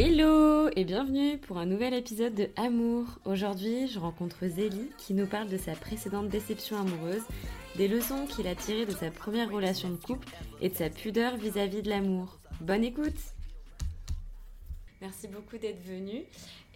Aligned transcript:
Hello 0.00 0.68
et 0.76 0.84
bienvenue 0.84 1.38
pour 1.38 1.58
un 1.58 1.66
nouvel 1.66 1.92
épisode 1.92 2.32
de 2.32 2.48
Amour. 2.54 3.18
Aujourd'hui, 3.24 3.88
je 3.88 3.98
rencontre 3.98 4.46
Zélie 4.46 4.92
qui 4.96 5.12
nous 5.12 5.26
parle 5.26 5.48
de 5.48 5.56
sa 5.56 5.72
précédente 5.72 6.28
déception 6.28 6.76
amoureuse, 6.76 7.24
des 7.74 7.88
leçons 7.88 8.28
qu'il 8.28 8.46
a 8.46 8.54
tirées 8.54 8.86
de 8.86 8.92
sa 8.92 9.10
première 9.10 9.50
relation 9.50 9.90
de 9.90 9.96
couple 9.96 10.28
et 10.60 10.68
de 10.68 10.74
sa 10.76 10.88
pudeur 10.88 11.36
vis-à-vis 11.36 11.82
de 11.82 11.90
l'amour. 11.90 12.38
Bonne 12.60 12.84
écoute 12.84 13.18
Merci 15.00 15.26
beaucoup 15.26 15.58
d'être 15.58 15.82
venu. 15.82 16.22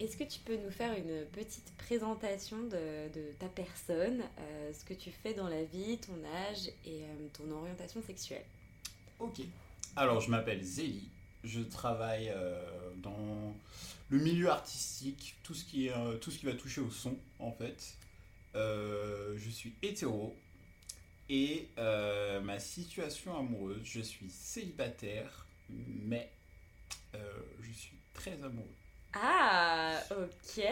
Est-ce 0.01 0.17
que 0.17 0.25
tu 0.25 0.41
peux 0.41 0.57
nous 0.57 0.71
faire 0.71 0.91
une 0.91 1.25
petite 1.27 1.71
présentation 1.77 2.57
de, 2.63 3.31
ta 3.39 3.47
personne, 3.47 4.21
euh, 4.37 4.73
ce 4.73 4.83
que 4.83 4.93
tu 4.93 5.11
fais 5.11 5.33
dans 5.33 5.47
la 5.47 5.63
vie, 5.63 5.97
ton 5.97 6.19
âge 6.49 6.67
et 6.85 7.03
euh, 7.03 7.27
ton 7.31 7.49
orientation 7.51 8.01
sexuelle? 8.05 8.43
Ok. 9.17 9.39
Alors, 9.95 10.19
je 10.19 10.29
m'appelle 10.29 10.61
Zélie 10.61 11.07
je 11.43 11.61
travaille 11.61 12.29
euh, 12.29 12.91
dans 12.97 13.55
le 14.09 14.17
milieu 14.17 14.49
artistique, 14.49 15.35
tout 15.43 15.53
ce, 15.53 15.65
qui 15.65 15.87
est, 15.87 15.91
euh, 15.91 16.17
tout 16.17 16.31
ce 16.31 16.39
qui 16.39 16.45
va 16.45 16.53
toucher 16.53 16.81
au 16.81 16.89
son, 16.89 17.17
en 17.39 17.51
fait. 17.51 17.95
Euh, 18.55 19.37
je 19.37 19.49
suis 19.49 19.73
hétéro. 19.81 20.37
Et 21.29 21.69
ma 22.43 22.59
situation 22.59 23.37
amoureuse, 23.37 23.81
je 23.83 24.01
suis 24.01 24.29
célibataire, 24.29 25.47
mais 25.69 26.29
je 27.13 27.71
suis 27.71 27.97
très 28.13 28.43
amoureux. 28.43 28.75
Ah, 29.13 29.99
ok. 30.11 30.63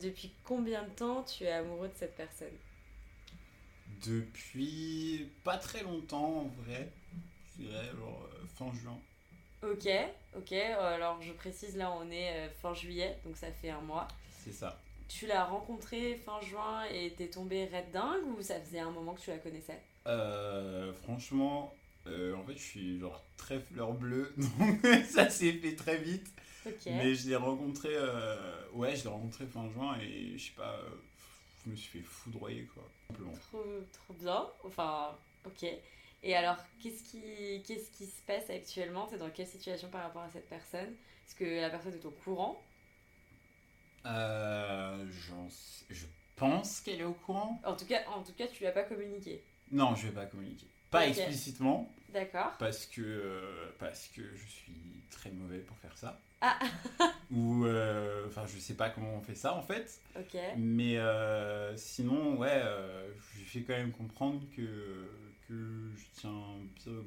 depuis 0.00 0.32
combien 0.44 0.84
de 0.84 0.90
temps 0.90 1.24
tu 1.24 1.44
es 1.44 1.50
amoureux 1.50 1.88
de 1.88 1.94
cette 1.96 2.14
personne? 2.14 2.54
Depuis 4.06 5.28
pas 5.42 5.56
très 5.56 5.82
longtemps 5.82 6.42
en 6.42 6.48
vrai. 6.62 6.92
Je 7.58 7.64
dirais 7.64 7.90
genre 7.98 8.28
fin 8.54 8.72
juin. 8.74 9.00
Ok, 9.62 9.88
ok. 10.36 10.52
Alors 10.52 11.20
je 11.22 11.32
précise, 11.32 11.76
là 11.76 11.92
on 11.98 12.10
est 12.10 12.32
euh, 12.32 12.48
fin 12.60 12.74
juillet, 12.74 13.18
donc 13.24 13.36
ça 13.36 13.50
fait 13.50 13.70
un 13.70 13.80
mois. 13.80 14.06
C'est 14.44 14.52
ça. 14.52 14.78
Tu 15.08 15.26
l'as 15.26 15.44
rencontré 15.44 16.16
fin 16.16 16.40
juin 16.40 16.84
et 16.92 17.12
t'es 17.16 17.28
tombé 17.28 17.66
red 17.66 17.90
dingue 17.92 18.26
ou 18.36 18.42
ça 18.42 18.60
faisait 18.60 18.80
un 18.80 18.90
moment 18.90 19.14
que 19.14 19.20
tu 19.20 19.30
la 19.30 19.38
connaissais? 19.38 19.80
Euh, 20.06 20.92
Franchement, 21.04 21.74
euh, 22.06 22.34
en 22.34 22.44
fait 22.44 22.54
je 22.54 22.62
suis 22.62 22.98
genre 22.98 23.22
très 23.36 23.60
fleur 23.60 23.92
bleue, 23.92 24.32
donc 24.58 24.86
ça 25.08 25.30
s'est 25.30 25.52
fait 25.52 25.74
très 25.74 25.96
vite. 25.98 26.26
Ok. 26.66 26.86
Mais 26.86 27.14
je 27.14 27.28
l'ai 27.28 27.36
rencontré, 27.36 27.90
ouais, 28.72 28.96
je 28.96 29.04
l'ai 29.04 29.10
rencontré 29.10 29.46
fin 29.46 29.68
juin 29.70 29.96
et 30.00 30.36
je 30.36 30.46
sais 30.46 30.56
pas, 30.56 30.76
je 31.64 31.70
me 31.70 31.76
suis 31.76 31.98
fait 32.00 32.04
foudroyer 32.04 32.64
quoi, 32.74 32.82
simplement. 33.08 33.32
Trop, 33.50 33.64
trop 33.92 34.14
bien, 34.14 34.46
enfin, 34.64 35.16
ok. 35.44 35.66
Et 36.22 36.34
alors, 36.34 36.56
qu'est-ce 36.82 37.02
qui, 37.04 37.62
qu'est-ce 37.66 37.90
qui 37.90 38.06
se 38.06 38.20
passe 38.26 38.50
actuellement? 38.50 39.08
Es 39.12 39.18
dans 39.18 39.30
quelle 39.30 39.46
situation 39.46 39.88
par 39.88 40.02
rapport 40.02 40.22
à 40.22 40.30
cette 40.30 40.48
personne? 40.48 40.94
Est-ce 41.26 41.34
que 41.34 41.60
la 41.60 41.70
personne 41.70 41.94
est 41.94 42.04
au 42.04 42.10
courant? 42.10 42.60
Euh, 44.06 45.04
Je 45.10 46.06
pense 46.36 46.80
qu'elle 46.80 47.00
est 47.00 47.04
au 47.04 47.12
courant. 47.14 47.60
En 47.64 47.74
tout 47.74 47.86
cas, 47.86 48.02
en 48.08 48.22
tout 48.22 48.32
cas 48.32 48.46
tu 48.46 48.60
lui 48.60 48.66
as 48.66 48.72
pas 48.72 48.82
communiqué 48.84 49.42
Non, 49.72 49.94
je 49.94 50.06
vais 50.08 50.12
pas 50.12 50.26
communiquer. 50.26 50.66
Pas 50.90 51.06
explicitement. 51.08 51.90
D'accord. 52.10 52.52
Parce 52.58 52.86
que, 52.86 53.00
euh, 53.02 53.70
parce 53.78 54.08
que 54.08 54.22
je 54.34 54.46
suis 54.46 55.02
très 55.10 55.30
mauvais 55.30 55.58
pour 55.58 55.76
faire 55.78 55.96
ça. 55.96 56.20
Ah 56.40 56.58
Ou, 57.30 57.64
euh, 57.64 58.26
enfin, 58.28 58.46
je 58.46 58.58
sais 58.58 58.74
pas 58.74 58.90
comment 58.90 59.14
on 59.14 59.20
fait 59.22 59.34
ça 59.34 59.54
en 59.54 59.62
fait. 59.62 60.00
Ok. 60.16 60.36
Mais 60.56 60.98
euh, 60.98 61.76
sinon, 61.76 62.36
ouais, 62.36 62.62
je 63.32 63.38
lui 63.38 63.44
fais 63.46 63.62
quand 63.62 63.72
même 63.74 63.92
comprendre 63.92 64.42
que 64.56 65.08
que 65.48 65.92
je 65.96 66.04
tiens 66.20 66.58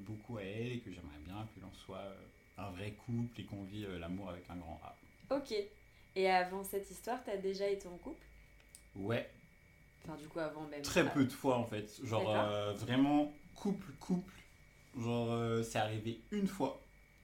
beaucoup 0.05 0.37
à 0.37 0.43
elle 0.43 0.73
et 0.73 0.79
que 0.79 0.91
j'aimerais 0.91 1.19
bien 1.25 1.47
que 1.53 1.59
l'on 1.61 1.73
soit 1.73 1.97
euh, 1.97 2.15
un 2.57 2.69
vrai 2.71 2.91
couple 3.05 3.41
et 3.41 3.45
qu'on 3.45 3.63
vit 3.63 3.85
euh, 3.85 3.99
l'amour 3.99 4.29
avec 4.29 4.49
un 4.49 4.55
grand 4.55 4.79
A. 4.83 4.95
Ok. 5.35 5.53
Et 6.15 6.29
avant 6.29 6.63
cette 6.63 6.89
histoire, 6.89 7.23
t'as 7.23 7.37
déjà 7.37 7.67
été 7.67 7.87
en 7.87 7.97
couple? 7.97 8.25
Ouais. 8.95 9.29
Enfin, 10.03 10.17
du 10.17 10.27
coup, 10.27 10.39
avant 10.39 10.67
même. 10.67 10.81
Très 10.81 11.09
peu 11.11 11.25
de 11.25 11.31
fois 11.31 11.57
en 11.57 11.65
fait. 11.65 11.99
Genre 12.03 12.29
euh, 12.29 12.73
vraiment 12.73 13.31
couple, 13.55 13.91
couple. 13.99 14.33
Genre, 14.97 15.63
c'est 15.63 15.77
arrivé 15.77 16.19
une 16.31 16.47
fois. 16.47 16.81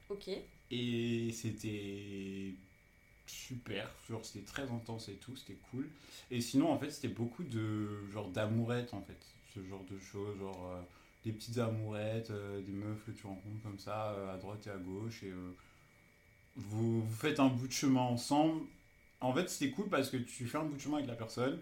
Ok. 0.09 0.29
Et 0.71 1.31
c'était 1.31 2.53
super. 3.25 3.89
Genre, 4.07 4.23
c'était 4.23 4.45
très 4.45 4.69
intense 4.69 5.09
et 5.09 5.15
tout. 5.15 5.35
C'était 5.35 5.57
cool. 5.71 5.89
Et 6.29 6.41
sinon, 6.41 6.71
en 6.71 6.77
fait, 6.77 6.91
c'était 6.91 7.07
beaucoup 7.07 7.43
de 7.43 8.07
genre 8.11 8.29
d'amourette 8.29 8.93
en 8.93 9.01
fait. 9.01 9.17
Ce 9.53 9.63
genre 9.63 9.83
de 9.85 9.97
choses. 9.97 10.37
Genre 10.37 10.85
des 11.25 11.31
petites 11.31 11.57
amourettes, 11.57 12.29
euh, 12.29 12.61
des 12.61 12.71
meufs 12.71 13.03
que 13.03 13.11
tu 13.11 13.25
rencontres 13.25 13.61
comme 13.63 13.79
ça 13.79 14.11
euh, 14.11 14.33
à 14.33 14.37
droite 14.37 14.65
et 14.67 14.69
à 14.69 14.77
gauche 14.77 15.23
et 15.23 15.31
euh, 15.31 15.55
vous, 16.55 17.01
vous, 17.01 17.15
faites 17.15 17.39
un 17.39 17.47
bout 17.47 17.67
de 17.67 17.73
chemin 17.73 18.01
ensemble. 18.01 18.61
En 19.19 19.33
fait, 19.33 19.49
c'était 19.49 19.71
cool 19.71 19.89
parce 19.89 20.09
que 20.09 20.17
tu 20.17 20.45
fais 20.45 20.59
un 20.59 20.63
bout 20.63 20.75
de 20.75 20.81
chemin 20.81 20.97
avec 20.97 21.09
la 21.09 21.15
personne. 21.15 21.59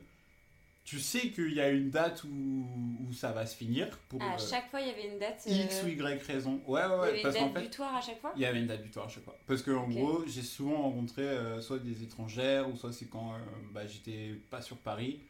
Tu 0.83 0.99
sais 0.99 1.31
qu'il 1.31 1.53
y 1.53 1.61
a 1.61 1.69
une 1.69 1.89
date 1.89 2.25
où, 2.25 2.97
où, 3.07 3.13
ça 3.13 3.31
va 3.31 3.45
se 3.45 3.55
finir. 3.55 3.97
Pour, 4.09 4.21
à 4.21 4.37
chaque 4.37 4.69
fois, 4.69 4.81
il 4.81 4.87
y 4.87 4.91
avait 4.91 5.07
une 5.07 5.17
date. 5.17 5.41
X 5.47 5.83
ou 5.83 5.87
Y 5.87 6.21
raison. 6.23 6.61
Ouais, 6.67 6.85
ouais, 6.85 6.99
ouais. 6.99 7.19
Il 7.19 7.23
y 7.23 7.25
avait 7.25 7.39
une 7.39 7.53
date 7.53 7.63
butoir 7.63 7.95
à 7.95 8.01
chaque 8.01 8.19
fois? 8.19 8.33
Il 8.35 8.41
y 8.41 8.45
avait 8.45 8.59
une 8.59 8.67
date 8.67 8.83
butoir 8.83 9.05
à 9.05 9.09
chaque 9.09 9.23
fois. 9.23 9.37
Parce 9.47 9.61
que, 9.61 9.71
en 9.71 9.87
gros, 9.87 10.25
j'ai 10.27 10.41
souvent 10.41 10.81
rencontré 10.81 11.23
soit 11.61 11.79
des 11.79 12.03
étrangères, 12.03 12.69
ou 12.69 12.75
soit 12.75 12.91
c'est 12.91 13.07
quand 13.07 13.37
bah, 13.71 13.87
j'étais 13.87 14.33
pas 14.49 14.61
sur 14.61 14.77
Paris. 14.77 15.21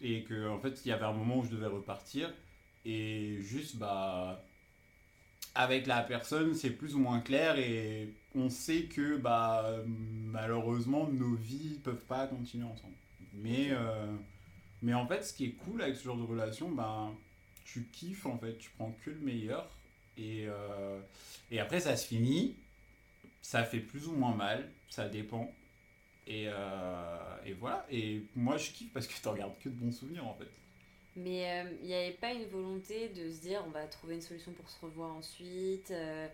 Et 0.00 0.24
que, 0.24 0.48
en 0.48 0.58
fait, 0.58 0.80
il 0.86 0.88
y 0.88 0.92
avait 0.92 1.04
un 1.04 1.12
moment 1.12 1.40
où 1.40 1.44
je 1.44 1.50
devais 1.50 1.66
repartir. 1.66 2.32
Et 2.84 3.38
juste, 3.40 3.76
bah, 3.76 4.44
avec 5.54 5.86
la 5.86 6.02
personne, 6.02 6.54
c'est 6.54 6.70
plus 6.70 6.94
ou 6.94 6.98
moins 6.98 7.20
clair 7.20 7.58
et 7.58 8.12
on 8.34 8.48
sait 8.48 8.84
que, 8.84 9.16
bah, 9.16 9.76
malheureusement, 9.86 11.06
nos 11.08 11.34
vies 11.34 11.78
peuvent 11.82 12.04
pas 12.06 12.26
continuer 12.26 12.64
ensemble. 12.64 12.94
Mais, 13.34 13.68
euh, 13.70 14.06
mais 14.82 14.94
en 14.94 15.06
fait, 15.06 15.22
ce 15.24 15.32
qui 15.34 15.44
est 15.46 15.52
cool 15.52 15.82
avec 15.82 15.96
ce 15.96 16.04
genre 16.04 16.16
de 16.16 16.22
relation, 16.22 16.70
bah, 16.70 17.10
tu 17.64 17.84
kiffes 17.92 18.26
en 18.26 18.38
fait, 18.38 18.58
tu 18.58 18.70
prends 18.76 18.94
que 19.04 19.10
le 19.10 19.20
meilleur. 19.20 19.70
Et, 20.16 20.46
euh, 20.48 21.00
et 21.50 21.60
après, 21.60 21.80
ça 21.80 21.96
se 21.96 22.06
finit. 22.06 22.56
Ça 23.42 23.64
fait 23.64 23.80
plus 23.80 24.06
ou 24.06 24.12
moins 24.12 24.34
mal, 24.34 24.70
ça 24.88 25.08
dépend. 25.08 25.52
Et, 26.26 26.44
euh, 26.46 27.36
et 27.44 27.52
voilà. 27.54 27.84
Et 27.90 28.22
moi, 28.36 28.56
je 28.56 28.70
kiffe 28.70 28.92
parce 28.92 29.06
que 29.06 29.14
tu 29.20 29.28
regardes 29.28 29.58
que 29.58 29.68
de 29.68 29.74
bons 29.74 29.92
souvenirs 29.92 30.26
en 30.26 30.34
fait. 30.34 30.48
Mais 31.16 31.64
il 31.64 31.68
euh, 31.68 31.86
n'y 31.86 31.94
avait 31.94 32.12
pas 32.12 32.32
une 32.32 32.46
volonté 32.46 33.10
de 33.10 33.30
se 33.30 33.40
dire 33.40 33.62
on 33.66 33.70
va 33.70 33.86
trouver 33.86 34.14
une 34.14 34.22
solution 34.22 34.52
pour 34.52 34.68
se 34.68 34.80
revoir 34.80 35.14
ensuite. 35.14 35.90
Euh, 35.90 36.26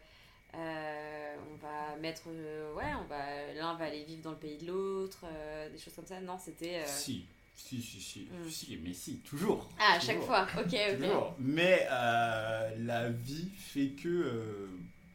euh, 0.54 1.36
on 1.52 1.56
va 1.56 1.96
mettre. 2.00 2.28
ouais, 2.28 2.92
on 3.00 3.06
va 3.06 3.52
l'un 3.54 3.74
va 3.74 3.84
aller 3.84 4.04
vivre 4.04 4.22
dans 4.22 4.30
le 4.30 4.36
pays 4.36 4.56
de 4.58 4.66
l'autre, 4.66 5.26
des 5.72 5.78
choses 5.78 5.94
comme 5.94 6.06
ça. 6.06 6.20
Non, 6.20 6.38
c'était. 6.38 6.86
Si. 6.86 7.26
Si, 7.56 7.82
si, 7.82 8.00
si, 8.00 8.20
hmm. 8.20 8.48
si, 8.48 8.78
mais 8.84 8.94
si, 8.94 9.16
toujours. 9.18 9.68
Ah, 9.80 9.94
à 9.96 10.00
chaque 10.00 10.20
fois, 10.20 10.46
ok, 10.56 10.66
ok. 10.66 10.96
Toujours. 10.96 11.34
Mais 11.40 11.86
la 11.90 13.10
vie 13.10 13.50
fait 13.56 13.88
que 14.00 14.68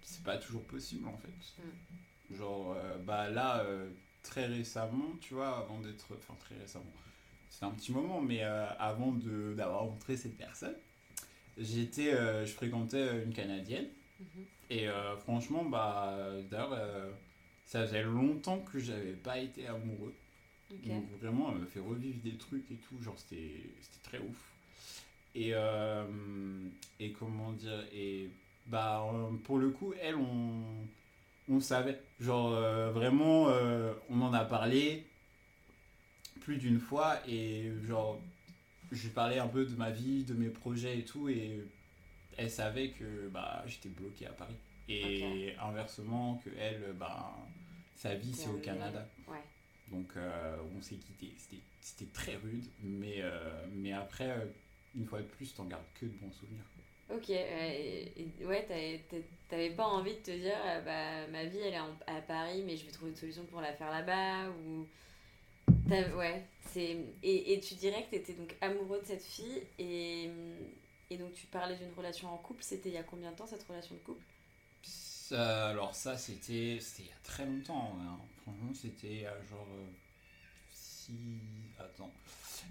c'est 0.04 0.24
pas 0.24 0.38
toujours 0.38 0.64
possible 0.64 1.08
en 1.08 1.18
fait. 1.18 1.62
Hmm. 1.62 2.36
Genre, 2.36 2.76
bah 3.06 3.30
là, 3.30 3.66
très 4.24 4.46
récemment, 4.46 5.14
tu 5.22 5.36
vois, 5.36 5.58
avant 5.58 5.80
d'être. 5.80 6.08
Enfin, 6.12 6.36
très 6.38 6.58
récemment 6.58 6.92
c'est 7.54 7.66
un 7.66 7.72
petit 7.72 7.92
moment, 7.92 8.20
mais 8.20 8.44
euh, 8.44 8.66
avant 8.80 9.12
d'avoir 9.12 9.82
rencontré 9.82 10.18
cette 10.18 10.36
personne, 10.38 10.74
j'étais, 11.58 12.12
euh, 12.12 12.46
je 12.48 12.52
fréquentais 12.52 13.24
une 13.24 13.32
Canadienne. 13.32 13.88
Mhm. 14.20 14.46
Et 14.72 14.88
euh, 14.88 15.16
franchement, 15.18 15.64
bah, 15.64 16.18
d'ailleurs, 16.50 16.76
ça 17.66 17.86
faisait 17.86 18.04
longtemps 18.04 18.60
que 18.60 18.80
j'avais 18.80 19.14
pas 19.14 19.38
été 19.38 19.68
amoureux. 19.68 20.16
Donc 20.86 21.04
vraiment, 21.22 21.52
elle 21.52 21.62
me 21.62 21.66
fait 21.68 21.80
revivre 21.80 22.18
des 22.24 22.36
trucs 22.38 22.70
et 22.72 22.76
tout. 22.76 23.00
Genre, 23.04 23.18
c'était 23.20 23.70
très 24.02 24.18
ouf. 24.18 24.52
Et, 25.36 25.54
et 27.00 27.12
comment 27.12 27.52
dire, 27.52 27.86
et 27.94 28.32
bah, 28.66 29.06
pour 29.44 29.60
le 29.60 29.70
coup, 29.70 29.94
elle, 30.02 30.16
on, 30.16 30.64
on 31.50 31.60
savait. 31.60 32.02
Genre, 32.20 32.50
vraiment, 32.92 33.50
on 34.10 34.22
en 34.22 34.34
a 34.34 34.44
parlé 34.44 35.06
plus 36.44 36.58
d'une 36.58 36.80
fois 36.80 37.18
et 37.28 37.72
genre 37.88 38.20
je 38.92 39.04
lui 39.04 39.10
parlais 39.10 39.40
un 39.40 39.48
peu 39.48 39.66
de 39.66 39.76
ma 39.76 39.90
vie, 39.90 40.24
de 40.24 40.34
mes 40.34 40.50
projets 40.50 41.00
et 41.00 41.06
tout 41.06 41.30
et 41.30 41.62
elle 42.38 42.50
savait 42.52 42.90
que 42.90 43.28
bah 43.30 43.64
j'étais 43.66 43.90
bloqué 43.90 44.28
à 44.28 44.34
Paris 44.34 44.56
et 44.90 45.54
inversement 45.62 46.42
que 46.44 46.50
elle 46.60 46.94
bah 47.00 47.36
sa 47.96 48.16
vie 48.16 48.34
c'est 48.34 48.50
au 48.50 48.58
Canada. 48.58 49.08
Donc 49.92 50.08
euh, 50.16 50.58
on 50.76 50.82
s'est 50.82 50.96
quitté, 50.96 51.34
c'était 51.82 52.12
très 52.14 52.36
rude 52.36 52.66
mais 52.82 53.18
euh, 53.20 53.66
mais 53.74 53.94
après 53.94 54.30
euh, 54.30 54.46
une 54.96 55.06
fois 55.06 55.20
de 55.20 55.26
plus 55.26 55.54
t'en 55.54 55.66
gardes 55.66 55.84
que 56.00 56.06
de 56.06 56.14
bons 56.22 56.32
souvenirs. 56.32 56.64
Ok, 57.10 57.30
ouais, 57.30 58.66
t'avais 59.50 59.70
pas 59.72 59.86
envie 59.86 60.16
de 60.16 60.20
te 60.22 60.32
dire, 60.32 60.58
bah, 60.86 61.28
ma 61.28 61.44
vie 61.44 61.60
elle 61.60 61.74
est 61.74 61.78
à 62.08 62.22
Paris, 62.22 62.64
mais 62.66 62.78
je 62.78 62.86
vais 62.86 62.92
trouver 62.92 63.12
une 63.12 63.18
solution 63.18 63.44
pour 63.46 63.62
la 63.62 63.74
faire 63.74 63.92
là-bas, 63.92 64.50
ou 64.66 64.88
Ouais, 65.90 66.44
c'est... 66.72 66.98
Et, 67.24 67.54
et, 67.54 67.60
tu 67.60 67.76
dirais 67.76 68.04
que 68.06 68.10
tu 68.10 68.16
étais 68.16 68.34
donc 68.34 68.56
amoureux 68.62 69.02
de 69.02 69.06
cette 69.06 69.24
fille 69.24 69.62
et, 69.80 70.30
et 71.10 71.18
donc 71.18 71.34
tu 71.34 71.46
parlais 71.48 71.76
d'une 71.76 71.92
relation 71.96 72.34
en 72.34 72.38
couple. 72.38 72.64
C'était 72.64 72.90
il 72.90 72.96
y 72.96 72.98
a 72.98 73.04
combien 73.04 73.32
de 73.32 73.36
temps 73.36 73.48
cette 73.48 73.64
relation 73.64 73.96
de 73.96 74.00
couple? 74.00 74.24
Alors 75.32 75.96
ça, 75.96 76.16
c'était 76.18 76.78
c'était 76.80 77.04
il 77.04 77.08
y 77.08 77.12
a 77.12 77.20
très 77.24 77.46
longtemps. 77.46 77.98
hein. 78.02 78.20
Franchement, 78.44 78.72
c'était 78.74 79.26
euh, 79.26 79.44
genre... 79.50 79.68
euh. 79.72 79.88
Attends. 81.80 82.12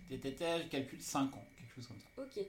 T'étais, 0.09 0.62
je 0.62 0.69
calcule 0.69 1.00
5 1.00 1.35
ans, 1.35 1.44
quelque 1.56 1.75
chose 1.75 1.87
comme 1.87 1.99
ça. 1.99 2.23
Ok. 2.23 2.44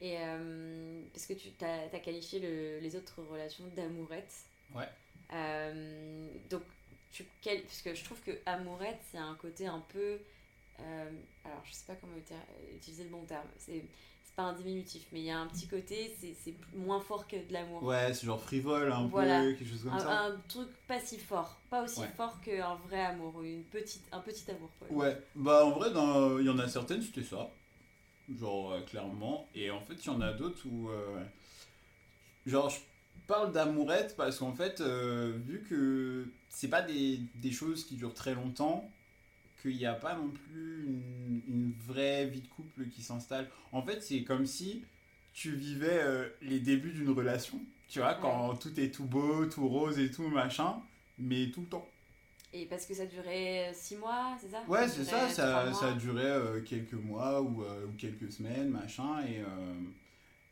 Et 0.00 0.18
euh, 0.18 1.02
parce 1.12 1.26
que 1.26 1.32
tu 1.34 1.48
as, 1.64 1.88
qualifié 2.00 2.38
le- 2.40 2.78
les 2.80 2.96
autres 2.96 3.22
relations 3.22 3.64
d'amourette. 3.74 4.32
Ouais. 4.74 4.88
Euh, 5.32 6.28
donc, 6.50 6.62
tu, 7.16 7.24
quel- 7.40 7.62
parce 7.62 7.82
que 7.82 7.94
je 7.94 8.04
trouve 8.04 8.20
que 8.20 8.32
amourette, 8.46 9.00
c'est 9.10 9.18
un 9.18 9.34
côté 9.34 9.66
un 9.66 9.80
peu. 9.92 10.18
euh, 10.80 11.10
alors, 11.44 11.62
je 11.64 11.72
sais 11.72 11.84
pas 11.86 11.94
comment 11.94 12.16
uti- 12.16 12.74
utiliser 12.76 13.04
le 13.04 13.10
bon 13.10 13.24
terme. 13.24 13.46
C'est 13.58 13.82
pas 14.34 14.42
un 14.42 14.52
diminutif, 14.52 15.06
mais 15.12 15.20
il 15.20 15.24
y 15.24 15.30
a 15.30 15.38
un 15.38 15.46
petit 15.46 15.66
côté, 15.66 16.14
c'est 16.20 16.54
moins 16.74 17.00
fort 17.00 17.26
que 17.26 17.36
de 17.36 17.50
l'amour. 17.54 17.82
Ouais, 17.82 18.12
c'est 18.12 18.26
genre 18.26 18.38
frivole 18.42 18.92
un 18.92 19.06
Voilà. 19.06 19.40
peu, 19.40 19.54
quelque 19.54 19.70
chose 19.70 19.84
comme 19.84 19.94
Un, 19.94 19.98
ça. 19.98 20.24
un 20.26 20.36
truc 20.46 20.68
pas 20.86 21.00
si 21.00 21.18
fort, 21.18 21.58
pas 21.70 21.82
aussi 21.82 22.00
Ouais. 22.00 22.08
fort 22.18 22.38
qu'un 22.42 22.74
vrai 22.74 23.00
amour 23.00 23.34
ou 23.36 23.42
une 23.44 23.64
petite, 23.64 24.02
un 24.12 24.20
petit 24.20 24.50
amour. 24.50 24.68
Quoi. 24.78 24.88
Ouais, 24.94 25.16
bah 25.34 25.64
en 25.64 25.70
vrai, 25.70 25.88
il 25.90 26.44
y 26.46 26.50
en 26.50 26.58
a 26.58 26.68
certaines, 26.68 27.00
c'était 27.00 27.22
ça. 27.22 27.48
Genre, 28.38 28.72
euh, 28.72 28.80
clairement. 28.82 29.48
Et 29.54 29.70
en 29.70 29.80
fait, 29.80 29.94
il 29.94 30.06
y 30.06 30.10
en 30.10 30.20
a 30.20 30.32
d'autres 30.34 30.66
où. 30.66 30.90
euh, 30.90 31.24
genre, 32.44 32.68
je 32.68 32.76
parle 33.26 33.52
d'amourette 33.52 34.14
parce 34.16 34.38
qu'en 34.38 34.52
fait, 34.52 34.80
euh, 34.80 35.36
vu 35.46 35.64
que 35.68 36.26
c'est 36.48 36.68
pas 36.68 36.82
des, 36.82 37.20
des 37.36 37.52
choses 37.52 37.84
qui 37.84 37.96
durent 37.96 38.14
très 38.14 38.34
longtemps, 38.34 38.90
qu'il 39.60 39.76
n'y 39.76 39.86
a 39.86 39.94
pas 39.94 40.14
non 40.14 40.28
plus 40.28 40.84
une, 40.86 41.42
une 41.48 41.72
vraie 41.86 42.26
vie 42.26 42.40
de 42.40 42.48
couple 42.48 42.86
qui 42.88 43.02
s'installe. 43.02 43.48
En 43.72 43.82
fait, 43.82 44.00
c'est 44.02 44.22
comme 44.22 44.46
si 44.46 44.84
tu 45.32 45.52
vivais 45.52 46.00
euh, 46.02 46.28
les 46.42 46.60
débuts 46.60 46.92
d'une 46.92 47.10
relation. 47.10 47.60
Tu 47.88 48.00
vois, 48.00 48.14
quand 48.14 48.56
tout 48.56 48.78
est 48.80 48.92
tout 48.92 49.04
beau, 49.04 49.46
tout 49.46 49.68
rose 49.68 49.98
et 49.98 50.10
tout, 50.10 50.28
machin, 50.28 50.76
mais 51.18 51.50
tout 51.50 51.60
le 51.60 51.66
temps. 51.66 51.88
Et 52.52 52.64
parce 52.66 52.86
que 52.86 52.94
ça 52.94 53.06
durait 53.06 53.72
6 53.74 53.96
mois, 53.96 54.36
c'est 54.40 54.50
ça? 54.50 54.62
Ouais, 54.66 54.88
c'est 54.88 55.04
ça, 55.04 55.28
ça, 55.28 55.72
ça 55.72 55.88
a 55.88 55.92
duré 55.92 56.24
euh, 56.24 56.60
quelques 56.62 56.94
mois 56.94 57.42
ou, 57.42 57.62
ou 57.62 57.92
quelques 57.98 58.32
semaines, 58.32 58.70
machin, 58.70 59.22
et, 59.26 59.42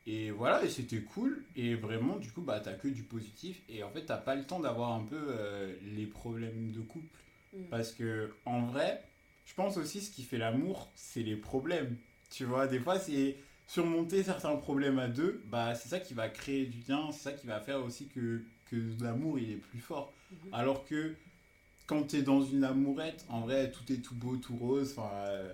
et 0.06 0.30
voilà, 0.30 0.64
et 0.64 0.68
c'était 0.68 1.00
cool, 1.00 1.44
et 1.56 1.74
vraiment, 1.74 2.16
du 2.16 2.30
coup, 2.30 2.42
bah, 2.42 2.60
t'as 2.60 2.74
que 2.74 2.88
du 2.88 3.02
positif, 3.02 3.62
et 3.68 3.82
en 3.82 3.90
fait, 3.90 4.04
t'as 4.06 4.18
pas 4.18 4.34
le 4.34 4.44
temps 4.44 4.60
d'avoir 4.60 4.92
un 4.92 5.04
peu 5.04 5.16
euh, 5.18 5.74
les 5.94 6.06
problèmes 6.06 6.72
de 6.72 6.80
couple, 6.80 7.06
Mm. 7.52 7.66
parce 7.70 7.92
que, 7.92 8.34
en 8.46 8.62
vrai, 8.66 9.00
je 9.46 9.54
pense 9.54 9.76
aussi 9.76 10.00
ce 10.00 10.10
qui 10.10 10.24
fait 10.24 10.38
l'amour, 10.38 10.90
c'est 10.96 11.22
les 11.22 11.36
problèmes, 11.36 11.96
tu 12.30 12.44
vois, 12.44 12.66
des 12.66 12.80
fois, 12.80 12.98
c'est 12.98 13.36
surmonter 13.68 14.22
certains 14.24 14.56
problèmes 14.56 14.98
à 14.98 15.06
deux, 15.08 15.40
bah, 15.46 15.74
c'est 15.76 15.88
ça 15.88 16.00
qui 16.00 16.14
va 16.14 16.28
créer 16.28 16.66
du 16.66 16.78
lien, 16.88 17.10
c'est 17.12 17.22
ça 17.22 17.32
qui 17.32 17.46
va 17.46 17.60
faire 17.60 17.82
aussi 17.84 18.08
que, 18.08 18.42
que 18.66 18.76
l'amour, 19.00 19.38
il 19.38 19.52
est 19.52 19.56
plus 19.56 19.78
fort, 19.78 20.12
Mhm. 20.32 20.36
alors 20.52 20.84
que 20.84 21.14
quand 21.86 22.02
t'es 22.04 22.22
dans 22.22 22.42
une 22.42 22.64
amourette, 22.64 23.24
en 23.28 23.40
vrai, 23.42 23.70
tout 23.70 23.92
est 23.92 23.98
tout 23.98 24.14
beau, 24.14 24.36
tout 24.36 24.56
rose. 24.56 24.94
Enfin, 24.96 25.10
euh, 25.28 25.52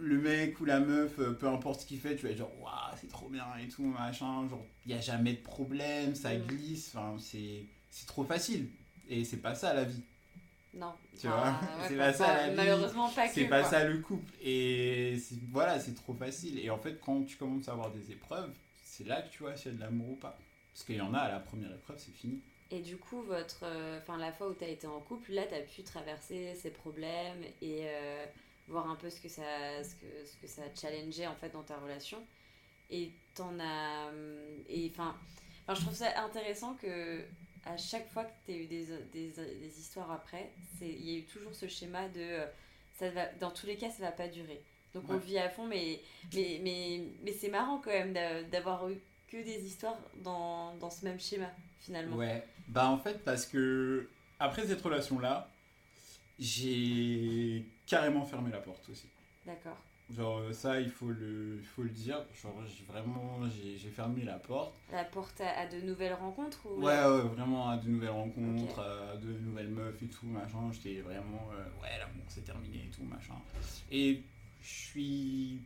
le 0.00 0.18
mec 0.18 0.58
ou 0.60 0.64
la 0.64 0.80
meuf, 0.80 1.18
euh, 1.18 1.32
peu 1.32 1.46
importe 1.48 1.80
ce 1.82 1.86
qu'il 1.86 1.98
fait, 2.00 2.16
tu 2.16 2.26
vas 2.26 2.32
être 2.32 2.38
genre, 2.38 2.52
waouh, 2.60 2.96
c'est 3.00 3.08
trop 3.08 3.28
bien 3.28 3.44
et 3.62 3.68
tout, 3.68 3.82
machin. 3.84 4.48
Genre, 4.48 4.64
il 4.86 4.92
n'y 4.92 4.98
a 4.98 5.00
jamais 5.00 5.34
de 5.34 5.42
problème, 5.42 6.14
ça 6.14 6.34
Mm. 6.34 6.42
glisse. 6.46 6.92
Enfin, 6.94 7.16
c'est 7.18 7.64
c'est 7.90 8.06
trop 8.06 8.24
facile. 8.24 8.68
Et 9.08 9.24
c'est 9.24 9.38
pas 9.38 9.54
ça 9.54 9.74
la 9.74 9.84
vie. 9.84 10.02
Non. 10.74 10.92
Tu 11.20 11.26
vois, 11.26 11.48
ouais, 11.48 11.88
c'est 11.88 11.96
pas- 11.96 12.06
pas 12.06 12.12
ça, 12.12 12.36
la 12.36 12.48
vie. 12.50 12.56
Malheureusement, 12.56 13.08
pas 13.10 13.26
que. 13.26 13.34
C'est 13.34 13.46
pas 13.46 13.60
quoi. 13.62 13.70
ça 13.70 13.84
le 13.84 13.98
couple. 13.98 14.32
Et 14.42 15.18
c'est- 15.18 15.34
voilà, 15.50 15.80
c'est 15.80 15.94
trop 15.94 16.14
facile. 16.14 16.58
Et 16.60 16.70
en 16.70 16.78
fait, 16.78 17.00
quand 17.00 17.24
tu 17.24 17.36
commences 17.36 17.68
à 17.68 17.72
avoir 17.72 17.90
des 17.90 18.12
épreuves, 18.12 18.52
c'est 18.84 19.04
là 19.06 19.20
que 19.22 19.30
tu 19.30 19.42
vois 19.42 19.56
s'il 19.56 19.72
y 19.72 19.74
a 19.74 19.76
de 19.76 19.80
l'amour 19.80 20.10
ou 20.10 20.16
pas. 20.16 20.38
Parce 20.72 20.84
qu'il 20.84 20.94
y 20.96 21.00
en 21.00 21.12
a 21.12 21.18
à 21.18 21.28
la 21.32 21.40
première 21.40 21.72
épreuve, 21.72 21.98
c'est 21.98 22.14
fini. 22.14 22.40
Et 22.70 22.78
du 22.80 22.96
coup, 22.96 23.20
votre, 23.22 23.64
euh, 23.64 23.98
enfin 23.98 24.16
la 24.16 24.30
fois 24.32 24.48
où 24.48 24.54
tu 24.54 24.62
as 24.62 24.68
été 24.68 24.86
en 24.86 25.00
couple, 25.00 25.32
là, 25.32 25.42
tu 25.48 25.54
as 25.56 25.60
pu 25.62 25.82
traverser 25.82 26.54
ces 26.54 26.70
problèmes 26.70 27.42
et 27.60 27.80
euh, 27.82 28.24
voir 28.70 28.88
un 28.88 28.96
peu 28.96 29.10
ce 29.10 29.20
que 29.20 29.28
ça, 29.28 29.82
ce 29.84 29.94
que, 29.96 30.06
ce 30.26 30.36
que 30.40 30.46
ça 30.46 30.62
a 30.62 30.74
challengé 30.74 31.26
en 31.26 31.34
fait 31.34 31.50
dans 31.50 31.62
ta 31.62 31.76
relation. 31.78 32.18
Et 32.90 33.12
t'en 33.34 33.58
as, 33.60 34.08
hum, 34.08 34.38
et 34.68 34.90
enfin, 34.92 35.14
enfin, 35.64 35.74
je 35.74 35.80
trouve 35.82 35.94
ça 35.96 36.22
intéressant 36.24 36.74
que 36.74 37.22
à 37.64 37.76
chaque 37.76 38.08
fois 38.10 38.24
que 38.24 38.32
tu 38.46 38.52
as 38.52 38.56
eu 38.56 38.66
des, 38.66 38.86
des, 39.12 39.28
des 39.30 39.78
histoires 39.80 40.10
après, 40.10 40.50
c'est, 40.78 40.88
il 40.88 41.10
y 41.10 41.14
a 41.14 41.18
eu 41.18 41.24
toujours 41.24 41.54
ce 41.54 41.68
schéma 41.68 42.08
de, 42.08 42.20
euh, 42.20 42.46
ça 42.98 43.10
va, 43.10 43.26
dans 43.40 43.50
tous 43.50 43.66
les 43.66 43.76
cas, 43.76 43.90
ça 43.90 44.02
va 44.02 44.12
pas 44.12 44.28
durer. 44.28 44.60
Donc 44.94 45.04
on 45.08 45.12
le 45.12 45.18
vit 45.20 45.38
à 45.38 45.48
fond, 45.48 45.66
mais, 45.66 46.00
mais, 46.34 46.60
mais, 46.64 47.00
mais 47.22 47.32
c'est 47.32 47.48
marrant 47.50 47.78
quand 47.78 47.90
même 47.90 48.12
d'a- 48.12 48.42
d'avoir 48.42 48.88
eu 48.88 48.98
que 49.28 49.36
des 49.36 49.64
histoires 49.64 49.96
dans, 50.24 50.74
dans 50.76 50.90
ce 50.90 51.04
même 51.04 51.20
schéma 51.20 51.48
finalement. 51.78 52.16
Ouais, 52.16 52.44
bah 52.66 52.88
en 52.88 52.98
fait 52.98 53.22
parce 53.24 53.46
que 53.46 54.08
après 54.40 54.66
cette 54.66 54.80
relation-là, 54.82 55.48
j'ai 56.40 57.64
carrément 57.90 58.24
fermé 58.24 58.50
la 58.50 58.60
porte 58.60 58.88
aussi. 58.88 59.08
D'accord. 59.44 59.76
Genre 60.14 60.38
euh, 60.38 60.52
ça, 60.52 60.80
il 60.80 60.90
faut 60.90 61.08
le, 61.08 61.58
il 61.60 61.66
faut 61.66 61.82
le 61.82 61.90
dire. 61.90 62.24
Genre 62.40 62.54
j'ai 62.66 62.84
vraiment, 62.84 63.40
j'ai 63.48 63.90
fermé 63.90 64.24
la 64.24 64.38
porte. 64.38 64.74
La 64.92 65.04
porte 65.04 65.40
à, 65.40 65.60
à 65.60 65.66
de 65.66 65.80
nouvelles 65.80 66.14
rencontres 66.14 66.66
ou 66.66 66.80
Ouais, 66.80 67.04
ouais, 67.04 67.20
vraiment 67.34 67.68
à 67.68 67.76
de 67.76 67.88
nouvelles 67.88 68.10
rencontres, 68.10 68.80
à 68.80 69.16
de 69.16 69.32
nouvelles 69.40 69.68
meufs 69.68 70.02
et 70.02 70.06
tout, 70.06 70.26
machin. 70.26 70.70
J'étais 70.72 71.00
vraiment, 71.00 71.50
euh, 71.52 71.82
ouais, 71.82 71.98
l'amour 71.98 72.24
c'est 72.28 72.44
terminé 72.44 72.86
et 72.86 72.90
tout, 72.90 73.02
machin. 73.02 73.34
Et 73.90 74.22
je 74.60 74.68
suis 74.68 75.60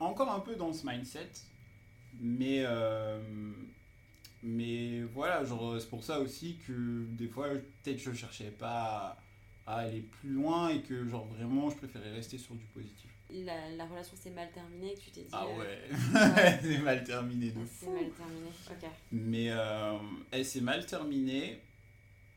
encore 0.00 0.30
un 0.30 0.40
peu 0.40 0.56
dans 0.56 0.72
ce 0.72 0.86
mindset, 0.86 1.30
mais, 2.20 2.62
euh, 2.64 3.18
mais 4.42 5.02
voilà, 5.02 5.44
genre 5.44 5.80
c'est 5.80 5.88
pour 5.88 6.04
ça 6.04 6.20
aussi 6.20 6.58
que 6.66 7.04
des 7.10 7.28
fois, 7.28 7.48
peut-être 7.82 7.98
je 7.98 8.12
cherchais 8.12 8.50
pas 8.50 9.16
à, 9.66 9.76
aller 9.78 10.00
plus 10.02 10.30
loin 10.30 10.68
et 10.70 10.80
que 10.82 11.06
genre 11.08 11.26
vraiment, 11.26 11.70
je 11.70 11.76
préférais 11.76 12.12
rester 12.12 12.38
sur 12.38 12.54
du 12.54 12.64
positif. 12.66 13.10
la, 13.30 13.70
la 13.70 13.86
relation 13.86 14.16
s'est 14.16 14.30
mal 14.30 14.50
terminée 14.52 14.94
tu 14.94 15.10
t'es 15.10 15.22
dit 15.22 15.28
Ah 15.32 15.44
euh, 15.46 15.88
ouais, 16.36 16.58
c'est 16.62 16.78
mal 16.78 17.02
terminé 17.04 17.50
de 17.50 17.60
c'est 17.66 17.86
fou. 17.86 17.92
mal 17.92 18.10
terminé. 18.10 18.48
Ok. 18.70 18.90
Mais 19.12 19.50
euh, 19.50 19.98
elle 20.30 20.44
s'est 20.44 20.60
mal 20.60 20.84
terminée. 20.86 21.60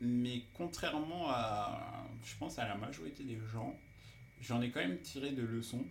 Mais 0.02 0.42
contrairement 0.54 1.28
à, 1.28 2.06
je 2.24 2.34
pense, 2.38 2.58
à 2.58 2.66
la 2.66 2.74
majorité 2.74 3.22
des 3.22 3.38
gens, 3.52 3.78
j'en 4.40 4.62
ai 4.62 4.70
quand 4.70 4.80
même 4.80 4.98
tiré 5.00 5.30
de 5.32 5.42
leçons. 5.42 5.84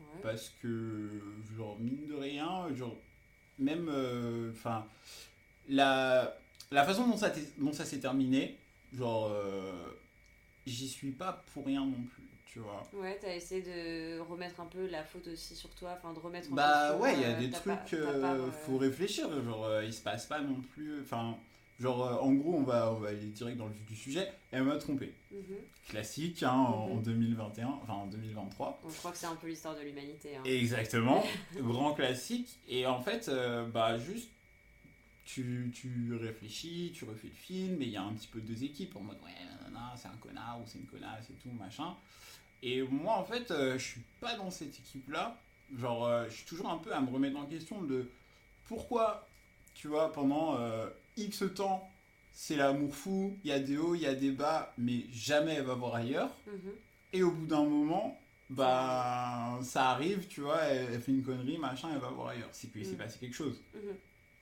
Ouais. 0.00 0.20
Parce 0.22 0.52
que, 0.60 1.22
genre, 1.56 1.78
mine 1.78 2.06
de 2.08 2.14
rien, 2.14 2.66
genre, 2.74 2.96
même, 3.60 3.88
euh, 3.88 4.50
enfin, 4.52 4.86
la, 5.68 6.36
la 6.72 6.84
façon 6.84 7.06
dont 7.06 7.16
ça, 7.16 7.32
dont 7.58 7.72
ça 7.72 7.84
s'est 7.84 8.00
terminé, 8.00 8.56
genre, 8.92 9.28
euh, 9.30 9.72
j'y 10.68 10.88
suis 10.88 11.10
pas 11.10 11.44
pour 11.52 11.66
rien 11.66 11.80
non 11.84 12.02
plus, 12.14 12.22
tu 12.46 12.58
vois. 12.60 12.82
Ouais, 12.92 13.18
t'as 13.20 13.34
essayé 13.34 13.62
de 13.62 14.20
remettre 14.20 14.60
un 14.60 14.66
peu 14.66 14.86
la 14.88 15.02
faute 15.04 15.26
aussi 15.28 15.54
sur 15.56 15.70
toi, 15.70 15.96
enfin 15.98 16.12
de 16.12 16.18
remettre 16.20 16.50
Bah 16.50 16.96
ouais, 16.96 17.14
il 17.14 17.20
y 17.20 17.24
a 17.24 17.28
euh, 17.30 17.38
des 17.38 17.50
trucs, 17.50 17.90
ta 17.90 17.96
euh, 17.96 18.46
euh, 18.46 18.50
faut 18.52 18.78
réfléchir, 18.78 19.28
genre 19.44 19.64
euh, 19.64 19.84
il 19.84 19.92
se 19.92 20.02
passe 20.02 20.26
pas 20.26 20.40
non 20.40 20.60
plus, 20.74 21.00
enfin, 21.02 21.36
genre 21.80 22.22
en 22.22 22.32
gros 22.34 22.54
on 22.54 22.62
va, 22.62 22.92
on 22.92 22.96
va 23.00 23.08
aller 23.10 23.26
direct 23.26 23.56
dans 23.58 23.66
le 23.66 23.72
vif 23.72 23.84
du 23.86 23.96
sujet, 23.96 24.30
elle 24.50 24.64
m'a 24.64 24.76
trompé. 24.76 25.12
mhm. 25.30 25.40
Classique, 25.88 26.42
hein, 26.42 26.50
en 26.52 26.96
Mhm. 26.96 27.02
2021, 27.02 27.66
enfin 27.82 27.94
en 27.94 28.06
2023. 28.08 28.80
On 28.84 28.88
croit 28.90 29.10
que 29.12 29.16
c'est 29.16 29.26
un 29.26 29.36
peu 29.36 29.46
l'histoire 29.46 29.74
de 29.74 29.80
l'humanité. 29.80 30.36
hein. 30.36 30.42
Exactement, 30.44 31.24
grand 31.56 31.94
classique, 31.94 32.58
et 32.68 32.86
en 32.86 33.00
fait, 33.00 33.30
bah 33.72 33.96
juste, 33.98 34.28
tu, 35.28 35.70
tu 35.74 36.14
réfléchis, 36.14 36.90
tu 36.94 37.04
refais 37.04 37.28
le 37.28 37.34
film, 37.34 37.82
et 37.82 37.84
il 37.84 37.90
y 37.90 37.96
a 37.98 38.02
un 38.02 38.14
petit 38.14 38.28
peu 38.28 38.40
deux 38.40 38.64
équipes 38.64 38.96
en 38.96 39.00
mode 39.00 39.18
ouais, 39.22 39.30
c'est 39.96 40.08
un 40.08 40.16
connard 40.20 40.58
ou 40.60 40.64
c'est 40.66 40.78
une 40.78 40.86
connasse 40.86 41.28
et 41.30 41.34
tout, 41.34 41.50
machin. 41.50 41.94
Et 42.62 42.82
moi, 42.82 43.16
en 43.18 43.24
fait, 43.24 43.50
euh, 43.50 43.78
je 43.78 43.84
suis 43.84 44.00
pas 44.20 44.36
dans 44.36 44.50
cette 44.50 44.76
équipe-là. 44.78 45.38
Genre, 45.76 46.06
euh, 46.06 46.24
je 46.30 46.34
suis 46.36 46.46
toujours 46.46 46.70
un 46.70 46.78
peu 46.78 46.92
à 46.94 47.00
me 47.00 47.10
remettre 47.10 47.36
en 47.38 47.44
question 47.46 47.82
de 47.82 48.08
pourquoi, 48.68 49.28
tu 49.74 49.88
vois, 49.88 50.12
pendant 50.12 50.56
euh, 50.58 50.88
X 51.18 51.44
temps, 51.54 51.88
c'est 52.32 52.56
l'amour 52.56 52.94
fou, 52.94 53.36
il 53.44 53.50
y 53.50 53.52
a 53.52 53.60
des 53.60 53.76
hauts, 53.76 53.94
il 53.94 54.02
y 54.02 54.06
a 54.06 54.14
des 54.14 54.30
bas, 54.30 54.72
mais 54.78 55.04
jamais 55.12 55.54
elle 55.54 55.64
va 55.64 55.74
voir 55.74 55.94
ailleurs. 55.96 56.30
Mhm. 56.46 56.72
Et 57.12 57.22
au 57.22 57.30
bout 57.32 57.46
d'un 57.46 57.64
moment, 57.64 58.18
bah, 58.50 59.58
ça 59.62 59.90
arrive, 59.90 60.26
tu 60.28 60.40
vois, 60.40 60.60
elle, 60.62 60.88
elle 60.94 61.00
fait 61.00 61.12
une 61.12 61.22
connerie, 61.22 61.58
machin, 61.58 61.88
elle 61.92 61.98
va 62.00 62.08
voir 62.10 62.28
ailleurs. 62.28 62.48
C'est 62.52 62.72
qu'il 62.72 62.84
s'est 62.86 62.92
Mm. 62.94 62.98
passé 62.98 63.18
quelque 63.18 63.34
chose, 63.36 63.60
Mhm. 63.74 63.94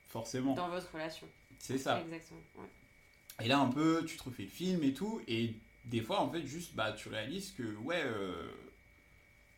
Forcément. 0.08 0.54
Dans 0.54 0.68
votre 0.68 0.90
relation. 0.92 1.26
C'est 1.58 1.78
ça. 1.78 2.00
Exactement. 2.00 2.40
ouais. 2.56 3.44
Et 3.44 3.48
là, 3.48 3.58
un 3.58 3.68
peu, 3.68 4.04
tu 4.06 4.16
te 4.16 4.22
refais 4.22 4.44
le 4.44 4.48
film 4.48 4.82
et 4.82 4.94
tout, 4.94 5.20
et 5.28 5.54
des 5.84 6.00
fois, 6.00 6.20
en 6.20 6.30
fait, 6.30 6.44
juste, 6.46 6.74
bah, 6.74 6.92
tu 6.92 7.08
réalises 7.08 7.52
que, 7.52 7.74
ouais, 7.76 8.02
euh, 8.04 8.50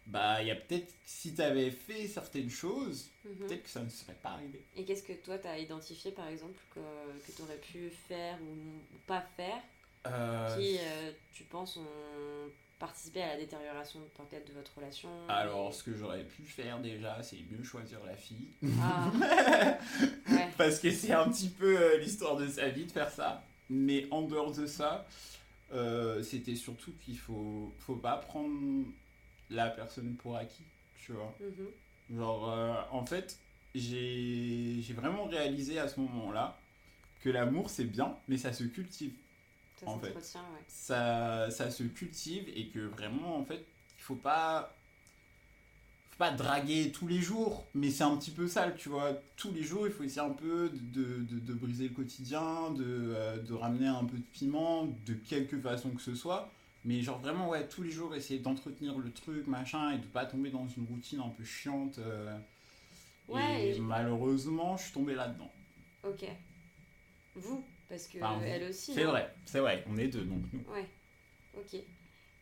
bah, 0.07 0.43
il 0.43 0.49
y 0.49 0.51
a 0.51 0.57
peut-être, 0.57 0.93
si 1.05 1.35
t'avais 1.35 1.71
fait 1.71 2.07
certaines 2.09 2.51
choses, 2.51 3.11
Mhm. 3.25 3.35
peut-être 3.47 3.63
que 3.63 3.69
ça 3.69 3.83
ne 3.83 3.89
serait 3.91 4.15
pas 4.23 4.31
arrivé. 4.31 4.65
Et 4.77 4.85
qu'est-ce 4.85 5.03
que 5.03 5.13
toi 5.13 5.39
t'as 5.39 5.59
identifié 5.59 6.11
par 6.13 6.27
exemple 6.29 6.59
que, 6.75 6.81
que 7.27 7.33
tu 7.37 7.43
aurais 7.43 7.59
pu 7.59 7.91
faire 7.91 8.39
ou, 8.43 8.95
ou 8.95 8.99
pas 9.07 9.21
faire 9.37 9.63
Euh, 10.07 10.57
qui, 10.57 10.79
euh, 10.79 11.13
tu 11.35 11.45
penses, 11.45 11.77
ont 11.77 12.51
participé 12.79 13.23
à 13.23 13.29
la 13.29 13.37
détérioration 13.37 14.01
peut-être 14.17 14.49
de 14.49 14.53
votre 14.53 14.75
relation 14.77 15.09
Alors, 15.29 15.75
ce 15.75 15.83
que 15.83 15.95
j'aurais 15.95 16.25
pu 16.25 16.43
faire 16.43 16.79
déjà, 16.81 17.23
c'est 17.23 17.39
mieux 17.51 17.63
choisir 17.63 17.99
la 18.07 18.17
fille. 18.17 18.49
Ah. 18.81 19.11
Ouais. 20.31 20.49
Parce 20.59 20.79
que 20.79 20.91
c'est 20.91 21.13
un 21.13 21.29
petit 21.31 21.49
peu 21.49 21.81
euh, 21.81 21.99
l'histoire 21.99 22.37
de 22.37 22.47
sa 22.47 22.69
vie 22.69 22.85
de 22.85 22.93
faire 22.93 23.11
ça. 23.11 23.43
Mais 23.71 24.07
en 24.11 24.23
dehors 24.23 24.53
de 24.53 24.67
ça, 24.67 25.07
euh, 25.73 26.23
c'était 26.23 26.55
surtout 26.55 26.93
qu'il 27.05 27.19
faut, 27.19 27.73
faut 27.79 27.97
pas 27.97 28.17
prendre 28.17 28.85
la 29.51 29.69
personne 29.71 30.15
pour 30.17 30.37
acquis, 30.37 30.65
tu 30.99 31.13
vois. 31.13 31.35
Mhm. 31.41 32.19
Genre, 32.19 32.51
euh, 32.51 32.75
en 32.91 33.05
fait, 33.05 33.39
j'ai 33.75 34.81
j'ai 34.81 34.95
vraiment 34.95 35.25
réalisé 35.25 35.79
à 35.79 35.89
ce 35.89 36.01
moment-là 36.01 36.59
que 37.21 37.31
l'amour 37.31 37.71
c'est 37.71 37.85
bien, 37.85 38.17
mais 38.29 38.37
ça 38.37 38.53
se 38.53 38.65
cultive. 38.65 39.13
Ça 39.81 39.87
En 39.89 39.99
fait. 39.99 40.13
ouais. 40.13 40.21
Ça, 40.69 41.51
ça 41.51 41.71
se 41.71 41.83
cultive 41.85 42.49
et 42.55 42.69
que 42.69 42.81
vraiment, 42.81 43.37
en 43.39 43.45
fait, 43.45 43.65
il 43.99 44.03
faut 44.03 44.15
pas. 44.17 44.75
Faut 46.11 46.19
pas 46.19 46.31
draguer 46.33 46.91
tous 46.91 47.07
les 47.07 47.21
jours, 47.21 47.65
mais 47.75 47.91
c'est 47.91 48.03
un 48.03 48.17
petit 48.17 48.33
peu 48.33 48.49
sale, 48.49 48.75
tu 48.77 48.89
vois. 48.89 49.13
Tous 49.37 49.53
les 49.53 49.63
jours, 49.63 49.87
il 49.87 49.93
faut 49.93 50.03
essayer 50.03 50.21
un 50.27 50.31
peu 50.31 50.69
de, 50.69 51.19
de, 51.23 51.39
de 51.39 51.53
briser 51.55 51.89
le 51.89 51.95
quotidien, 51.95 52.73
de, 52.73 52.85
euh, 53.15 53.39
de 53.41 53.55
ramener 53.55 53.87
un 53.87 54.05
peu 54.05 54.17
de 54.17 54.25
piment, 54.33 54.87
de 55.07 55.15
quelque 55.15 55.61
façon 55.61 55.91
que 55.91 56.03
ce 56.03 56.17
soit. 56.17 56.51
Mais 56.85 57.03
genre 57.03 57.21
vraiment, 57.21 57.49
ouais, 57.51 57.69
tous 57.69 57.83
les 57.85 57.91
jours, 57.91 58.15
essayer 58.17 58.41
d'entretenir 58.41 58.99
le 58.99 59.13
truc, 59.13 59.47
machin, 59.47 59.93
et 59.93 59.99
de 59.99 60.07
pas 60.07 60.27
tomber 60.27 60.51
dans 60.51 60.67
une 60.69 60.87
routine 60.87 61.21
un 61.21 61.29
peu 61.29 61.45
chiante. 61.45 61.99
euh, 61.99 62.37
Ouais, 63.29 63.67
et 63.67 63.69
et 63.71 63.75
je- 63.75 63.81
malheureusement, 63.83 64.77
je 64.77 64.85
suis 64.85 64.93
tombé 64.93 65.15
là-dedans. 65.15 65.53
Ok. 66.03 66.25
Vous 67.37 67.65
Parce 67.89 68.07
que 68.07 68.19
Enfin, 68.19 68.41
elle 68.45 68.65
aussi. 68.65 68.93
C'est 68.95 69.05
vrai, 69.05 69.33
c'est 69.47 69.61
vrai, 69.61 69.85
on 69.89 69.97
est 69.97 70.09
deux, 70.09 70.25
donc 70.25 70.43
nous. 70.53 70.61
Ouais. 70.73 70.87
Ok. 71.57 71.75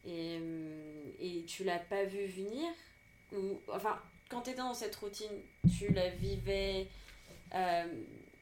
Et, 0.08 0.36
hum, 0.36 1.12
et 1.18 1.44
tu 1.46 1.64
l'as 1.64 1.78
pas 1.78 2.04
vu 2.04 2.26
venir 2.26 2.66
ou 3.32 3.60
enfin 3.68 4.00
quand 4.28 4.42
tu 4.42 4.50
étais 4.50 4.58
dans 4.60 4.74
cette 4.74 4.94
routine, 4.96 5.30
tu 5.78 5.92
la 5.92 6.10
vivais 6.10 6.86
euh, 7.54 7.84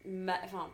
ma- 0.05 0.43
enfin 0.45 0.71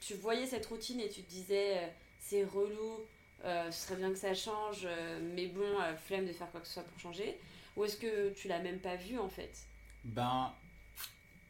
tu 0.00 0.14
voyais 0.14 0.46
cette 0.46 0.66
routine 0.66 1.00
et 1.00 1.08
tu 1.08 1.22
te 1.22 1.30
disais 1.30 1.78
euh, 1.78 1.86
c'est 2.18 2.44
relou, 2.44 3.00
euh, 3.44 3.70
ce 3.70 3.86
serait 3.86 3.96
bien 3.96 4.10
que 4.10 4.18
ça 4.18 4.34
change, 4.34 4.82
euh, 4.84 5.18
mais 5.34 5.46
bon, 5.46 5.62
euh, 5.80 5.94
flemme 5.96 6.26
de 6.26 6.32
faire 6.32 6.50
quoi 6.50 6.60
que 6.60 6.66
ce 6.66 6.74
soit 6.74 6.82
pour 6.82 6.98
changer. 7.00 7.38
Ou 7.76 7.84
est-ce 7.84 7.96
que 7.96 8.30
tu 8.34 8.48
l'as 8.48 8.58
même 8.60 8.78
pas 8.80 8.96
vu 8.96 9.18
en 9.18 9.28
fait? 9.30 9.50
Ben, 10.04 10.52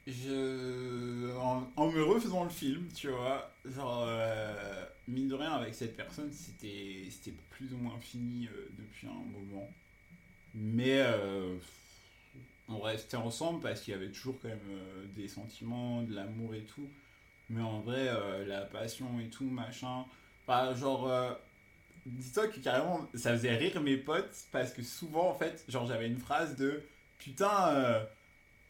je. 0.06 1.32
En, 1.36 1.66
en 1.76 1.90
me 1.90 2.02
refaisant 2.02 2.44
le 2.44 2.50
film, 2.50 2.88
tu 2.94 3.08
vois, 3.08 3.50
genre, 3.64 4.04
euh, 4.06 4.84
mine 5.08 5.28
de 5.28 5.34
rien, 5.34 5.52
avec 5.52 5.74
cette 5.74 5.96
personne, 5.96 6.30
c'était 6.32 7.32
plus 7.50 7.72
ou 7.72 7.76
moins 7.78 7.98
fini 8.00 8.46
euh, 8.48 8.68
depuis 8.78 9.06
un 9.06 9.10
moment. 9.12 9.68
Mais 10.54 11.00
euh, 11.00 11.56
on 12.68 12.80
restait 12.80 13.16
ensemble 13.16 13.60
parce 13.60 13.80
qu'il 13.80 13.92
y 13.92 13.96
avait 13.96 14.10
toujours 14.10 14.38
quand 14.40 14.48
même 14.48 14.58
euh, 14.70 15.06
des 15.14 15.28
sentiments, 15.28 16.02
de 16.02 16.14
l'amour 16.14 16.54
et 16.54 16.62
tout. 16.62 16.88
Mais 17.50 17.60
en 17.60 17.80
vrai, 17.80 18.08
la 18.46 18.62
passion 18.62 19.20
et 19.20 19.28
tout, 19.28 19.44
machin. 19.44 20.06
Bah, 20.46 20.72
genre. 20.74 21.10
Dis-toi 22.06 22.48
que 22.48 22.58
carrément, 22.60 23.06
ça 23.14 23.32
faisait 23.36 23.54
rire 23.54 23.80
mes 23.82 23.96
potes 23.98 24.46
parce 24.50 24.72
que 24.72 24.82
souvent, 24.82 25.28
en 25.30 25.34
fait, 25.34 25.62
genre, 25.68 25.86
j'avais 25.86 26.06
une 26.06 26.18
phrase 26.18 26.56
de 26.56 26.82
Putain, 27.18 28.06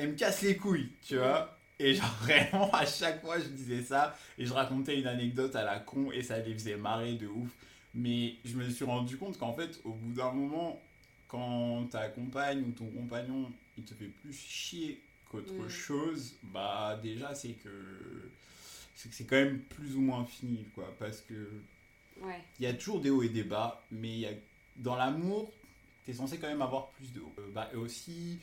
elle 0.04 0.12
me 0.12 0.16
casse 0.16 0.42
les 0.42 0.56
couilles, 0.56 0.90
tu 1.02 1.16
vois. 1.18 1.58
Et 1.78 1.94
genre 1.94 2.14
vraiment 2.22 2.70
à 2.72 2.86
chaque 2.86 3.20
fois 3.20 3.38
je 3.40 3.46
disais 3.48 3.82
ça 3.82 4.16
et 4.38 4.46
je 4.46 4.52
racontais 4.52 4.98
une 5.00 5.06
anecdote 5.08 5.56
à 5.56 5.64
la 5.64 5.78
con 5.80 6.10
et 6.12 6.22
ça 6.22 6.38
les 6.38 6.54
faisait 6.54 6.76
marrer 6.76 7.14
de 7.14 7.26
ouf. 7.26 7.50
Mais 7.94 8.34
je 8.44 8.54
me 8.56 8.68
suis 8.70 8.84
rendu 8.84 9.16
compte 9.16 9.38
qu'en 9.38 9.52
fait 9.52 9.80
au 9.84 9.92
bout 9.92 10.12
d'un 10.12 10.32
moment 10.32 10.80
quand 11.28 11.86
ta 11.90 12.08
compagne 12.08 12.62
ou 12.62 12.70
ton 12.72 12.86
compagnon 12.86 13.50
il 13.76 13.84
te 13.84 13.94
fait 13.94 14.06
plus 14.22 14.32
chier 14.32 15.00
qu'autre 15.28 15.52
Mm. 15.52 15.68
chose, 15.68 16.34
bah 16.44 16.98
déjà 17.02 17.34
c'est 17.34 17.54
que 17.54 17.70
c'est 18.94 19.08
que 19.08 19.14
c'est 19.16 19.24
quand 19.24 19.36
même 19.36 19.58
plus 19.60 19.96
ou 19.96 20.00
moins 20.00 20.24
fini 20.24 20.64
quoi 20.74 20.94
parce 20.98 21.20
que 21.22 21.48
Ouais. 22.22 22.40
il 22.60 22.62
y 22.62 22.66
a 22.68 22.74
toujours 22.74 23.00
des 23.00 23.10
hauts 23.10 23.24
et 23.24 23.28
des 23.28 23.42
bas, 23.42 23.82
mais 23.90 24.08
il 24.08 24.18
y 24.20 24.26
a, 24.26 24.30
dans 24.76 24.94
l'amour, 24.94 25.50
t'es 26.06 26.12
censé 26.12 26.38
quand 26.38 26.46
même 26.46 26.62
avoir 26.62 26.90
plus 26.90 27.12
de 27.12 27.18
hauts. 27.18 27.34
Euh, 27.40 27.48
bah, 27.52 27.68
et 27.72 27.76
aussi, 27.76 28.38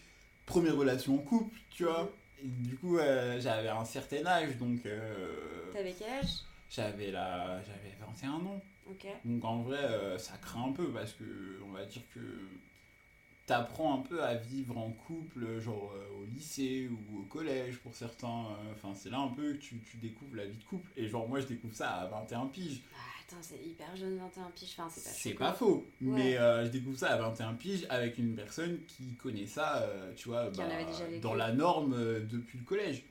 première 0.46 0.76
relation 0.76 1.16
en 1.16 1.20
couple, 1.20 1.58
tu 1.70 1.84
vois. 1.86 2.12
Et 2.44 2.48
du 2.48 2.76
coup, 2.78 2.98
euh, 2.98 3.40
j'avais 3.40 3.70
un 3.70 3.86
certain 3.86 4.26
âge, 4.26 4.58
donc 4.58 4.86
euh, 4.86 5.72
T'avais 5.74 5.94
quel 5.94 6.10
âge? 6.10 6.40
j'avais 6.70 7.12
la, 7.12 7.62
j'avais 7.64 7.96
21 8.00 8.32
ans. 8.32 8.62
Ok. 8.90 9.06
Donc 9.26 9.46
en 9.46 9.62
vrai, 9.62 9.78
euh, 9.78 10.18
ça 10.18 10.38
craint 10.38 10.66
un 10.70 10.72
peu 10.72 10.88
parce 10.92 11.14
que 11.14 11.60
on 11.68 11.72
va 11.72 11.86
dire 11.86 12.02
que 12.14 12.20
t'apprends 13.46 13.96
un 14.00 14.02
peu 14.02 14.24
à 14.24 14.36
vivre 14.36 14.78
en 14.78 14.92
couple, 14.92 15.60
genre 15.60 15.94
euh, 15.96 16.22
au 16.22 16.26
lycée 16.26 16.90
ou 16.90 17.20
au 17.20 17.24
collège 17.24 17.78
pour 17.80 17.94
certains. 17.96 18.46
Enfin, 18.74 18.94
c'est 18.96 19.10
là 19.10 19.20
un 19.20 19.28
peu 19.30 19.54
que 19.54 19.58
tu, 19.58 19.80
tu 19.82 19.98
découvres 19.98 20.36
la 20.36 20.46
vie 20.46 20.58
de 20.58 20.64
couple. 20.64 20.90
Et 20.96 21.08
genre, 21.08 21.28
moi, 21.28 21.40
je 21.42 21.48
découvre 21.48 21.76
ça 21.76 21.90
à 21.92 22.08
21 22.08 22.48
piges. 22.48 22.82
Ah, 22.94 22.98
c'est 23.42 23.58
hyper 23.64 23.96
jeune, 23.96 24.18
21 24.18 24.52
piges. 24.52 24.76
Enfin, 24.78 24.90
c'est 24.94 25.04
pas 25.04 25.10
C'est 25.16 25.34
pas 25.34 25.54
faux, 25.54 25.88
Ouais. 26.02 26.08
mais 26.18 26.38
euh, 26.38 26.66
je 26.66 26.72
découvre 26.72 26.98
ça 26.98 27.12
à 27.12 27.18
21 27.18 27.54
piges 27.54 27.86
avec 27.90 28.18
une 28.18 28.36
personne 28.36 28.80
qui 28.88 29.14
connaît 29.16 29.46
ça, 29.46 29.84
euh, 29.84 30.14
tu 30.16 30.28
vois, 30.30 30.50
bah, 30.50 30.64
dans 31.22 31.34
la 31.34 31.52
norme 31.54 31.94
euh, 31.94 32.20
depuis 32.22 32.58
le 32.58 32.64
collège. 32.66 33.04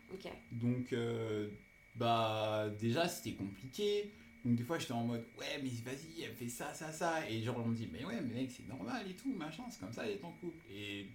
Donc, 0.52 0.92
euh, 0.92 1.48
bah, 1.94 2.68
déjà, 2.78 3.08
c'était 3.08 3.32
compliqué. 3.36 4.12
Donc, 4.44 4.56
des 4.56 4.64
fois, 4.64 4.78
j'étais 4.78 4.92
en 4.92 5.04
mode, 5.04 5.24
ouais, 5.38 5.60
mais 5.62 5.68
vas-y, 5.84 6.22
elle 6.22 6.34
fait 6.34 6.48
ça, 6.48 6.72
ça, 6.74 6.90
ça. 6.92 7.28
Et 7.28 7.42
genre, 7.42 7.56
on 7.58 7.68
me 7.68 7.74
dit, 7.74 7.88
mais 7.92 8.04
ouais, 8.04 8.20
mais 8.22 8.34
mec, 8.42 8.50
c'est 8.50 8.66
normal 8.68 9.04
et 9.08 9.14
tout, 9.14 9.32
machin, 9.34 9.64
c'est 9.70 9.80
comme 9.80 9.92
ça, 9.92 10.04
elle 10.06 10.12
est 10.12 10.24
en 10.24 10.32
couple. 10.32 10.56
Et 10.72 11.06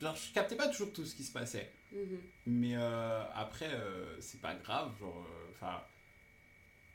genre, 0.00 0.16
je 0.16 0.32
captais 0.32 0.56
pas 0.56 0.68
toujours 0.68 0.92
tout 0.92 1.04
ce 1.04 1.14
qui 1.14 1.22
se 1.24 1.32
passait. 1.32 1.70
Mhm. 1.92 2.18
Mais 2.46 2.74
après, 3.34 3.70
c'est 4.20 4.40
pas 4.40 4.54
grave, 4.54 4.92
genre, 4.98 5.26
enfin, 5.52 5.80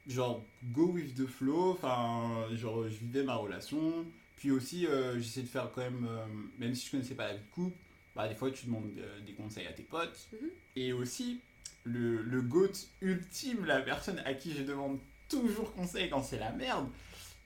genre, 0.07 0.43
go 0.71 0.88
with 0.91 1.15
the 1.15 1.25
flow, 1.25 1.71
enfin, 1.71 2.47
genre, 2.55 2.83
je 2.88 2.95
vivais 2.97 3.24
ma 3.24 3.35
relation, 3.35 4.05
puis 4.35 4.51
aussi, 4.51 4.85
euh, 4.88 5.19
j'essaie 5.19 5.41
de 5.41 5.47
faire 5.47 5.71
quand 5.74 5.81
même, 5.81 6.05
euh, 6.09 6.25
même 6.59 6.75
si 6.75 6.85
je 6.88 6.91
connaissais 6.91 7.15
pas 7.15 7.27
la 7.27 7.33
vie 7.33 7.39
de 7.43 7.51
couple, 7.51 7.75
bah, 8.15 8.27
des 8.27 8.35
fois, 8.35 8.51
tu 8.51 8.65
demandes 8.67 8.91
euh, 8.97 9.19
des 9.21 9.33
conseils 9.33 9.67
à 9.67 9.74
tes 9.74 9.83
potes, 9.83 10.27
Mhm. 10.33 10.50
et 10.75 10.93
aussi, 10.93 11.39
le, 11.83 12.21
le 12.24 12.41
GOAT 12.41 12.71
ultime, 13.01 13.65
la 13.65 13.81
personne 13.81 14.19
à 14.25 14.33
qui 14.33 14.53
je 14.53 14.63
demande 14.63 15.00
toujours 15.29 15.74
conseil 15.74 16.09
quand 16.09 16.24
c'est 16.24 16.39
la 16.39 16.51
merde, 16.51 16.88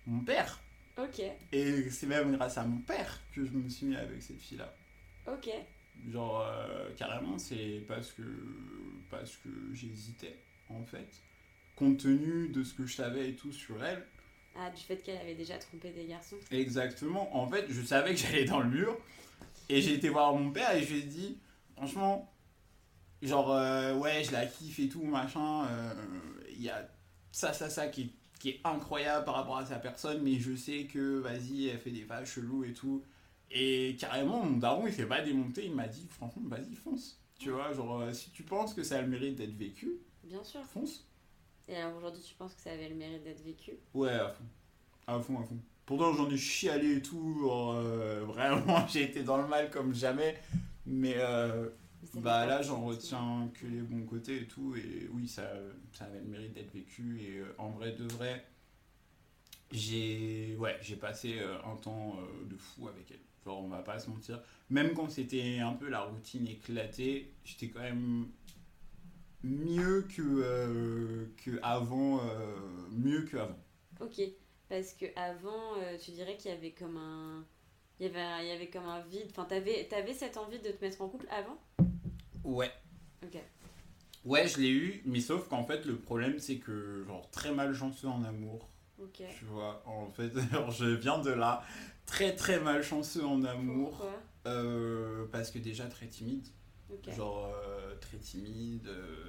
mon 0.07 0.19
père. 0.21 0.59
Ok. 0.97 1.21
Et 1.53 1.89
c'est 1.89 2.07
même 2.07 2.35
grâce 2.35 2.57
à 2.57 2.65
mon 2.65 2.77
père 2.79 3.19
que 3.33 3.45
je 3.45 3.51
me 3.51 3.69
suis 3.69 3.85
mis 3.85 3.95
avec 3.95 4.21
cette 4.21 4.39
fille-là. 4.41 4.73
Ok. 5.31 5.49
Genre, 6.11 6.41
euh, 6.45 6.89
carrément, 6.97 7.37
c'est 7.37 7.83
parce 7.87 8.11
que, 8.11 8.21
parce 9.09 9.37
que 9.37 9.49
j'hésitais, 9.73 10.37
en 10.69 10.83
fait. 10.83 11.07
Compte 11.79 11.97
tenu 11.99 12.49
de 12.49 12.61
ce 12.63 12.73
que 12.73 12.85
je 12.85 12.93
savais 12.95 13.29
et 13.29 13.35
tout 13.35 13.53
sur 13.53 13.81
elle. 13.83 14.05
Ah, 14.55 14.69
du 14.69 14.81
fait 14.83 14.97
qu'elle 14.97 15.17
avait 15.17 15.35
déjà 15.35 15.57
trompé 15.57 15.91
des 15.91 16.05
garçons. 16.05 16.35
Exactement. 16.51 17.33
En 17.35 17.47
fait, 17.47 17.65
je 17.69 17.81
savais 17.81 18.13
que 18.13 18.19
j'allais 18.19 18.43
dans 18.43 18.59
le 18.59 18.69
mur. 18.69 18.97
Et 19.69 19.81
j'ai 19.81 19.93
été 19.93 20.09
voir 20.09 20.33
mon 20.35 20.51
père 20.51 20.75
et 20.75 20.83
je 20.83 20.93
lui 20.93 20.99
ai 20.99 21.03
dit, 21.03 21.37
franchement, 21.77 22.29
genre, 23.21 23.53
euh, 23.53 23.95
ouais, 23.95 24.23
je 24.25 24.31
la 24.33 24.45
kiffe 24.45 24.79
et 24.79 24.89
tout, 24.89 25.03
machin. 25.03 25.65
euh, 25.67 25.93
Il 26.51 26.61
y 26.63 26.69
a 26.69 26.85
ça, 27.31 27.53
ça, 27.53 27.69
ça 27.69 27.87
qui 27.87 28.01
est, 28.01 28.09
qui 28.39 28.49
est 28.49 28.61
incroyable 28.65 29.23
par 29.25 29.35
rapport 29.35 29.57
à 29.57 29.65
sa 29.65 29.77
personne, 29.77 30.21
mais 30.21 30.37
je 30.39 30.55
sais 30.55 30.83
que, 30.85 31.19
vas-y, 31.19 31.67
elle 31.67 31.77
fait 31.79 31.91
des 31.91 32.03
vaches 32.03 32.33
chelous 32.35 32.65
et 32.65 32.73
tout. 32.73 33.03
Et 33.51 33.95
carrément, 33.99 34.43
mon 34.43 34.57
daron, 34.57 34.85
il 34.87 34.93
s'est 34.93 35.05
pas 35.05 35.21
démonté, 35.21 35.65
il 35.65 35.73
m'a 35.75 35.87
dit, 35.87 36.07
franchement, 36.09 36.41
vas-y, 36.45 36.75
fonce. 36.75 37.21
Tu 37.39 37.51
vois, 37.51 37.71
genre, 37.71 38.01
euh, 38.01 38.11
si 38.11 38.31
tu 38.31 38.43
penses 38.43 38.73
que 38.73 38.83
ça 38.83 38.97
a 38.97 39.01
le 39.01 39.07
mérite 39.07 39.35
d'être 39.35 39.55
vécu, 39.55 39.91
Bien 40.25 40.43
sûr. 40.43 40.61
fonce. 40.65 41.05
Et 41.69 41.75
alors 41.77 41.95
aujourd'hui, 41.95 42.21
tu 42.21 42.35
penses 42.35 42.53
que 42.53 42.59
ça 42.61 42.71
avait 42.73 42.89
le 42.89 42.95
mérite 42.95 43.23
d'être 43.23 43.41
vécu? 43.41 43.79
Ouais, 43.93 44.11
à 44.11 44.29
fond. 44.29 44.43
À 45.07 45.19
fond, 45.19 45.39
à 45.39 45.43
fond. 45.43 45.57
Pourtant, 45.85 46.13
j'en 46.13 46.29
ai 46.29 46.37
chialé 46.37 46.97
et 46.97 47.01
tout. 47.01 47.49
euh, 47.51 48.23
vraiment, 48.27 48.87
j'ai 48.89 49.03
été 49.03 49.23
dans 49.23 49.37
le 49.37 49.47
mal 49.47 49.69
comme 49.71 49.93
jamais. 49.93 50.39
Mais 50.85 51.15
euh, 51.17 51.69
Mais 52.13 52.21
bah 52.21 52.45
là, 52.45 52.61
j'en 52.61 52.83
retiens 52.85 53.49
que 53.53 53.67
les 53.67 53.81
bons 53.81 54.05
côtés 54.05 54.43
et 54.43 54.47
tout. 54.47 54.75
Et 54.75 55.09
oui, 55.13 55.27
ça, 55.27 55.49
ça 55.93 56.05
avait 56.05 56.19
le 56.19 56.27
mérite 56.27 56.53
d'être 56.53 56.73
vécu. 56.73 57.21
Et 57.21 57.39
euh, 57.39 57.55
en 57.57 57.69
vrai, 57.71 57.93
de 57.93 58.05
vrai, 58.05 58.45
j'ai 59.71 60.55
ouais, 60.57 60.77
j'ai 60.81 60.95
passé 60.95 61.39
un 61.65 61.75
temps 61.75 62.15
de 62.49 62.57
fou 62.57 62.87
avec 62.87 63.11
elle. 63.11 63.19
Genre, 63.45 63.61
on 63.63 63.67
va 63.69 63.81
pas 63.81 63.99
se 63.99 64.09
mentir. 64.09 64.41
Même 64.69 64.93
quand 64.93 65.09
c'était 65.09 65.59
un 65.59 65.73
peu 65.73 65.89
la 65.89 66.01
routine 66.01 66.47
éclatée, 66.47 67.31
j'étais 67.43 67.69
quand 67.69 67.81
même 67.81 68.27
mieux 69.43 70.01
que, 70.15 70.21
euh, 70.21 71.25
que 71.43 71.59
avant. 71.61 72.19
euh, 72.19 72.55
mieux 72.91 73.23
que 73.23 73.37
avant. 73.37 73.59
Ok. 74.01 74.21
Parce 74.67 74.93
que 74.93 75.05
avant, 75.15 75.75
euh, 75.77 75.97
tu 75.97 76.11
dirais 76.11 76.37
qu'il 76.37 76.51
y 76.51 76.53
avait 76.53 76.71
comme 76.71 76.97
un. 76.97 77.45
Il 77.99 78.05
y 78.05 78.09
avait, 78.09 78.45
il 78.45 78.47
y 78.49 78.51
avait 78.51 78.69
comme 78.69 78.85
un 78.87 79.01
vide. 79.01 79.27
Enfin, 79.31 79.45
t'avais 79.45 79.87
avais 79.93 80.13
cette 80.13 80.37
envie 80.37 80.59
de 80.59 80.69
te 80.69 80.83
mettre 80.83 81.01
en 81.01 81.09
couple 81.09 81.27
avant? 81.31 81.57
Ouais. 82.43 82.71
Ok. 83.23 83.37
Ouais, 84.25 84.47
je 84.47 84.59
l'ai 84.59 84.69
eu, 84.69 85.01
mais 85.05 85.19
sauf 85.19 85.47
qu'en 85.47 85.63
fait, 85.65 85.85
le 85.85 85.97
problème, 85.97 86.39
c'est 86.39 86.57
que, 86.57 87.03
genre, 87.07 87.29
très 87.31 87.51
malchanceux 87.53 88.07
en 88.07 88.23
amour, 88.23 88.69
Ok. 89.01 89.23
Tu 89.37 89.45
vois, 89.45 89.81
en 89.85 90.09
fait, 90.09 90.31
alors, 90.51 90.71
je 90.71 90.85
viens 90.85 91.19
de 91.19 91.31
là, 91.31 91.63
très 92.05 92.35
très 92.35 92.59
malchanceux 92.59 93.25
en 93.25 93.43
amour. 93.43 93.91
Pourquoi? 93.91 95.27
Parce 95.31 95.51
que 95.51 95.59
déjà 95.59 95.85
très 95.85 96.07
timide. 96.07 96.47
Genre 97.15 97.45
euh, 97.55 97.95
très 97.99 98.17
timide. 98.17 98.87
euh, 98.87 99.25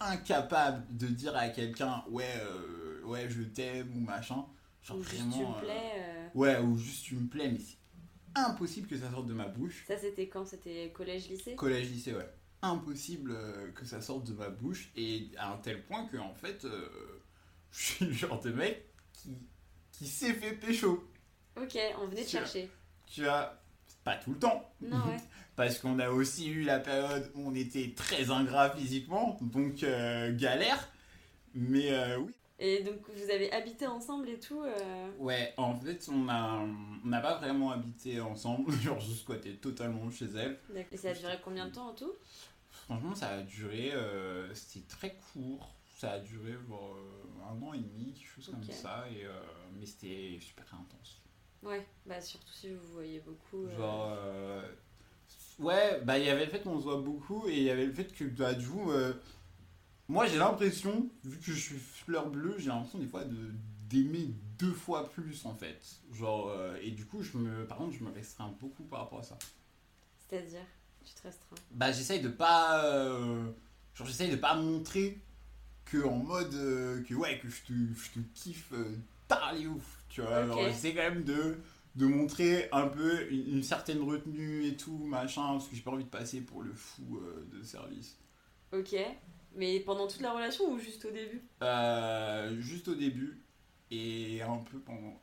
incapable 0.00 0.84
de 0.96 1.06
dire 1.06 1.36
à 1.36 1.48
quelqu'un 1.48 2.04
ouais, 2.10 2.28
euh, 2.40 3.02
ouais, 3.04 3.28
je 3.30 3.42
t'aime 3.42 3.96
ou 3.96 4.00
machin. 4.00 4.44
Genre 4.82 4.98
Ou 4.98 5.02
juste 5.04 5.22
vraiment. 5.22 5.36
tu 5.36 5.44
me 5.46 5.60
plais. 5.60 6.30
Ouais, 6.34 6.58
ou 6.58 6.76
juste 6.76 7.04
tu 7.04 7.14
me 7.16 7.28
plais, 7.28 7.48
mais 7.50 7.58
c'est 7.58 7.78
impossible 8.34 8.88
que 8.88 8.98
ça 8.98 9.10
sorte 9.10 9.26
de 9.26 9.32
ma 9.34 9.46
bouche. 9.48 9.84
Ça, 9.86 9.96
c'était 9.96 10.28
quand? 10.28 10.44
C'était 10.44 10.90
collège-lycée 10.92 11.54
Collège, 11.54 11.90
lycée, 11.90 12.12
ouais. 12.14 12.28
Impossible 12.62 13.72
que 13.74 13.84
ça 13.84 14.00
sorte 14.00 14.24
de 14.26 14.32
ma 14.32 14.48
bouche, 14.48 14.90
et 14.96 15.30
à 15.38 15.52
un 15.52 15.58
tel 15.58 15.84
point 15.84 16.06
que, 16.06 16.16
en 16.16 16.34
fait, 16.34 16.66
je 17.72 17.78
suis 17.82 18.04
le 18.06 18.12
genre 18.12 18.40
de 18.40 18.50
mec 18.52 18.90
qui, 19.12 19.38
qui 19.92 20.06
s'est 20.06 20.34
fait 20.34 20.54
pécho. 20.54 21.08
Ok, 21.56 21.78
on 22.00 22.06
venait 22.08 22.22
as- 22.22 22.28
chercher. 22.28 22.68
Tu 23.06 23.26
as. 23.28 23.60
Pas 24.02 24.16
tout 24.16 24.32
le 24.32 24.38
temps. 24.38 24.70
Non, 24.82 24.98
ouais. 25.06 25.16
Parce 25.56 25.78
qu'on 25.78 25.98
a 26.00 26.10
aussi 26.10 26.48
eu 26.48 26.62
la 26.62 26.80
période 26.80 27.30
où 27.34 27.48
on 27.48 27.54
était 27.54 27.92
très 27.94 28.30
ingrat 28.30 28.70
physiquement, 28.70 29.38
donc 29.40 29.82
euh, 29.82 30.36
galère. 30.36 30.88
Mais 31.54 31.92
euh, 31.92 32.18
oui. 32.18 32.32
Et 32.58 32.82
donc, 32.82 32.98
vous 33.08 33.30
avez 33.30 33.52
habité 33.52 33.86
ensemble 33.86 34.28
et 34.28 34.38
tout 34.38 34.62
euh, 34.62 35.10
Ouais, 35.18 35.54
en 35.56 35.76
fait, 35.76 36.08
on 36.10 36.28
a 36.28 36.60
on 37.04 37.06
n'a 37.06 37.20
pas 37.20 37.36
vraiment 37.36 37.70
habité 37.70 38.20
ensemble, 38.20 38.72
genre 38.82 38.98
juste 38.98 39.22
squatté 39.22 39.56
totalement 39.56 40.10
chez 40.10 40.26
elle. 40.36 40.58
Et 40.90 40.96
ça 40.96 41.10
a 41.10 41.14
duré 41.14 41.38
combien 41.44 41.66
de 41.66 41.72
temps 41.72 41.88
en 41.88 41.94
tout? 41.94 42.12
Franchement, 42.70 43.14
ça 43.14 43.28
a 43.28 43.42
duré, 43.42 43.92
c'était 44.54 44.86
très 44.86 45.16
court. 45.32 45.74
Ça 45.96 46.12
a 46.12 46.18
duré 46.18 46.52
genre 46.68 46.96
un 47.48 47.62
an 47.62 47.72
et 47.72 47.78
demi, 47.78 48.12
quelque 48.12 48.28
chose 48.28 48.50
comme 48.50 48.64
ça, 48.64 49.04
et, 49.10 49.24
mais 49.78 49.86
c'était 49.86 50.38
super 50.40 50.66
intense. 50.74 51.20
Ouais, 51.62 51.86
bah 52.04 52.20
surtout 52.20 52.52
si 52.52 52.68
vous 52.68 52.80
vous 52.80 52.92
voyez 52.92 53.20
beaucoup. 53.20 53.68
Genre, 53.68 54.16
ouais, 55.58 56.00
bah 56.04 56.18
il 56.18 56.24
y 56.24 56.30
avait 56.30 56.44
le 56.46 56.50
fait 56.50 56.62
qu'on 56.62 56.78
se 56.78 56.84
voit 56.84 57.00
beaucoup, 57.00 57.46
et 57.48 57.56
il 57.56 57.62
y 57.62 57.70
avait 57.70 57.86
le 57.86 57.92
fait 57.92 58.12
que, 58.14 58.24
bah, 58.24 58.54
du 58.54 58.66
coup, 58.66 58.90
euh, 58.92 59.12
moi 60.08 60.26
j'ai 60.26 60.38
l'impression, 60.38 61.08
vu 61.24 61.38
que 61.38 61.44
je 61.44 61.52
suis 61.52 61.76
fleur 61.78 62.28
bleue, 62.30 62.56
j'ai 62.58 62.68
l'impression 62.68 62.98
des 62.98 63.06
fois 63.06 63.24
de 63.24 63.52
d'aimer 63.88 64.30
deux 64.58 64.72
fois 64.72 65.10
plus 65.10 65.44
en 65.44 65.54
fait. 65.54 65.78
Genre, 66.12 66.48
euh, 66.48 66.76
et 66.82 66.90
du 66.90 67.04
coup, 67.04 67.22
je 67.22 67.36
me, 67.36 67.66
par 67.66 67.76
contre, 67.78 67.92
je 67.96 68.02
me 68.02 68.10
restreins 68.10 68.52
beaucoup 68.60 68.82
par 68.84 69.00
rapport 69.00 69.20
à 69.20 69.22
ça. 69.22 69.38
C'est-à-dire, 70.28 70.64
tu 71.04 71.12
te 71.14 71.22
restreins? 71.22 71.56
bah 71.70 71.92
j'essaye 71.92 72.20
de 72.20 72.28
pas 72.30 72.84
euh, 72.86 73.44
genre 73.94 74.06
j'essaye 74.06 74.30
de 74.30 74.36
pas 74.36 74.54
montrer 74.56 75.18
que 75.84 76.02
en 76.02 76.16
mode 76.16 76.50
que 77.06 77.14
ouais 77.14 77.38
que 77.38 77.48
je 77.50 77.62
te, 77.62 77.72
je 77.72 78.10
te 78.10 78.18
kiffe 78.34 78.72
ouf 79.68 80.04
tu 80.08 80.22
vois 80.22 80.30
Ok. 80.30 80.36
Alors, 80.44 80.68
j'essaie 80.68 80.94
quand 80.94 81.02
même 81.02 81.24
de 81.24 81.58
de 81.94 82.06
montrer 82.06 82.68
un 82.72 82.88
peu 82.88 83.30
une, 83.30 83.56
une 83.56 83.62
certaine 83.62 84.02
retenue 84.02 84.66
et 84.66 84.76
tout 84.76 84.98
machin 84.98 85.52
parce 85.52 85.68
que 85.68 85.76
j'ai 85.76 85.82
pas 85.82 85.92
envie 85.92 86.04
de 86.04 86.08
passer 86.08 86.40
pour 86.40 86.62
le 86.62 86.72
fou 86.72 87.18
euh, 87.18 87.46
de 87.52 87.62
service. 87.62 88.18
Ok. 88.72 88.96
Mais 89.54 89.78
pendant 89.80 90.08
toute 90.08 90.20
la 90.20 90.32
relation 90.32 90.72
ou 90.72 90.78
juste 90.78 91.04
au 91.04 91.10
début? 91.10 91.42
Euh, 91.62 92.60
juste 92.60 92.88
au 92.88 92.94
début 92.94 93.40
et 93.90 94.42
un 94.42 94.58
peu 94.58 94.78
pendant. 94.80 95.20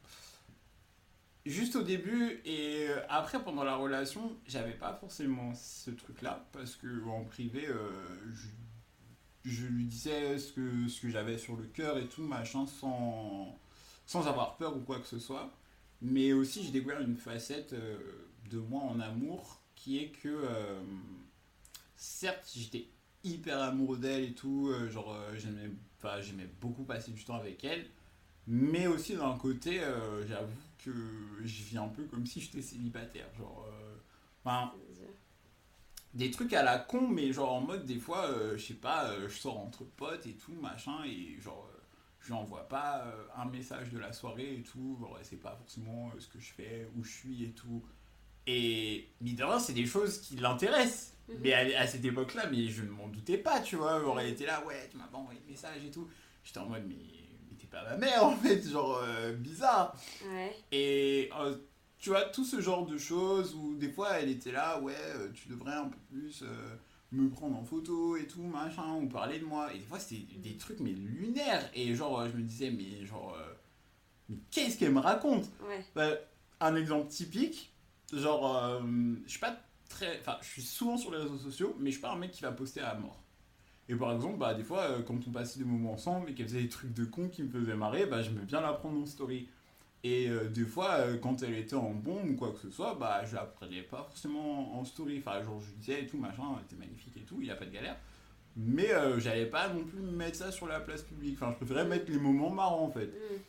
Juste 1.46 1.76
au 1.76 1.82
début 1.82 2.40
et 2.46 2.88
après 3.10 3.44
pendant 3.44 3.64
la 3.64 3.76
relation 3.76 4.38
j'avais 4.46 4.76
pas 4.76 4.94
forcément 4.94 5.54
ce 5.56 5.90
truc 5.90 6.22
là 6.22 6.48
parce 6.52 6.76
que 6.76 7.04
en 7.08 7.24
privé 7.24 7.66
euh, 7.68 7.90
je, 8.32 9.50
je 9.50 9.66
lui 9.66 9.86
disais 9.86 10.38
ce 10.38 10.54
que 10.54 10.88
ce 10.88 11.02
que 11.02 11.10
j'avais 11.10 11.40
sur 11.40 11.58
le 11.58 11.66
cœur 11.66 11.98
et 11.98 12.08
tout 12.08 12.22
machin 12.22 12.68
sans 12.68 13.60
sans 14.06 14.28
avoir 14.28 14.56
peur 14.58 14.78
ou 14.78 14.82
quoi 14.82 15.00
que 15.00 15.08
ce 15.08 15.18
soit 15.18 15.52
mais 16.02 16.34
aussi 16.34 16.64
j'ai 16.64 16.72
découvert 16.72 17.02
une 17.02 17.16
facette 17.16 17.74
euh, 17.74 17.98
de 18.50 18.60
moi 18.60 18.82
en 18.84 19.00
amour 19.00 19.62
qui 19.76 19.98
est 19.98 20.10
que 20.10 20.30
euh, 20.30 20.80
certes 21.96 22.52
j'étais 22.56 22.88
hyper 23.24 23.60
amoureux 23.62 23.98
d'elle 23.98 24.24
et 24.24 24.34
tout 24.34 24.70
euh, 24.70 24.90
genre 24.90 25.14
euh, 25.14 25.34
j'aimais 25.38 25.72
enfin 25.98 26.22
j'aimais 26.22 26.50
beaucoup 26.60 26.84
passer 26.84 27.12
du 27.12 27.24
temps 27.24 27.36
avec 27.36 27.64
elle 27.64 27.86
mais 28.48 28.88
aussi 28.88 29.16
d'un 29.16 29.38
côté 29.38 29.82
j'avoue 30.28 30.62
que 30.80 30.92
je 31.44 31.64
vis 31.64 31.78
un 31.78 31.88
peu 31.88 32.04
comme 32.06 32.26
si 32.26 32.42
j'étais 32.42 32.62
célibataire 32.62 33.28
genre 33.38 33.68
enfin, 34.44 34.74
des 36.16 36.32
trucs 36.32 36.52
à 36.54 36.64
la 36.64 36.80
con 36.80 37.08
mais 37.08 37.32
genre 37.32 37.54
en 37.54 37.62
mode 37.62 37.86
des 37.86 38.00
fois 38.00 38.28
je 38.56 38.62
sais 38.62 38.74
pas 38.74 39.16
je 39.28 39.34
sors 39.34 39.60
entre 39.60 39.84
potes 39.84 40.26
et 40.26 40.34
tout 40.34 40.54
machin 40.54 41.04
et 41.06 41.40
genre 41.40 41.71
je 42.22 42.28
lui 42.28 42.34
envoie 42.34 42.68
pas 42.68 43.04
euh, 43.06 43.26
un 43.36 43.46
message 43.46 43.90
de 43.90 43.98
la 44.00 44.14
soirée 44.14 44.56
et 44.56 44.64
tout 44.64 44.98
genre 45.00 45.18
c'est 45.24 45.42
pas 45.42 45.56
forcément 45.56 46.12
euh, 46.16 46.20
ce 46.20 46.28
que 46.28 46.40
je 46.40 46.54
fais 46.54 46.88
où 46.96 47.04
je 47.04 47.12
suis 47.12 47.44
et 47.44 47.52
tout. 47.52 47.84
Et 48.48 49.10
mine 49.22 49.36
de 49.36 49.44
rien 49.44 49.60
c'est 49.60 49.74
des 49.74 49.86
choses 49.86 50.20
qui 50.20 50.36
l'intéressent. 50.36 51.16
Mhm. 51.30 51.36
mais 51.42 51.54
à, 51.54 51.82
à 51.82 51.88
cette 51.88 52.04
époque 52.06 52.34
là 52.34 52.48
mais 52.50 52.68
je 52.68 52.84
ne 52.84 52.90
m'en 52.90 53.08
doutais 53.08 53.38
pas 53.38 53.60
tu 53.60 53.76
vois. 53.76 54.02
Elle 54.20 54.30
était 54.30 54.46
là 54.46 54.64
ouais 54.66 54.88
tu 54.92 54.98
m'as 54.98 55.08
pas 55.08 55.18
envoyé 55.18 55.40
de 55.40 55.50
message 55.50 55.84
et 55.86 55.92
tout. 55.92 56.08
J'étais 56.44 56.60
en 56.60 56.68
mode 56.68 56.84
mais, 56.88 56.96
mais 57.50 57.58
t'es 57.58 57.68
pas 57.68 57.84
ma 57.84 57.98
mère 57.98 58.24
en 58.26 58.36
fait 58.36 58.62
genre 58.68 59.00
euh, 59.04 59.34
bizarre. 59.34 59.96
Ouais. 60.32 60.56
et 60.72 61.30
tu 61.98 62.10
vois, 62.10 62.24
tout 62.24 62.44
ce 62.44 62.60
genre 62.60 62.88
de 62.88 62.98
choses 62.98 63.54
où 63.54 63.76
des 63.76 63.90
fois 63.92 64.20
elle 64.20 64.30
était 64.30 64.52
là, 64.52 64.80
ouais, 64.80 64.96
tu 65.36 65.50
devrais 65.50 65.74
un 65.76 65.86
peu 65.88 65.98
plus 66.12 66.44
me 67.12 67.30
prendre 67.30 67.58
en 67.58 67.64
photo 67.64 68.16
et 68.16 68.26
tout, 68.26 68.42
machin, 68.44 68.96
ou 68.96 69.08
parler 69.08 69.40
de 69.40 69.46
moi. 69.46 69.74
Et 69.74 69.78
des 69.80 69.86
fois 69.86 70.00
c'était 70.00 70.26
des 70.38 70.58
trucs 70.58 70.80
mais 70.80 70.92
lunaires. 70.92 71.70
Et 71.74 71.94
genre, 71.96 72.20
euh, 72.20 72.30
je 72.32 72.38
me 72.38 72.44
disais, 72.44 72.72
mais 72.72 73.06
genre, 73.06 73.36
euh, 73.40 73.54
mais 74.30 74.38
qu'est-ce 74.50 74.78
qu'elle 74.78 74.94
me 74.94 75.00
raconte 75.00 75.46
Ouais. 75.68 75.84
Bah, 75.96 76.10
Un 76.60 76.76
exemple 76.76 77.08
typique, 77.08 77.74
genre, 78.14 78.56
euh, 78.58 78.82
je 79.26 79.30
suis 79.30 79.40
pas 79.40 79.58
très. 79.90 80.20
Enfin, 80.20 80.38
je 80.42 80.48
suis 80.48 80.62
souvent 80.62 80.98
sur 80.98 81.12
les 81.12 81.18
réseaux 81.18 81.38
sociaux, 81.38 81.76
mais 81.80 81.90
je 81.90 81.96
suis 81.96 82.02
pas 82.02 82.12
un 82.12 82.18
mec 82.18 82.32
qui 82.32 82.42
va 82.42 82.52
poster 82.52 82.82
à 82.82 82.96
mort. 82.96 83.22
Et 83.90 83.96
par 83.96 84.14
exemple, 84.14 84.38
bah, 84.38 84.54
des 84.54 84.64
fois, 84.64 85.02
quand 85.06 85.18
on 85.28 85.32
passait 85.32 85.60
des 85.60 85.66
moments 85.66 85.94
ensemble 85.94 86.30
et 86.30 86.34
qu'elle 86.34 86.48
faisait 86.48 86.62
des 86.62 86.70
trucs 86.70 86.94
de 86.94 87.04
con 87.04 87.28
qui 87.28 87.44
me 87.44 87.50
faisaient 87.50 87.76
marrer, 87.76 88.06
bah, 88.06 88.22
je 88.22 88.30
me 88.30 88.42
bien 88.42 88.62
la 88.62 88.72
prendre 88.74 89.02
en 89.02 89.06
story. 89.06 89.50
Et 90.04 90.30
euh, 90.30 90.50
des 90.50 90.66
fois, 90.66 90.94
euh, 91.00 91.18
quand 91.18 91.44
elle 91.44 91.56
était 91.56 91.76
en 91.76 91.92
bombe 91.92 92.32
ou 92.32 92.36
quoi 92.36 92.52
que 92.52 92.60
ce 92.60 92.72
soit, 92.72 92.96
bah, 92.96 93.24
je 93.24 93.36
la 93.36 93.44
prenais 93.44 93.84
pas 93.84 94.04
forcément 94.10 94.80
en 94.80 94.84
story. 94.84 95.20
Enfin, 95.20 95.44
genre, 95.44 95.62
je 95.62 95.72
disais 95.80 96.04
et 96.04 96.08
tout, 96.08 96.18
machin, 96.18 96.44
elle 96.58 96.66
était 96.66 96.76
magnifique 96.76 97.16
et 97.18 97.22
tout, 97.22 97.38
il 97.40 97.46
n'y 97.46 97.52
a 97.52 97.56
pas 97.56 97.66
de 97.66 97.72
galère. 97.72 97.98
Mais 98.58 98.92
euh, 98.92 99.20
j'allais 99.20 99.46
pas 99.46 99.70
non 99.70 99.84
plus 99.84 100.02
mettre 100.02 100.38
ça 100.38 100.52
sur 100.52 100.68
la 100.68 100.80
place 100.80 101.04
publique. 101.04 101.36
Enfin, 101.36 101.52
je 101.52 101.58
préférais 101.58 101.86
mettre 101.86 102.12
les 102.12 102.18
moments 102.18 102.50
marrants 102.50 102.86
en 102.86 102.92
fait. 102.92 103.06
Mm. 103.06 103.40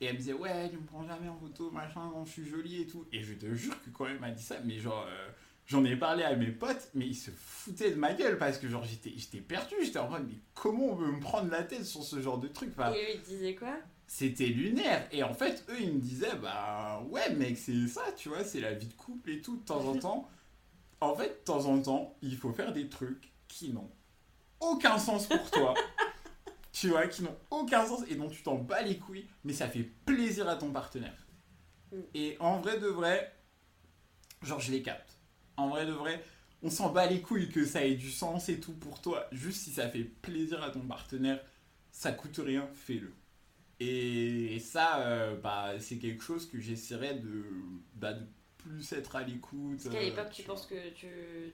Et 0.00 0.06
elle 0.06 0.14
me 0.14 0.18
disait, 0.18 0.32
ouais, 0.32 0.68
tu 0.68 0.76
me 0.76 0.84
prends 0.84 1.06
jamais 1.06 1.28
en 1.28 1.36
photo, 1.36 1.70
machin, 1.70 2.10
quand 2.12 2.24
je 2.24 2.32
suis 2.32 2.44
jolie 2.44 2.82
et 2.82 2.86
tout. 2.88 3.06
Et 3.12 3.22
je 3.22 3.34
te 3.34 3.54
jure 3.54 3.80
que 3.82 3.90
quand 3.90 4.06
elle 4.06 4.18
m'a 4.18 4.32
dit 4.32 4.42
ça, 4.42 4.56
mais 4.64 4.80
genre, 4.80 5.06
euh, 5.08 5.28
j'en 5.66 5.84
ai 5.84 5.94
parlé 5.94 6.24
à 6.24 6.34
mes 6.34 6.50
potes, 6.50 6.90
mais 6.94 7.06
ils 7.06 7.14
se 7.14 7.30
foutaient 7.30 7.92
de 7.92 7.96
ma 7.96 8.12
gueule 8.12 8.36
parce 8.36 8.58
que 8.58 8.68
genre, 8.68 8.82
j'étais 8.82 9.40
perdu. 9.40 9.76
J'étais 9.80 10.00
en 10.00 10.10
mode, 10.10 10.26
mais 10.26 10.38
comment 10.54 10.86
on 10.86 10.94
veut 10.96 11.12
me 11.12 11.20
prendre 11.20 11.48
la 11.52 11.62
tête 11.62 11.84
sur 11.84 12.02
ce 12.02 12.20
genre 12.20 12.38
de 12.38 12.48
truc? 12.48 12.70
Enfin, 12.76 12.92
Et 12.92 12.96
eux, 12.96 13.14
ils 13.14 13.22
disaient 13.22 13.54
quoi? 13.54 13.76
C'était 14.14 14.44
lunaire. 14.44 15.08
Et 15.10 15.22
en 15.22 15.32
fait, 15.32 15.64
eux, 15.70 15.80
ils 15.80 15.94
me 15.94 15.98
disaient, 15.98 16.36
bah 16.36 17.02
ouais, 17.08 17.34
mec, 17.34 17.56
c'est 17.56 17.88
ça, 17.88 18.02
tu 18.14 18.28
vois, 18.28 18.44
c'est 18.44 18.60
la 18.60 18.74
vie 18.74 18.86
de 18.88 18.92
couple 18.92 19.30
et 19.30 19.40
tout, 19.40 19.56
de 19.56 19.64
temps 19.64 19.86
en 19.86 19.96
temps. 19.98 20.28
En 21.00 21.16
fait, 21.16 21.28
de 21.28 21.44
temps 21.46 21.64
en 21.64 21.80
temps, 21.80 22.14
il 22.20 22.36
faut 22.36 22.52
faire 22.52 22.74
des 22.74 22.90
trucs 22.90 23.32
qui 23.48 23.72
n'ont 23.72 23.90
aucun 24.60 24.98
sens 24.98 25.26
pour 25.26 25.50
toi. 25.50 25.72
tu 26.72 26.90
vois, 26.90 27.06
qui 27.06 27.22
n'ont 27.22 27.38
aucun 27.50 27.86
sens 27.86 28.02
et 28.06 28.16
dont 28.16 28.28
tu 28.28 28.42
t'en 28.42 28.56
bats 28.56 28.82
les 28.82 28.98
couilles, 28.98 29.26
mais 29.44 29.54
ça 29.54 29.66
fait 29.66 29.88
plaisir 30.04 30.46
à 30.46 30.56
ton 30.56 30.70
partenaire. 30.70 31.26
Mm. 31.90 32.00
Et 32.12 32.36
en 32.38 32.60
vrai 32.60 32.78
de 32.78 32.88
vrai, 32.88 33.34
genre, 34.42 34.60
je 34.60 34.72
les 34.72 34.82
capte. 34.82 35.16
En 35.56 35.70
vrai 35.70 35.86
de 35.86 35.92
vrai, 35.92 36.22
on 36.62 36.68
s'en 36.68 36.92
bat 36.92 37.06
les 37.06 37.22
couilles 37.22 37.48
que 37.48 37.64
ça 37.64 37.82
ait 37.82 37.94
du 37.94 38.10
sens 38.10 38.50
et 38.50 38.60
tout 38.60 38.74
pour 38.74 39.00
toi. 39.00 39.26
Juste 39.32 39.62
si 39.62 39.70
ça 39.70 39.88
fait 39.88 40.04
plaisir 40.04 40.62
à 40.62 40.68
ton 40.68 40.80
partenaire, 40.80 41.42
ça 41.90 42.12
coûte 42.12 42.38
rien, 42.44 42.68
fais-le. 42.74 43.14
Et 43.84 44.58
ça, 44.60 45.00
euh, 45.00 45.36
bah, 45.36 45.72
c'est 45.80 45.98
quelque 45.98 46.22
chose 46.22 46.48
que 46.48 46.60
j'essaierais 46.60 47.14
de, 47.14 47.44
bah, 47.94 48.12
de 48.12 48.24
plus 48.58 48.92
être 48.92 49.16
à 49.16 49.22
l'écoute. 49.22 49.78
Parce 49.82 49.88
qu'à 49.88 50.00
euh, 50.00 50.04
l'époque, 50.04 50.30
tu 50.32 50.42
penses 50.42 50.66
que 50.66 50.90
tu, 50.90 51.06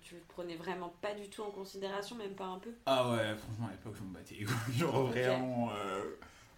tu 0.03 0.15
le 0.15 0.21
prenais 0.29 0.57
vraiment 0.57 0.93
pas 1.01 1.15
du 1.15 1.29
tout 1.29 1.43
en 1.43 1.51
considération, 1.51 2.17
même 2.17 2.35
pas 2.35 2.47
un 2.47 2.59
peu? 2.59 2.71
Ah 2.87 3.11
ouais, 3.11 3.35
franchement, 3.37 3.67
à 3.69 3.71
l'époque, 3.73 3.95
je 3.99 4.03
m'en 4.05 4.11
battais. 4.11 4.45
Genre 4.79 5.07
vraiment. 5.07 5.71
euh, 5.73 6.05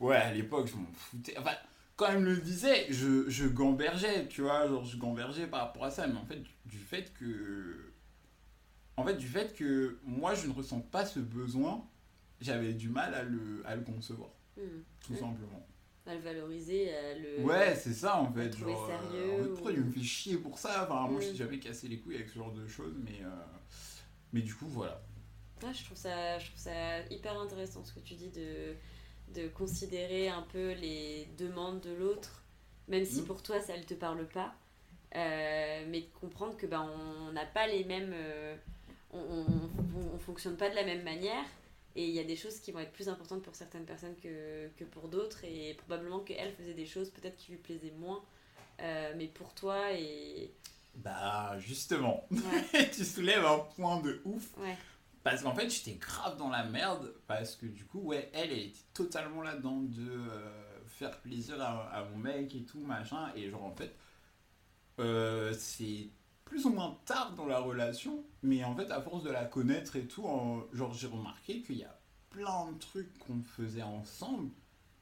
Ouais, 0.01 0.17
à 0.17 0.33
l'époque, 0.33 0.67
je 0.67 0.77
m'en 0.77 0.87
foutais. 0.95 1.37
Enfin, 1.39 1.53
quand 1.97 2.07
elle 2.09 2.21
me 2.21 2.35
le 2.35 2.41
disait, 2.41 2.87
je, 2.91 3.29
je 3.29 3.47
gambergeais, 3.47 4.27
tu 4.29 4.41
vois. 4.43 4.67
Genre, 4.67 4.85
je 4.85 4.97
gambergeais 4.97 5.47
par 5.47 5.61
rapport 5.61 5.85
à 5.85 5.91
ça. 5.91 6.07
Mais 6.07 6.17
en 6.19 6.25
fait, 6.25 6.37
du, 6.43 6.51
du 6.67 6.79
fait 6.79 7.13
que. 7.15 7.93
En 8.97 9.05
fait, 9.05 9.15
du 9.15 9.27
fait 9.27 9.55
que 9.55 9.99
moi, 10.05 10.35
je 10.35 10.47
ne 10.47 10.53
ressens 10.53 10.81
pas 10.81 11.05
ce 11.07 11.21
besoin, 11.21 11.85
j'avais 12.41 12.73
du 12.75 12.89
mal 12.89 13.15
à 13.15 13.23
le, 13.23 13.63
à 13.67 13.75
le 13.75 13.83
concevoir, 13.83 14.31
Mm. 14.61 14.83
tout 15.01 15.13
Mm. 15.13 15.17
simplement. 15.17 15.67
À 16.07 16.15
le 16.15 16.21
valoriser, 16.21 16.95
à 16.95 17.15
le. 17.15 17.41
Ouais, 17.45 17.75
c'est 17.77 17.93
ça 17.93 18.17
en 18.19 18.33
fait. 18.33 18.57
Genre, 18.57 18.69
euh, 18.69 18.87
sérieux 18.87 19.33
en 19.41 19.43
fait, 19.45 19.49
pourquoi 19.51 19.71
ou- 19.71 19.75
il 19.75 19.81
me 19.83 19.91
fait 19.93 20.01
chier 20.03 20.37
pour 20.39 20.59
ça? 20.59 20.85
Enfin, 20.85 21.09
moi, 21.09 21.21
je 21.21 21.27
Mm. 21.27 21.29
suis 21.29 21.37
jamais 21.39 21.59
cassé 21.59 21.89
les 21.89 21.99
couilles 22.01 22.17
avec 22.17 22.29
ce 22.31 22.35
genre 22.37 22.53
de 22.53 22.67
choses, 22.67 22.95
mais. 23.05 23.21
euh, 23.23 23.29
Mais 24.33 24.43
du 24.43 24.55
coup, 24.55 24.67
voilà. 24.69 25.01
Je, 25.61 25.85
trouve 25.85 25.97
ça, 25.97 26.39
je 26.39 26.47
trouve 26.47 26.59
ça 26.61 27.01
hyper 27.11 27.39
intéressant 27.39 27.85
ce 27.85 27.93
que 27.93 27.99
tu 28.01 28.15
dis 28.15 28.29
de, 28.31 28.75
de 29.35 29.49
considérer 29.49 30.29
un 30.29 30.43
peu 30.43 30.73
les 30.73 31.27
demandes 31.37 31.81
de 31.81 31.91
l'autre, 31.93 32.43
même 32.89 33.05
si 33.05 33.21
Mhm. 33.21 33.27
pour 33.27 33.43
toi 33.43 33.61
ça 33.61 33.77
ne 33.77 33.83
te 33.83 33.95
parle 33.95 34.27
pas, 34.29 34.55
euh, 35.17 35.85
mais 35.89 36.01
de 36.03 36.07
comprendre 36.21 36.57
que 36.57 36.67
ben, 36.67 36.89
on 37.29 37.33
n'a 37.33 37.45
pas 37.45 37.67
les 37.67 37.85
mêmes. 37.85 38.13
euh, 38.15 38.57
on, 39.13 39.45
on 40.15 40.19
fonctionne 40.19 40.57
pas 40.57 40.71
de 40.71 40.77
la 40.77 40.85
même 40.85 41.03
manière. 41.03 41.45
Et 41.97 42.05
il 42.07 42.15
y 42.15 42.21
a 42.21 42.25
des 42.25 42.37
choses 42.37 42.61
qui 42.61 42.71
vont 42.73 42.79
être 42.81 42.93
plus 42.93 43.09
importantes 43.09 43.43
pour 43.43 43.55
certaines 43.57 43.85
personnes 43.85 44.15
que, 44.23 44.69
que 44.77 44.85
pour 44.85 45.09
d'autres. 45.09 45.45
Et 45.45 45.75
probablement 45.75 46.21
qu'elle 46.21 46.53
faisait 46.55 46.75
des 46.75 46.87
choses 46.87 47.11
peut-être 47.11 47.37
qui 47.37 47.53
lui 47.53 47.59
plaisaient 47.59 47.93
moins. 47.99 48.23
euh, 48.81 49.13
mais 49.17 49.27
pour 49.27 49.53
toi, 49.55 49.93
et. 49.93 50.53
Bah, 50.95 51.59
justement, 51.59 52.27
Ouais, 52.31 52.91
tu 52.95 53.05
soulèves 53.05 53.45
un 53.45 53.59
point 53.77 54.01
de 54.01 54.21
ouf. 54.25 54.57
ouais. 54.59 54.77
Parce 55.23 55.43
qu'en 55.43 55.55
fait, 55.55 55.69
j'étais 55.69 55.95
grave 55.99 56.37
dans 56.39 56.49
la 56.49 56.65
merde. 56.65 57.13
Parce 57.27 57.55
que 57.57 57.67
du 57.67 57.85
coup, 57.85 58.01
ouais, 58.01 58.31
elle, 58.33 58.51
elle 58.53 58.59
était 58.59 58.79
totalement 58.95 59.43
là-dedans 59.43 59.81
de 59.83 60.11
euh, 60.11 60.81
faire 60.87 61.21
plaisir 61.21 61.61
à, 61.61 61.89
à 61.91 62.05
mon 62.05 62.17
mec 62.17 62.55
et 62.55 62.63
tout, 62.65 62.81
machin. 62.81 63.31
Et 63.37 63.51
genre, 63.51 63.65
en 63.65 63.75
fait, 63.75 63.95
euh, 64.99 65.53
c'est 65.59 66.09
plus 66.51 66.67
ou 66.67 66.71
moins 66.71 66.99
tard 67.07 67.33
dans 67.37 67.47
la 67.47 67.61
relation. 67.61 68.25
Mais 68.43 68.63
en 68.65 68.75
fait, 68.77 68.91
à 68.91 69.01
force 69.01 69.23
de 69.23 69.31
la 69.31 69.45
connaître 69.45 69.97
et 69.97 70.07
tout, 70.07 70.25
en- 70.27 70.65
genre, 70.73 70.93
j'ai 70.93 71.07
remarqué 71.07 71.63
qu'il 71.63 71.77
y 71.79 71.85
a 71.85 71.99
plein 72.29 72.71
de 72.73 72.79
trucs 72.79 73.17
qu'on 73.19 73.43
faisait 73.43 73.83
ensemble. 73.83 74.51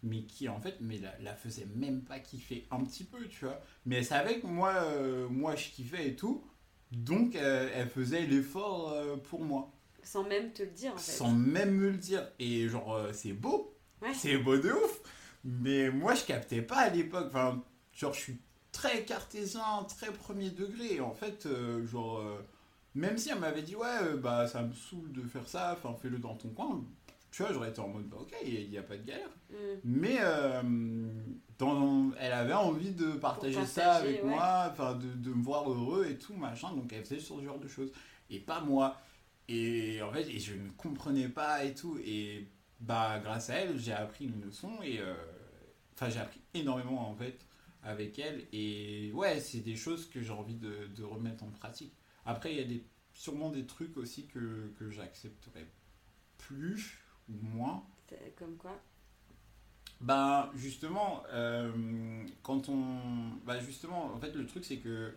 Mais 0.04 0.22
qui 0.22 0.48
en 0.48 0.60
fait, 0.60 0.76
mais 0.80 0.98
la, 0.98 1.18
la 1.18 1.34
faisait 1.34 1.66
même 1.74 2.02
pas 2.02 2.20
kiffer 2.20 2.66
un 2.70 2.84
petit 2.84 3.02
peu, 3.02 3.26
tu 3.26 3.46
vois. 3.46 3.60
Mais 3.84 3.96
elle 3.96 4.04
savait 4.04 4.38
que 4.38 4.46
moi, 4.46 4.72
euh, 4.74 5.26
moi 5.28 5.56
je 5.56 5.70
kiffais 5.70 6.08
et 6.10 6.14
tout. 6.14 6.44
Donc, 6.92 7.34
euh, 7.34 7.68
elle 7.74 7.88
faisait 7.88 8.24
l'effort 8.26 8.92
euh, 8.92 9.16
pour 9.16 9.42
moi 9.44 9.72
Sans 10.04 10.22
même 10.22 10.52
te 10.52 10.62
le 10.62 10.70
dire 10.70 10.92
en 10.94 10.96
fait. 10.98 11.10
sans 11.10 11.32
même 11.32 11.72
me 11.74 11.90
le 11.90 11.96
dire. 11.96 12.28
Et 12.38 12.68
genre, 12.68 13.08
c'est 13.12 13.32
beau, 13.32 13.74
Ouais. 14.00 14.14
c'est 14.14 14.38
beau 14.38 14.56
de 14.56 14.70
ouf. 14.70 15.00
Mais 15.44 15.90
moi, 15.90 16.14
je 16.14 16.24
captais 16.24 16.62
pas 16.62 16.76
à 16.76 16.90
l'époque. 16.90 17.26
Enfin, 17.28 17.62
genre, 17.92 18.12
je 18.14 18.20
suis 18.20 18.38
très 18.78 19.04
cartésien, 19.04 19.84
très 19.88 20.12
premier 20.12 20.50
degré. 20.50 20.94
Et 20.94 21.00
en 21.00 21.12
fait, 21.12 21.46
euh, 21.46 21.84
genre, 21.86 22.20
euh, 22.20 22.38
même 22.94 23.18
si 23.18 23.30
elle 23.30 23.40
m'avait 23.40 23.62
dit, 23.62 23.74
ouais, 23.74 23.86
euh, 24.02 24.16
bah, 24.16 24.46
ça 24.46 24.62
me 24.62 24.72
saoule 24.72 25.10
de 25.12 25.22
faire 25.22 25.48
ça, 25.48 25.76
enfin, 25.76 25.96
fais-le 26.00 26.18
dans 26.18 26.34
ton 26.34 26.48
coin. 26.50 26.84
Tu 27.32 27.42
vois, 27.42 27.52
j'aurais 27.52 27.70
été 27.70 27.80
en 27.80 27.88
mode, 27.88 28.08
bah, 28.08 28.18
ok, 28.20 28.32
il 28.46 28.70
n'y 28.70 28.78
a 28.78 28.82
pas 28.82 28.96
de 28.96 29.02
galère. 29.02 29.28
Mm. 29.50 29.54
Mais 29.84 30.18
dans, 31.58 32.12
elle 32.20 32.32
avait 32.32 32.54
envie 32.54 32.92
de 32.92 33.12
partager, 33.12 33.66
ça 33.66 33.94
avec 33.94 34.22
ouais. 34.22 34.30
moi, 34.30 34.68
enfin 34.70 34.94
de, 34.94 35.08
de 35.08 35.34
me 35.34 35.42
voir 35.42 35.68
heureux 35.70 36.06
et 36.08 36.16
tout, 36.16 36.34
machin. 36.34 36.72
Donc 36.72 36.92
elle 36.92 37.04
faisait 37.04 37.20
ce 37.20 37.34
genre 37.42 37.58
de 37.58 37.68
choses. 37.68 37.90
Et 38.30 38.38
pas 38.38 38.60
moi. 38.60 38.96
Et 39.48 40.00
en 40.02 40.12
fait, 40.12 40.28
et 40.28 40.38
je 40.38 40.54
ne 40.54 40.70
comprenais 40.70 41.28
pas 41.28 41.64
et 41.64 41.74
tout. 41.74 41.98
Et 42.04 42.46
bah, 42.80 43.18
grâce 43.18 43.50
à 43.50 43.54
elle, 43.54 43.78
j'ai 43.78 43.92
appris 43.92 44.26
une 44.26 44.40
leçon. 44.40 44.70
Et 44.84 45.00
enfin, 45.94 46.08
j'ai 46.10 46.20
appris 46.20 46.40
énormément 46.54 47.10
en 47.10 47.16
fait 47.16 47.47
avec 47.82 48.18
elle. 48.18 48.46
Et 48.52 49.12
ouais, 49.14 49.40
c'est 49.40 49.60
des 49.60 49.76
choses 49.76 50.08
que 50.08 50.22
j'ai 50.22 50.32
envie 50.32 50.56
de, 50.56 50.88
de 50.96 51.04
remettre 51.04 51.44
en 51.44 51.50
pratique. 51.50 51.94
Après, 52.26 52.52
il 52.52 52.58
y 52.58 52.60
a 52.62 52.64
des, 52.64 52.84
sûrement 53.14 53.50
des 53.50 53.66
trucs 53.66 53.96
aussi 53.96 54.26
que, 54.26 54.72
que 54.78 54.90
j'accepterais 54.90 55.66
plus 56.38 56.98
ou 57.28 57.34
moins. 57.42 57.84
Comme 58.36 58.56
quoi? 58.56 58.80
Ben 60.00 60.50
justement, 60.54 61.24
euh, 61.32 62.24
quand 62.42 62.68
on, 62.68 63.00
bah 63.44 63.58
justement, 63.58 64.14
en 64.14 64.20
fait 64.20 64.32
le 64.34 64.46
truc 64.46 64.64
c'est 64.64 64.76
que 64.78 65.12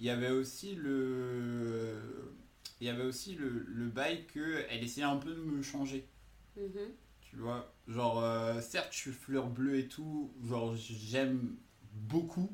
il 0.00 0.06
y 0.06 0.10
avait 0.10 0.30
aussi 0.30 0.74
le, 0.76 2.34
il 2.80 2.86
y 2.86 2.90
avait 2.90 3.04
aussi 3.04 3.34
le, 3.36 3.64
le 3.68 3.88
bail 3.88 4.26
que 4.26 4.64
elle 4.70 4.84
essayait 4.84 5.06
un 5.06 5.16
peu 5.18 5.32
de 5.34 5.40
me 5.42 5.62
changer, 5.62 6.06
Mhm. 6.56 6.92
tu 7.20 7.36
vois, 7.36 7.72
genre 7.88 8.22
euh, 8.22 8.60
certes 8.60 8.92
je 8.92 8.98
suis 8.98 9.12
fleur 9.12 9.48
bleue 9.48 9.78
et 9.78 9.88
tout, 9.88 10.32
genre 10.44 10.74
j'aime 10.76 11.56
beaucoup, 12.08 12.50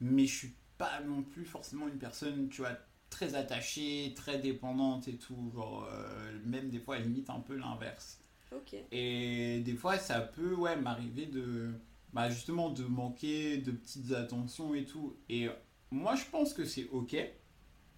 mais 0.00 0.26
je 0.26 0.34
suis 0.34 0.54
pas 0.78 1.00
non 1.00 1.22
plus 1.22 1.44
forcément 1.44 1.88
une 1.88 1.98
personne, 1.98 2.48
tu 2.48 2.60
vois, 2.60 2.76
très 3.10 3.34
attachée, 3.34 4.12
très 4.16 4.38
dépendante 4.38 5.08
et 5.08 5.16
tout, 5.16 5.50
genre 5.54 5.88
euh, 5.90 6.38
même 6.44 6.68
des 6.68 6.78
fois 6.78 6.98
limite 6.98 7.30
un 7.30 7.40
peu 7.40 7.56
l'inverse. 7.56 8.20
Ok. 8.52 8.76
Et 8.92 9.60
des 9.60 9.74
fois, 9.74 9.98
ça 9.98 10.20
peut 10.20 10.54
ouais, 10.54 10.76
m'arriver 10.76 11.26
de. 11.26 11.72
Bah, 12.12 12.30
justement, 12.30 12.70
de 12.70 12.84
manquer 12.84 13.58
de 13.58 13.72
petites 13.72 14.12
attentions 14.12 14.74
et 14.74 14.84
tout. 14.84 15.16
Et 15.28 15.48
moi, 15.90 16.14
je 16.14 16.24
pense 16.30 16.54
que 16.54 16.64
c'est 16.64 16.88
ok. 16.90 17.16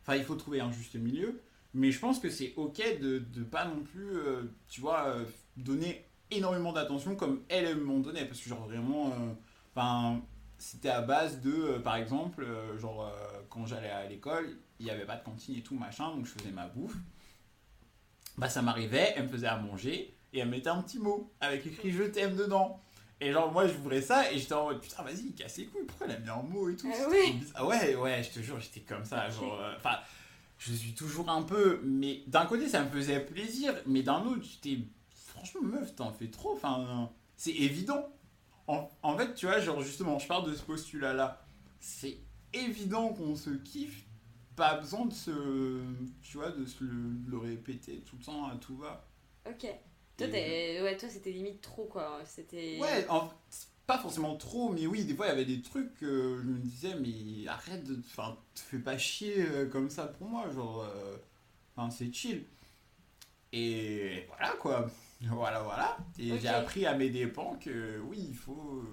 Enfin, 0.02 0.16
il 0.16 0.24
faut 0.24 0.34
trouver 0.34 0.60
un 0.60 0.72
juste 0.72 0.96
milieu. 0.96 1.40
Mais 1.74 1.92
je 1.92 1.98
pense 1.98 2.18
que 2.18 2.30
c'est 2.30 2.54
ok 2.56 2.98
de 3.00 3.22
ne 3.36 3.44
pas 3.44 3.66
non 3.66 3.82
plus, 3.82 4.16
euh, 4.16 4.44
tu 4.68 4.80
vois, 4.80 5.08
euh, 5.08 5.24
donner 5.56 6.06
énormément 6.30 6.72
d'attention 6.72 7.14
comme 7.14 7.42
elle, 7.48 7.66
elle 7.66 7.76
m'en 7.76 7.98
donnait. 7.98 8.24
Parce 8.24 8.40
que, 8.40 8.48
genre, 8.48 8.66
vraiment. 8.66 9.12
Enfin. 9.74 10.22
C'était 10.58 10.90
à 10.90 11.00
base 11.00 11.40
de, 11.40 11.52
euh, 11.52 11.78
par 11.78 11.96
exemple, 11.96 12.42
euh, 12.42 12.76
genre, 12.78 13.06
euh, 13.06 13.40
quand 13.48 13.64
j'allais 13.66 13.90
à 13.90 14.06
l'école, 14.06 14.58
il 14.80 14.86
n'y 14.86 14.90
avait 14.90 15.06
pas 15.06 15.16
de 15.16 15.24
cantine 15.24 15.56
et 15.56 15.62
tout, 15.62 15.76
machin. 15.76 16.14
Donc, 16.14 16.26
je 16.26 16.32
faisais 16.32 16.50
ma 16.50 16.66
bouffe. 16.66 16.96
Bah, 18.36 18.48
ça 18.48 18.62
m'arrivait, 18.62 19.14
elle 19.16 19.24
me 19.24 19.28
faisait 19.28 19.46
à 19.46 19.56
manger 19.56 20.14
et 20.32 20.38
elle 20.40 20.48
mettait 20.48 20.68
un 20.68 20.82
petit 20.82 20.98
mot 20.98 21.32
avec 21.40 21.66
écrit 21.66 21.90
je 21.90 22.04
t'aime 22.04 22.36
dedans. 22.36 22.80
Et 23.20 23.32
genre 23.32 23.50
moi 23.50 23.66
j'ouvrais 23.66 24.00
ça 24.00 24.30
et 24.30 24.38
j'étais 24.38 24.52
en 24.52 24.66
mode 24.66 24.80
putain 24.80 25.02
vas-y 25.02 25.32
casse 25.32 25.56
les 25.56 25.66
couilles 25.66 25.82
pourquoi 25.86 26.06
elle 26.06 26.14
a 26.14 26.18
mis 26.20 26.28
un 26.28 26.42
mot 26.42 26.68
et 26.68 26.76
tout? 26.76 26.88
Ah 26.92 27.02
trop 27.02 27.10
bizarre. 27.10 27.52
Ah 27.56 27.66
ouais 27.66 27.96
ouais 27.96 28.22
je 28.22 28.30
te 28.30 28.38
jure 28.38 28.60
j'étais 28.60 28.82
comme 28.82 29.04
ça 29.04 29.28
genre 29.28 29.60
enfin 29.76 29.96
je 30.56 30.72
suis 30.72 30.92
toujours 30.94 31.28
un 31.28 31.42
peu 31.42 31.80
mais 31.82 32.22
d'un 32.28 32.46
côté 32.46 32.68
ça 32.68 32.84
me 32.84 32.90
faisait 32.90 33.18
plaisir 33.18 33.74
mais 33.86 34.02
d'un 34.04 34.22
autre 34.24 34.44
j'étais 34.44 34.84
franchement 35.10 35.62
meuf 35.62 35.96
t'en 35.96 36.12
fais 36.12 36.28
trop 36.28 36.52
enfin 36.52 37.10
c'est 37.36 37.50
évident 37.50 38.08
en, 38.68 38.88
en 39.02 39.16
fait 39.18 39.34
tu 39.34 39.46
vois 39.46 39.60
genre 39.60 39.82
justement 39.82 40.18
je 40.20 40.28
parle 40.28 40.48
de 40.50 40.54
ce 40.54 40.62
postulat 40.62 41.14
là 41.14 41.44
c'est 41.80 42.18
évident 42.52 43.10
qu'on 43.14 43.36
se 43.36 43.50
kiffe 43.50 44.04
pas 44.56 44.76
besoin 44.76 45.06
de 45.06 45.14
se 45.14 45.82
tu 46.22 46.36
vois 46.38 46.50
de 46.50 46.64
se 46.66 46.84
le, 46.84 46.92
le 47.26 47.38
répéter 47.38 48.00
tout 48.00 48.16
le 48.18 48.24
temps 48.24 48.46
à 48.48 48.56
tout 48.56 48.76
va 48.76 49.04
Ok. 49.46 49.66
Toi, 50.16 50.26
Et- 50.26 50.82
ouais, 50.82 50.96
toi 50.96 51.08
c'était 51.08 51.30
limite 51.32 51.60
trop 51.60 51.86
quoi. 51.86 52.20
C'était. 52.24 52.78
Ouais, 52.80 53.06
en- 53.08 53.30
pas 53.86 53.98
forcément 53.98 54.36
trop, 54.36 54.70
mais 54.70 54.86
oui, 54.86 55.04
des 55.04 55.14
fois 55.14 55.26
il 55.26 55.28
y 55.30 55.32
avait 55.32 55.44
des 55.46 55.62
trucs 55.62 55.94
que 55.96 56.38
je 56.42 56.46
me 56.48 56.58
disais, 56.58 56.94
mais 56.96 57.46
arrête 57.48 57.84
de. 57.84 57.98
Enfin, 58.06 58.36
te 58.54 58.60
fais 58.60 58.78
pas 58.78 58.98
chier 58.98 59.40
euh, 59.40 59.66
comme 59.68 59.90
ça 59.90 60.06
pour 60.06 60.28
moi, 60.28 60.50
genre. 60.50 60.82
euh, 60.84 61.16
Enfin, 61.76 61.90
c'est 61.90 62.12
chill. 62.12 62.44
Et 63.52 64.24
voilà 64.28 64.52
quoi. 64.60 64.90
Voilà, 65.20 65.62
voilà. 65.62 65.96
Et 66.18 66.38
j'ai 66.38 66.48
appris 66.48 66.86
à 66.86 66.94
mes 66.94 67.10
dépens 67.10 67.56
que 67.56 67.98
oui, 68.00 68.26
il 68.30 68.36
faut. 68.36 68.84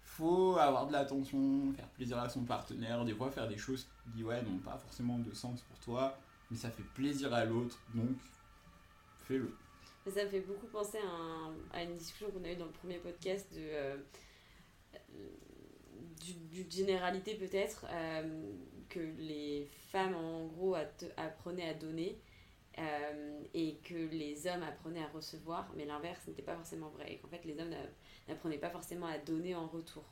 Faut 0.00 0.56
avoir 0.56 0.88
de 0.88 0.92
l'attention, 0.92 1.72
faire 1.74 1.86
plaisir 1.90 2.18
à 2.18 2.28
son 2.28 2.42
partenaire, 2.44 3.04
des 3.04 3.14
fois 3.14 3.30
faire 3.30 3.46
des 3.46 3.56
choses 3.56 3.86
qui 4.16 4.24
ouais, 4.24 4.42
n'ont 4.42 4.58
pas 4.58 4.76
forcément 4.76 5.16
de 5.18 5.32
sens 5.32 5.60
pour 5.62 5.78
toi, 5.78 6.18
mais 6.50 6.56
ça 6.56 6.70
fait 6.70 6.82
plaisir 6.94 7.32
à 7.32 7.44
l'autre, 7.44 7.78
donc 7.94 8.16
fais-le. 9.28 9.54
Ça 10.12 10.24
me 10.24 10.28
fait 10.28 10.40
beaucoup 10.40 10.66
penser 10.66 10.98
à, 10.98 11.08
un- 11.08 11.54
à 11.72 11.82
une 11.84 11.94
discussion 11.94 12.32
qu'on 12.32 12.42
a 12.42 12.50
eue 12.50 12.56
dans 12.56 12.64
le 12.64 12.72
premier 12.72 12.98
podcast 12.98 13.46
de. 13.54 13.60
euh, 13.60 13.96
du, 16.20 16.34
du 16.64 16.70
généralité 16.70 17.34
peut-être, 17.34 17.86
euh, 17.90 18.52
que 18.88 19.00
les 19.18 19.68
femmes 19.92 20.14
en 20.16 20.46
gros 20.46 20.74
apprenaient 21.16 21.68
à 21.68 21.74
donner 21.74 22.18
euh, 22.78 23.40
et 23.54 23.76
que 23.84 23.94
les 23.94 24.46
hommes 24.46 24.62
apprenaient 24.62 25.02
à 25.02 25.08
recevoir, 25.08 25.70
mais 25.76 25.84
l'inverse 25.84 26.26
n'était 26.26 26.42
pas 26.42 26.54
forcément 26.54 26.88
vrai, 26.90 27.12
et 27.12 27.16
qu'en 27.18 27.28
fait 27.28 27.44
les 27.44 27.58
hommes 27.60 27.70
n'a- 27.70 27.90
n'apprenaient 28.28 28.58
pas 28.58 28.70
forcément 28.70 29.06
à 29.06 29.18
donner 29.18 29.54
en 29.54 29.66
retour. 29.66 30.04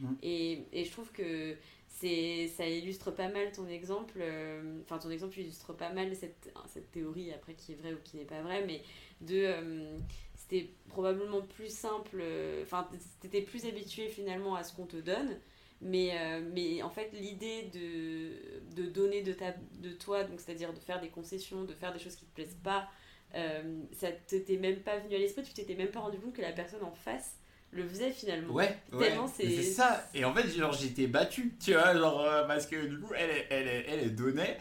Mhm. 0.00 0.16
Et, 0.22 0.66
et 0.72 0.84
je 0.84 0.90
trouve 0.90 1.12
que 1.12 1.56
ça 1.88 2.66
illustre 2.68 3.10
pas 3.12 3.28
mal 3.28 3.52
ton 3.52 3.68
exemple, 3.68 4.18
euh, 4.20 4.80
enfin 4.82 4.98
ton 4.98 5.10
exemple 5.10 5.38
illustre 5.38 5.72
pas 5.72 5.92
mal 5.92 6.14
cette, 6.16 6.52
cette 6.66 6.90
théorie 6.90 7.32
après 7.32 7.54
qui 7.54 7.72
est 7.72 7.76
vraie 7.76 7.92
ou 7.94 7.98
qui 8.02 8.16
n'est 8.16 8.24
pas 8.24 8.42
vraie, 8.42 8.64
mais 8.66 8.82
de 9.20 9.42
euh, 9.44 9.98
c'était 10.34 10.68
probablement 10.88 11.42
plus 11.42 11.72
simple, 11.72 12.22
enfin 12.62 12.88
t'étais 13.20 13.42
plus 13.42 13.64
habitué 13.66 14.08
finalement 14.08 14.56
à 14.56 14.64
ce 14.64 14.74
qu'on 14.74 14.86
te 14.86 14.96
donne, 14.96 15.38
mais, 15.84 16.10
euh, 16.18 16.40
mais 16.52 16.82
en 16.82 16.90
fait 16.90 17.10
l'idée 17.12 17.70
de, 17.72 18.82
de 18.82 18.88
donner 18.90 19.22
de, 19.22 19.32
ta, 19.32 19.52
de 19.78 19.90
toi, 19.90 20.24
donc 20.24 20.40
c'est-à-dire 20.40 20.72
de 20.72 20.80
faire 20.80 21.00
des 21.00 21.08
concessions, 21.10 21.64
de 21.64 21.74
faire 21.74 21.92
des 21.92 21.98
choses 22.00 22.16
qui 22.16 22.24
te 22.24 22.34
plaisent 22.34 22.56
pas, 22.64 22.88
euh, 23.34 23.80
ça 23.92 24.10
t'était 24.10 24.56
même 24.56 24.76
pas 24.80 24.98
venu 24.98 25.14
à 25.14 25.18
l'esprit, 25.18 25.42
tu 25.42 25.52
t'étais 25.52 25.74
même 25.74 25.88
pas 25.88 26.00
rendu 26.00 26.18
compte 26.18 26.32
que 26.34 26.42
la 26.42 26.52
personne 26.52 26.82
en 26.82 26.92
face 26.92 27.36
le 27.70 27.86
faisait 27.86 28.10
finalement. 28.12 28.54
Ouais, 28.54 28.76
ouais. 28.92 29.08
Tellement 29.08 29.26
c'est- 29.28 29.50
C'est 29.50 29.62
ça. 29.64 30.08
Et 30.14 30.24
en 30.24 30.32
fait, 30.32 30.48
genre, 30.48 30.72
j'étais 30.72 31.06
battu, 31.08 31.54
tu 31.62 31.72
vois, 31.72 31.94
genre, 31.96 32.20
euh, 32.20 32.46
parce 32.46 32.66
que 32.66 32.86
du 32.86 32.98
coup, 33.00 33.12
elle, 33.16 33.44
elle, 33.50 33.84
elle, 33.88 34.14
donnait. 34.14 34.58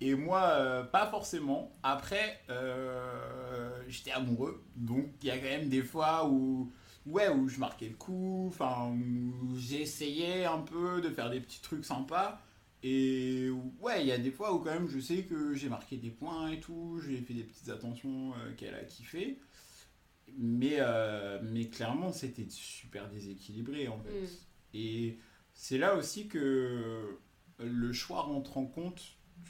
Et 0.00 0.14
moi, 0.14 0.42
euh, 0.54 0.82
pas 0.82 1.06
forcément. 1.06 1.70
Après, 1.82 2.40
j'étais 3.88 4.10
amoureux. 4.12 4.64
Donc, 4.74 5.06
il 5.22 5.28
y 5.28 5.30
a 5.30 5.36
quand 5.36 5.44
même 5.44 5.68
des 5.68 5.82
fois 5.82 6.26
où, 6.28 6.72
ouais, 7.06 7.28
où 7.28 7.48
je 7.48 7.58
marquais 7.58 7.88
le 7.88 7.96
coup. 7.96 8.46
Enfin, 8.48 8.90
où 8.90 9.56
j'essayais 9.56 10.44
un 10.44 10.60
peu 10.60 11.00
de 11.00 11.10
faire 11.10 11.30
des 11.30 11.40
petits 11.40 11.60
trucs 11.62 11.84
sympas. 11.84 12.40
Et 12.82 13.48
ouais, 13.80 14.02
il 14.02 14.06
y 14.06 14.12
a 14.12 14.18
des 14.18 14.30
fois 14.30 14.54
où 14.54 14.58
quand 14.58 14.72
même 14.72 14.88
je 14.88 15.00
sais 15.00 15.24
que 15.24 15.54
j'ai 15.54 15.68
marqué 15.68 15.96
des 15.96 16.10
points 16.10 16.50
et 16.50 16.60
tout. 16.60 17.00
J'ai 17.04 17.20
fait 17.20 17.34
des 17.34 17.42
petites 17.42 17.68
attentions 17.68 18.32
euh, 18.34 18.54
qu'elle 18.56 18.74
a 18.74 18.84
kiffé. 18.84 19.38
mais, 20.38 20.76
euh, 20.78 21.40
mais 21.42 21.68
clairement, 21.68 22.12
c'était 22.12 22.46
super 22.48 23.08
déséquilibré 23.08 23.88
en 23.88 23.98
fait. 23.98 24.22
Mm. 24.22 24.26
Et 24.74 25.18
c'est 25.54 25.78
là 25.78 25.96
aussi 25.96 26.28
que 26.28 27.18
le 27.58 27.92
choix 27.92 28.22
rentre 28.22 28.58
en 28.58 28.66
compte. 28.66 29.02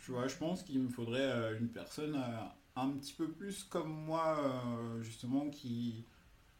Tu 0.05 0.13
vois, 0.13 0.29
je 0.29 0.37
pense 0.37 0.63
qu'il 0.63 0.81
me 0.81 0.89
faudrait 0.89 1.21
euh, 1.21 1.59
une 1.59 1.69
personne 1.69 2.19
un 2.77 2.91
petit 2.91 3.13
peu 3.13 3.29
plus 3.31 3.65
comme 3.65 3.91
moi, 3.91 4.39
justement, 5.03 5.51
qui. 5.51 6.05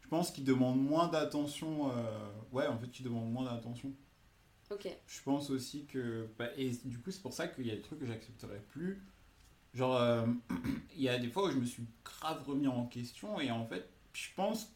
Je 0.07 0.09
pense 0.09 0.31
qui 0.31 0.41
demande 0.41 0.81
moins 0.81 1.09
d'attention. 1.09 1.91
euh, 1.91 2.29
ouais, 2.53 2.65
en 2.65 2.77
fait, 2.79 2.87
qui 2.89 3.03
demande 3.03 3.29
moins 3.29 3.43
d'attention. 3.43 3.91
Ok. 4.71 4.87
Je 5.05 5.21
pense 5.21 5.49
aussi 5.49 5.83
que. 5.83 6.29
bah, 6.39 6.47
et 6.55 6.71
du 6.85 6.97
coup, 6.97 7.11
c'est 7.11 7.21
pour 7.21 7.33
ça 7.33 7.49
qu'il 7.49 7.67
y 7.67 7.71
a 7.71 7.75
des 7.75 7.81
trucs 7.81 7.99
que 7.99 8.05
j'accepterais 8.05 8.61
plus. 8.69 9.03
Genre, 9.73 9.97
euh, 9.97 10.25
il 10.95 11.01
y 11.01 11.09
a 11.09 11.17
des 11.19 11.27
fois 11.27 11.49
où 11.49 11.51
je 11.51 11.57
me 11.57 11.65
suis 11.65 11.83
grave 12.05 12.41
remis 12.47 12.67
en 12.67 12.85
question 12.85 13.37
et 13.41 13.51
en 13.51 13.65
fait, 13.65 13.89
je 14.13 14.27
pense 14.37 14.71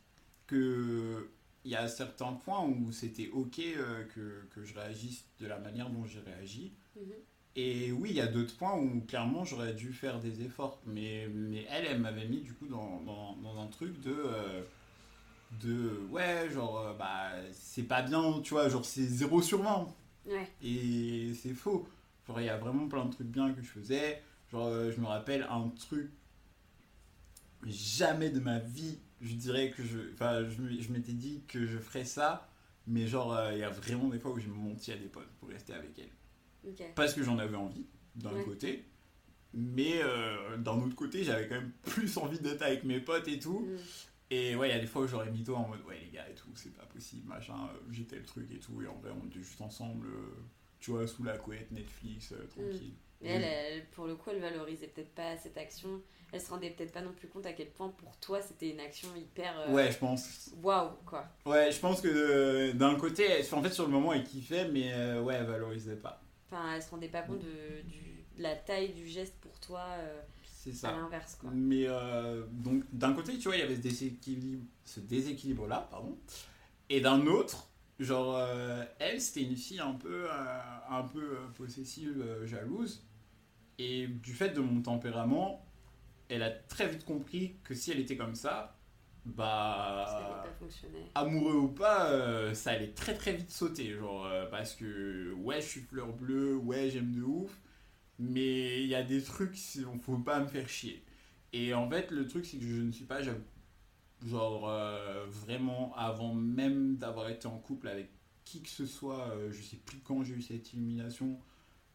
que. 0.48 1.30
Il 1.63 1.70
y 1.72 1.76
a 1.76 1.88
certains 1.88 2.34
points 2.34 2.65
où 2.65 2.91
c'était 2.91 3.30
ok 3.30 3.60
euh, 3.60 4.04
que, 4.06 4.48
que 4.50 4.65
je 4.65 4.74
réagisse 4.74 5.26
de 5.39 5.46
la 5.48 5.60
manière 5.60 5.91
dont 5.91 6.06
j'ai 6.06 6.20
réagi. 6.20 6.74
Mhm. 6.98 7.13
Et 7.56 7.91
oui, 7.94 8.10
il 8.10 8.15
y 8.15 8.22
a 8.22 8.28
d'autres 8.28 8.58
points 8.58 8.76
où 8.76 9.00
clairement 9.08 9.46
j'aurais 9.46 9.74
dû 9.76 9.94
faire 9.94 10.20
des 10.20 10.41
efforts. 10.41 10.82
Mais, 10.88 11.30
mais 11.34 11.65
elle, 11.70 11.86
elle 11.86 12.00
m'avait 12.00 12.28
mis 12.28 12.41
du 12.41 12.54
coup 12.54 12.67
dans, 12.67 13.00
dans, 13.02 13.38
dans 13.38 13.62
un 13.62 13.67
truc 13.67 14.02
de. 14.02 14.13
De 15.60 16.00
ouais, 16.10 16.50
genre, 16.50 16.80
euh, 16.80 16.94
bah, 16.94 17.32
c'est 17.52 17.84
pas 17.84 18.02
bien, 18.02 18.40
tu 18.42 18.54
vois, 18.54 18.70
genre, 18.70 18.86
c'est 18.86 19.04
0 19.04 19.42
sur 19.42 19.62
20. 19.62 19.88
Ouais. 20.28 20.48
Et 20.64 21.34
c'est 21.34 21.54
faux. 21.54 21.88
Genre, 22.28 22.40
il 22.40 22.46
y 22.46 22.50
a 22.50 22.58
vraiment 22.58 22.88
plein 22.88 23.06
de 23.06 23.12
trucs 23.12 23.28
bien 23.28 23.52
que 23.54 23.62
je 23.62 23.68
faisais. 23.68 24.22
Genre, 24.52 24.68
euh, 24.68 24.92
je 24.92 25.00
me 25.02 25.08
rappelle 25.08 25.44
un 25.50 25.70
truc. 25.70 26.12
Jamais 27.66 28.30
de 28.30 28.40
ma 28.40 28.60
vie, 28.60 28.98
je 29.22 29.34
dirais 29.36 29.72
que 29.72 29.84
je. 29.84 30.00
Enfin, 30.14 30.44
je, 30.46 30.82
je 30.82 30.92
m'étais 30.92 31.12
dit 31.14 31.44
que 31.48 31.66
je 31.68 31.78
ferais 31.78 32.06
ça. 32.06 32.48
Mais 32.88 33.06
genre, 33.06 33.34
euh, 33.34 33.52
il 33.54 33.60
y 33.60 33.64
a 33.64 33.70
vraiment 33.70 34.08
des 34.10 34.18
fois 34.20 34.32
où 34.32 34.40
j'ai 34.40 34.48
menti 34.48 34.92
à 34.92 34.96
des 34.98 35.06
potes 35.06 35.30
pour 35.40 35.50
rester 35.50 35.74
avec 35.74 35.92
elles. 36.00 36.86
Parce 36.96 37.14
que 37.14 37.24
j'en 37.24 37.38
avais 37.38 37.56
envie, 37.58 37.86
d'un 38.16 38.34
Ouais. 38.34 38.44
côté. 38.44 38.86
Mais 39.54 40.02
euh, 40.02 40.58
d'un 40.58 40.80
autre 40.82 40.96
côté, 40.96 41.24
j'avais 41.24 41.48
quand 41.48 41.56
même 41.56 41.72
plus 41.84 42.18
envie 42.18 42.40
d'être 42.40 42.62
avec 42.64 42.84
mes 42.84 43.00
potes 43.00 43.28
et 43.28 43.38
tout. 43.40 43.60
Mm. 43.60 43.78
Et 44.32 44.56
ouais, 44.56 44.70
il 44.70 44.72
y 44.72 44.78
a 44.78 44.80
des 44.80 44.88
fois 44.88 45.02
où 45.04 45.08
j'aurais 45.08 45.30
mis 45.30 45.44
toi 45.44 45.58
en 45.60 45.67
mode 45.67 45.82
ouais 45.88 46.00
les 46.06 46.10
gars 46.10 46.28
et 46.30 46.34
tout, 46.34 46.48
c'est 46.56 46.74
pas 46.74 46.86
possible, 46.86 47.28
machin, 47.28 47.54
euh, 47.74 47.78
j'ai 47.91 48.06
tel 48.06 48.24
truc 48.24 48.50
et 48.52 48.60
tout, 48.60 48.82
et 48.82 48.88
en 48.88 48.96
vrai 48.96 49.12
on 49.12 49.28
était 49.28 49.39
juste 49.41 49.60
ensemble, 49.62 50.08
euh, 50.08 50.44
tu 50.80 50.91
vois, 50.91 51.06
sous 51.06 51.24
la 51.24 51.38
couette, 51.38 51.70
Netflix, 51.72 52.32
euh, 52.32 52.48
tranquille. 52.48 52.94
Mais 53.22 53.30
elle, 53.30 53.44
elle, 53.44 53.86
pour 53.89 54.08
le 54.08 54.15
coup, 54.15 54.32
elle 54.32 54.39
valorisait 54.39 54.88
peut-être 54.88 55.13
pas 55.13 55.38
cette 55.38 55.56
action. 55.58 56.02
Elle 56.32 56.41
se 56.41 56.50
rendait 56.50 56.72
peut-être 56.72 56.91
pas 56.94 57.02
non 57.02 57.12
plus 57.12 57.28
compte 57.28 57.46
à 57.46 57.52
quel 57.54 57.70
point 57.70 57.89
pour 57.89 58.17
toi 58.17 58.41
c'était 58.41 58.70
une 58.72 58.80
action 58.80 59.10
hyper. 59.15 59.54
euh, 59.60 59.74
Ouais, 59.74 59.91
je 59.91 59.98
pense. 60.00 60.50
Waouh, 60.63 60.91
quoi. 61.06 61.26
Ouais, 61.46 61.72
je 61.72 61.80
pense 61.80 62.00
que 62.02 62.72
d'un 62.72 62.96
côté, 62.96 63.26
elle- 63.26 63.46
en 63.54 63.62
fait 63.62 63.70
sur 63.74 63.86
le 63.86 63.91
moment 63.91 64.13
elle 64.13 64.24
kiffait, 64.24 64.70
mais 64.70 64.91
euh, 64.94 65.22
ouais, 65.22 65.36
elle 65.36 65.46
valorisait 65.46 65.98
pas. 65.98 66.20
Enfin, 66.50 66.74
elle 66.76 66.82
se 66.82 66.89
rendait 66.89 67.10
pas 67.10 67.22
compte 67.22 67.39
de, 67.41 67.82
du- 67.84 68.24
de 68.38 68.41
la 68.44 68.56
taille 68.56 68.94
du 68.94 69.08
geste 69.08 69.36
pour 69.41 69.60
toi 69.60 69.86
C'est 70.63 70.71
à 70.71 70.74
ça. 70.74 70.91
l'inverse, 70.91 71.36
quoi. 71.36 71.50
Mais 71.54 71.86
euh, 71.88 72.45
donc 72.52 72.84
d'un 72.91 73.13
côté, 73.13 73.38
tu 73.38 73.47
vois, 73.47 73.56
il 73.56 73.60
y 73.60 73.63
avait 73.63 73.76
ce 73.76 73.82
déséquilibre, 73.82 74.63
ce 74.84 75.00
déséquilibre 75.00 75.67
là, 75.67 75.88
pardon. 75.89 76.17
Et 76.89 77.02
d'un 77.02 77.26
autre, 77.28 77.69
genre 78.00 78.36
euh, 78.38 78.84
elle, 79.00 79.19
c'était 79.21 79.43
une 79.43 79.56
fille 79.56 79.80
un 79.80 79.93
peu, 79.93 80.28
euh, 80.30 80.60
un 80.89 81.04
peu 81.04 81.38
possessive, 81.56 82.24
jalouse. 82.45 83.04
Et 83.80 84.08
du 84.08 84.34
fait 84.34 84.50
de 84.50 84.60
mon 84.62 84.82
tempérament, 84.82 85.65
elle 86.30 86.43
a 86.43 86.52
très 86.52 86.88
vite 86.88 87.06
compris 87.06 87.56
que 87.63 87.74
si 87.74 87.91
elle 87.91 88.00
était 88.00 88.17
comme 88.17 88.36
ça, 88.36 88.78
Ça 89.26 89.32
bah 89.36 90.43
pas 90.43 90.54
fonctionné. 90.60 91.12
amoureux 91.15 91.56
ou 91.56 91.67
pas, 91.69 92.10
euh, 92.12 92.54
ça 92.54 92.71
allait 92.71 92.93
très 92.93 93.15
très 93.15 93.34
vite 93.34 93.52
sauter. 93.52 93.93
Genre, 93.95 94.26
euh, 94.26 94.45
parce 94.50 94.76
que 94.76 95.34
ouais, 95.34 95.62
je 95.62 95.67
suis 95.67 95.82
fleur 95.82 96.13
bleue, 96.13 96.56
ouais, 96.58 96.89
j'aime 96.89 97.12
de 97.13 97.21
ouf, 97.24 97.61
mais 98.21 98.84
il 98.84 98.88
y 98.88 98.95
a 98.95 99.01
des 99.03 99.21
trucs, 99.23 99.57
il 99.75 99.86
faut 99.99 100.17
pas 100.19 100.39
me 100.39 100.45
faire 100.45 100.69
chier. 100.69 101.03
Et 101.53 101.73
en 101.73 101.89
fait, 101.89 102.12
le 102.12 102.27
truc, 102.27 102.45
c'est 102.45 102.57
que 102.57 102.63
je 102.63 102.81
ne 102.81 102.91
suis 102.91 103.05
pas, 103.05 103.21
j'avoue, 103.23 103.41
genre, 104.23 104.69
euh, 104.69 105.25
vraiment, 105.27 105.93
avant 105.95 106.34
même 106.34 106.97
d'avoir 106.97 107.29
été 107.29 107.47
en 107.47 107.57
couple 107.57 107.88
avec 107.88 108.10
qui 108.45 108.62
que 108.62 108.69
ce 108.69 108.86
soit, 108.86 109.29
euh, 109.31 109.51
je 109.51 109.62
sais 109.62 109.77
plus 109.77 109.99
quand 109.99 110.23
j'ai 110.23 110.36
eu 110.36 110.41
cette 110.41 110.71
illumination, 110.73 111.39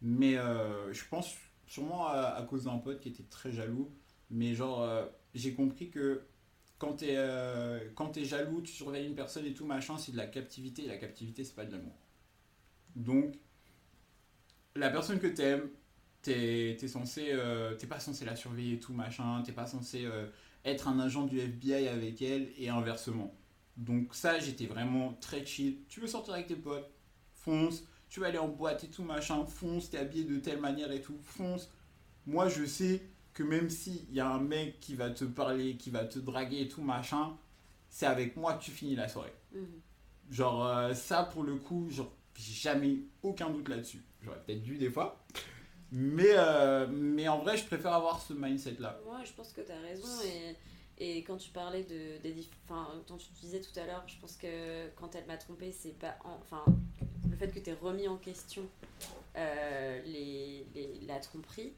mais 0.03 0.37
euh, 0.37 0.93
je 0.93 1.05
pense 1.09 1.37
sûrement 1.67 2.09
à, 2.09 2.45
cause 2.49 2.65
d'un 2.65 2.79
pote 2.79 3.01
qui 3.01 3.09
était 3.09 3.25
très 3.25 3.53
jaloux, 3.53 3.91
mais 4.31 4.55
genre, 4.55 4.83
euh, 4.83 5.07
j'ai 5.35 5.55
compris 5.55 5.91
que 5.91 6.23
quand 6.79 6.95
t'es 6.95 7.17
t'es 8.13 8.25
jaloux, 8.25 8.63
tu 8.63 8.73
surveilles 8.73 9.07
une 9.07 9.15
personne 9.15 9.47
et 9.47 9.55
tout 9.55 9.65
machin, 9.65 9.97
c'est 9.97 10.13
de 10.13 10.17
la 10.17 10.27
captivité. 10.27 10.85
Et 10.85 10.89
la 10.89 10.99
captivité, 10.99 11.45
c'est 11.45 11.55
pas 11.55 11.65
de 11.65 11.73
l'amour. 11.73 11.95
Donc, 12.97 13.37
la 14.75 14.91
personne 14.91 15.19
que 15.19 15.27
t'aimes, 15.27 15.69
t'es 16.27 16.77
t'es 16.79 16.89
censé, 16.89 17.29
euh, 17.31 17.75
t'es 17.75 17.87
pas 17.87 18.01
censé 18.01 18.25
la 18.25 18.37
surveiller 18.37 18.75
et 18.75 18.81
tout 18.81 18.93
machin. 18.93 19.43
T'es 19.45 19.53
pas 19.53 19.67
censé 19.67 20.05
euh, 20.05 20.27
être 20.65 20.89
un 20.89 20.99
agent 20.99 21.25
du 21.25 21.39
FBI 21.39 21.89
avec 21.89 22.21
elle 22.23 22.49
et 22.59 22.69
inversement. 22.69 23.35
Donc 23.77 24.15
ça, 24.15 24.39
j'étais 24.39 24.67
vraiment 24.67 25.13
très 25.21 25.45
chill. 25.45 25.79
Tu 25.89 26.01
veux 26.01 26.07
sortir 26.07 26.35
avec 26.35 26.47
tes 26.47 26.57
potes, 26.57 26.91
fonce. 27.33 27.85
Tu 28.09 28.21
veux 28.21 28.27
aller 28.27 28.39
en 28.39 28.49
boîte 28.49 28.85
et 28.85 28.89
tout 28.89 29.03
machin, 29.03 29.45
fonce. 29.47 29.91
T'es 29.91 29.99
habillé 29.99 30.25
de 30.25 30.39
telle 30.39 30.61
manière 30.61 30.91
et 30.91 31.01
tout, 31.01 31.19
fonce. 31.23 31.71
Moi, 32.27 32.49
je 32.49 32.65
sais 32.65 33.03
que 33.33 33.43
même 33.43 33.71
s'il 33.71 34.13
y 34.13 34.21
a 34.21 34.29
un 34.29 34.41
mec 34.41 34.81
qui 34.81 34.95
va 34.95 35.11
te 35.11 35.25
parler, 35.25 35.77
qui 35.77 35.91
va 35.91 36.05
te 36.05 36.19
draguer 36.19 36.63
et 36.63 36.69
tout 36.69 36.83
machin, 36.83 37.37
c'est 37.89 38.07
avec 38.07 38.37
moi 38.37 38.55
que 38.55 38.65
tu 38.65 38.71
finis 38.71 38.97
la 38.97 39.09
soirée. 39.09 39.35
Mhm. 39.55 39.67
Genre, 40.31 40.67
euh, 40.67 40.95
ça 40.95 41.23
pour 41.23 41.45
le 41.45 41.57
coup, 41.57 41.89
genre, 41.91 42.13
j'ai 42.35 42.55
jamais 42.55 42.99
aucun 43.23 43.51
doute 43.51 43.69
là-dessus. 43.69 44.03
J'aurais 44.23 44.41
peut-être 44.45 44.63
dû 44.63 44.77
des 44.79 44.91
fois. 44.91 45.25
Mais, 45.93 46.31
euh, 46.35 46.87
mais 46.89 47.29
en 47.29 47.39
vrai, 47.39 47.57
je 47.57 47.65
préfère 47.65 47.93
avoir 47.95 48.21
ce 48.21 48.33
mindset-là. 48.33 48.99
Ouais, 49.07 49.25
je 49.25 49.33
pense 49.33 49.53
que 49.53 49.61
tu 49.61 49.71
as 49.73 49.81
raison. 49.81 50.09
Et, 50.25 50.57
et 51.19 51.23
quand 51.23 51.37
tu 51.37 51.51
parlais 51.51 51.85
de, 51.85 52.19
des 52.23 52.35
enfin, 52.65 52.89
quand 53.07 53.17
tu 53.19 53.29
disais 53.41 53.61
tout 53.61 53.79
à 53.79 53.87
l'heure, 53.87 54.03
je 54.07 54.19
pense 54.21 54.37
que 54.37 54.89
quand 54.97 55.15
elle 55.15 55.27
m'a 55.27 55.37
trompé, 55.37 55.73
c'est 55.73 55.97
pas. 55.99 56.17
en- 56.25 56.39
Enfin, 56.43 56.65
le 57.31 57.37
fait 57.37 57.49
que 57.49 57.59
tu 57.61 57.71
aies 57.71 57.75
remis 57.81 58.09
en 58.09 58.17
question 58.17 58.63
euh, 59.37 60.01
les, 60.07 60.67
les- 60.75 61.01
la 61.07 61.21
tromperie, 61.21 61.73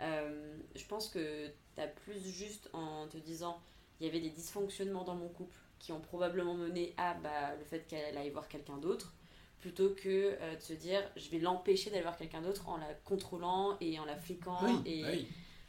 euh, 0.00 0.56
je 0.74 0.84
pense 0.84 1.08
que 1.08 1.46
tu 1.74 1.80
as 1.80 1.86
plus 1.86 2.20
juste 2.24 2.68
en 2.72 3.06
te 3.08 3.16
disant 3.16 3.60
il 4.00 4.06
y 4.06 4.08
avait 4.10 4.20
des 4.20 4.30
dysfonctionnements 4.30 5.04
dans 5.04 5.14
mon 5.14 5.28
couple 5.28 5.56
qui 5.78 5.92
ont 5.92 6.00
probablement 6.00 6.54
mené 6.54 6.94
à 6.96 7.14
bah, 7.14 7.54
le 7.58 7.64
fait 7.64 7.86
qu'elle 7.86 8.16
aille 8.18 8.30
voir 8.30 8.48
quelqu'un 8.48 8.76
d'autre 8.78 9.12
plutôt 9.60 9.90
que 9.90 10.36
euh, 10.40 10.56
de 10.56 10.60
se 10.62 10.72
dire 10.72 11.02
je 11.16 11.28
vais 11.30 11.38
l'empêcher 11.38 11.90
d'aller 11.90 12.02
voir 12.02 12.16
quelqu'un 12.16 12.40
d'autre 12.42 12.68
en 12.68 12.76
la 12.76 12.92
contrôlant 13.04 13.76
et 13.80 13.98
en 13.98 14.04
la 14.04 14.16
fliquant 14.16 14.82
et 14.86 15.02
bah 15.02 15.08
oui. 15.12 15.26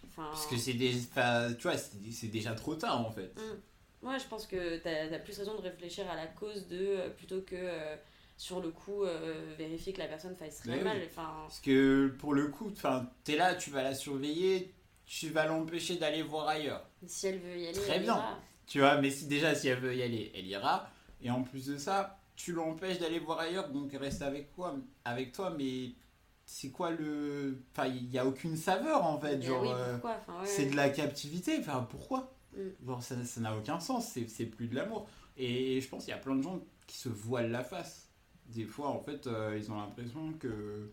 enfin 0.07 0.27
Parce 0.31 0.45
que 0.47 0.57
c'est 0.57 0.73
déjà, 0.73 0.97
enfin, 1.11 1.53
tu 1.55 1.63
vois, 1.63 1.77
c'est 1.77 1.97
c'est 2.11 2.27
déjà 2.27 2.53
trop 2.53 2.75
tard 2.75 3.05
en 3.05 3.11
fait. 3.11 3.33
Mm. 3.35 4.07
Ouais, 4.07 4.17
je 4.19 4.25
pense 4.27 4.47
que 4.47 4.77
t'as 4.77 5.13
as 5.13 5.19
plus 5.19 5.37
raison 5.37 5.55
de 5.55 5.61
réfléchir 5.61 6.09
à 6.09 6.15
la 6.15 6.27
cause 6.27 6.67
de 6.67 6.77
euh, 6.79 7.09
plutôt 7.09 7.41
que 7.41 7.55
euh, 7.55 7.95
sur 8.37 8.61
le 8.61 8.69
coup 8.69 9.03
euh, 9.03 9.53
vérifier 9.57 9.91
que 9.91 9.99
la 9.99 10.07
personne 10.07 10.35
fasse 10.37 10.59
très 10.59 10.77
Mais 10.77 10.83
mal. 10.83 10.97
oui. 10.99 11.03
Enfin, 11.09 11.27
Parce 11.47 11.59
que 11.59 12.07
pour 12.19 12.33
le 12.33 12.47
coup, 12.47 12.69
enfin, 12.71 13.09
t'es 13.25 13.35
là, 13.35 13.55
tu 13.55 13.71
vas 13.71 13.83
la 13.83 13.93
surveiller, 13.93 14.73
tu 15.05 15.29
vas 15.29 15.45
l'empêcher 15.47 15.97
d'aller 15.97 16.21
voir 16.23 16.47
ailleurs. 16.47 16.87
si 17.05 17.27
elle 17.27 17.39
veut 17.39 17.57
y 17.57 17.67
aller, 17.67 17.73
Très 17.77 17.95
elle 17.97 18.03
bien. 18.03 18.15
ira. 18.15 18.39
Tu 18.67 18.79
vois, 18.79 19.01
mais 19.01 19.09
si 19.09 19.25
déjà, 19.25 19.53
si 19.55 19.67
elle 19.67 19.79
veut 19.79 19.95
y 19.95 20.03
aller, 20.03 20.31
elle 20.35 20.45
ira. 20.47 20.89
Et 21.21 21.29
en 21.31 21.43
plus 21.43 21.65
de 21.65 21.77
ça, 21.77 22.18
tu 22.39 22.53
l'empêches 22.53 22.99
d'aller 22.99 23.19
voir 23.19 23.39
ailleurs, 23.39 23.69
donc 23.69 23.91
reste 23.91 24.21
avec 24.21 24.53
quoi 24.55 24.77
Avec 25.03 25.33
toi, 25.33 25.49
mais 25.57 25.91
c'est 26.45 26.69
quoi 26.71 26.89
le. 26.89 27.61
Enfin, 27.73 27.87
il 27.87 28.07
n'y 28.07 28.17
a 28.17 28.25
aucune 28.25 28.55
saveur 28.55 29.03
en 29.03 29.19
fait. 29.19 29.35
Mais 29.37 29.45
Genre, 29.45 29.61
oui, 29.61 29.67
euh, 29.71 29.93
pourquoi 29.93 30.17
Enfin, 30.21 30.39
ouais, 30.39 30.47
c'est 30.47 30.63
ouais. 30.63 30.71
de 30.71 30.75
la 30.77 30.89
captivité. 30.89 31.57
Enfin, 31.59 31.85
pourquoi? 31.89 32.33
Mm. 32.55 32.85
Genre, 32.87 33.03
ça 33.03 33.15
n'a 33.41 33.57
aucun 33.57 33.81
sens. 33.81 34.07
C'est 34.13 34.27
c'est 34.29 34.45
plus 34.45 34.67
de 34.69 34.75
l'amour. 34.75 35.05
Et 35.35 35.81
je 35.81 35.89
pense 35.89 36.05
qu'il 36.05 36.11
y 36.11 36.15
a 36.15 36.17
plein 36.17 36.35
de 36.37 36.41
gens 36.41 36.61
qui 36.87 36.97
se 36.97 37.09
voilent 37.09 37.51
la 37.51 37.63
face. 37.63 38.09
Des 38.45 38.65
fois, 38.65 38.87
en 38.87 38.99
fait, 39.03 39.27
euh, 39.27 39.57
ils 39.61 39.69
ont 39.69 39.75
l'impression 39.77 40.31
que. 40.39 40.91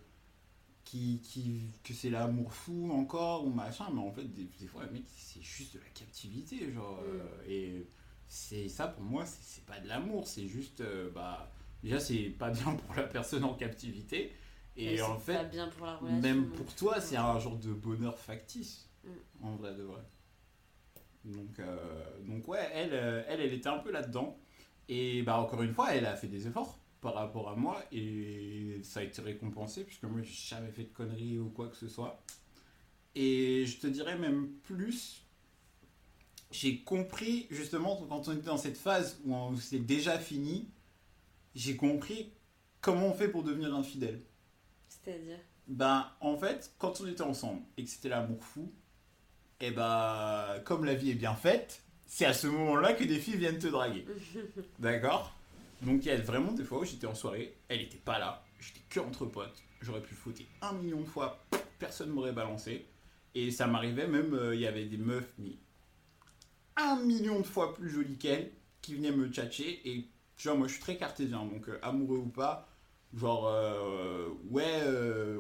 Qui, 0.85 1.21
qui, 1.25 1.63
que 1.83 1.93
c'est 1.95 2.11
l'amour 2.11 2.53
fou 2.53 2.91
encore 2.93 3.45
ou 3.45 3.51
machin, 3.51 3.87
mais 3.93 4.01
en 4.01 4.13
fait, 4.13 4.23
des, 4.33 4.45
des 4.45 4.67
fois, 4.69 4.83
mec, 4.93 5.03
c'est 5.09 5.43
juste 5.43 5.75
de 5.75 5.81
la 5.81 5.89
captivité. 5.95 6.73
Genre, 6.73 7.01
Mm. 7.01 7.07
euh, 7.07 7.49
et 7.49 7.87
c'est 8.29 8.69
ça 8.69 8.89
pour 8.89 9.03
moi, 9.05 9.25
c'est 9.27 9.65
pas 9.65 9.79
de 9.81 9.89
l'amour, 9.89 10.27
c'est 10.27 10.47
juste. 10.49 10.81
euh, 10.81 11.11
bah, 11.15 11.51
déjà, 11.83 11.99
c'est 12.01 12.31
pas 12.31 12.51
bien 12.51 12.75
pour 12.75 12.95
la 12.95 13.05
personne 13.05 13.45
en 13.45 13.55
captivité. 13.55 14.33
Et 14.77 15.01
en 15.01 15.15
pas 15.15 15.21
fait, 15.21 15.45
bien 15.51 15.69
pour 15.69 15.87
la 15.87 15.97
relation. 15.97 16.21
même 16.21 16.51
pour 16.51 16.75
toi, 16.75 17.01
c'est 17.01 17.17
un 17.17 17.39
genre 17.39 17.57
de 17.57 17.73
bonheur 17.73 18.19
factice, 18.19 18.89
Mm. 19.05 19.09
en 19.47 19.57
vrai 19.57 19.75
de 19.75 19.83
vrai. 19.83 20.03
Donc, 21.25 21.59
euh, 21.59 22.21
donc 22.25 22.47
ouais, 22.49 22.69
elle, 22.73 22.91
euh, 22.93 23.23
elle, 23.29 23.41
elle 23.41 23.53
était 23.53 23.69
un 23.69 23.79
peu 23.79 23.91
là-dedans. 23.91 24.39
Et 24.89 25.23
bah 25.23 25.39
encore 25.39 25.63
une 25.63 25.73
fois, 25.73 25.95
elle 25.95 26.07
a 26.07 26.15
fait 26.15 26.29
des 26.29 26.47
efforts 26.47 26.79
par 27.01 27.15
rapport 27.15 27.49
à 27.49 27.57
moi 27.57 27.83
et 27.93 28.81
ça 28.83 29.01
a 29.01 29.03
été 29.03 29.21
récompensé 29.23 29.85
puisque 29.85 30.05
moi 30.05 30.21
j'ai 30.23 30.33
jamais 30.33 30.71
fait 30.71 30.85
de 30.85 30.93
conneries 30.93 31.39
ou 31.39 31.49
quoi 31.51 31.69
que 31.69 31.77
ce 31.77 31.89
soit. 31.89 32.21
Et 33.15 33.65
je 33.67 33.79
te 33.79 33.87
dirais 33.87 34.17
même 34.19 34.49
plus, 34.63 35.25
j'ai 36.51 36.81
compris, 36.81 37.47
justement, 37.51 37.97
quand 38.09 38.29
on 38.29 38.33
était 38.33 38.47
dans 38.47 38.57
cette 38.57 38.77
phase 38.77 39.21
où 39.25 39.57
c'est 39.57 39.79
déjà 39.79 40.19
fini, 40.19 40.69
j'ai 41.55 41.77
compris 41.77 42.33
comment 42.81 43.07
on 43.07 43.15
fait 43.15 43.29
pour 43.29 43.43
devenir 43.43 43.75
infidèle. 43.75 44.23
C'est-à-dire? 44.89 45.39
Ben, 45.67 46.09
en 46.21 46.37
fait, 46.37 46.73
quand 46.79 47.01
on 47.01 47.07
était 47.07 47.23
ensemble 47.23 47.63
et 47.77 47.85
que 47.85 47.91
c'était 47.91 48.09
l'amour 48.09 48.45
fou, 48.45 48.73
et 49.61 49.69
eh 49.69 49.71
ben, 49.71 50.61
comme 50.65 50.85
la 50.85 50.95
vie 50.95 51.11
est 51.11 51.15
bien 51.15 51.35
faite, 51.35 51.83
c'est 52.05 52.27
à 52.27 52.35
ce 52.35 52.47
moment-là 52.47 52.93
que 52.93 53.05
des 53.05 53.19
filles 53.19 53.37
viennent 53.37 53.59
te 53.59 53.67
draguer. 53.67 54.05
D'accord? 54.79 55.35
Donc, 55.83 56.05
il 56.05 56.09
y 56.09 56.11
a 56.11 56.17
vraiment 56.17 56.53
des 56.53 56.63
fois 56.63 56.81
où 56.81 56.85
j'étais 56.85 57.07
en 57.07 57.15
soirée, 57.15 57.57
elle 57.69 57.81
n'était 57.81 57.97
pas 57.99 58.19
là, 58.19 58.45
j'étais 58.61 58.81
que 58.89 59.01
entre 59.01 59.27
potes, 59.27 59.63
j'aurais 59.81 60.03
pu 60.03 60.15
fauter 60.15 60.47
un 60.63 60.73
million 60.75 61.01
de 61.01 61.07
fois, 61.07 61.45
personne 61.79 62.11
m'aurait 62.11 62.33
balancé. 62.33 62.87
Et 63.35 63.51
ça 63.51 63.67
m'arrivait 63.67 64.07
même, 64.07 64.33
euh, 64.35 64.55
il 64.55 64.61
y 64.63 64.67
avait 64.67 64.87
des 64.87 64.97
meufs, 64.97 65.33
mais 65.39 65.53
un 66.77 66.97
million 66.97 67.41
de 67.41 67.47
fois 67.47 67.75
plus 67.75 67.91
jolies 67.91 68.19
qu'elle, 68.19 68.51
qui 68.83 68.95
venaient 68.95 69.13
me 69.13 69.29
tchatcher. 69.29 69.89
Et 69.89 70.09
genre, 70.37 70.57
moi 70.57 70.69
je 70.69 70.75
suis 70.75 70.83
très 70.83 70.97
cartésien, 70.97 71.45
donc 71.45 71.69
euh, 71.69 71.79
amoureux 71.83 72.19
ou 72.19 72.29
pas, 72.29 72.69
genre, 73.15 73.49
euh, 73.49 74.29
ouais, 74.51 74.83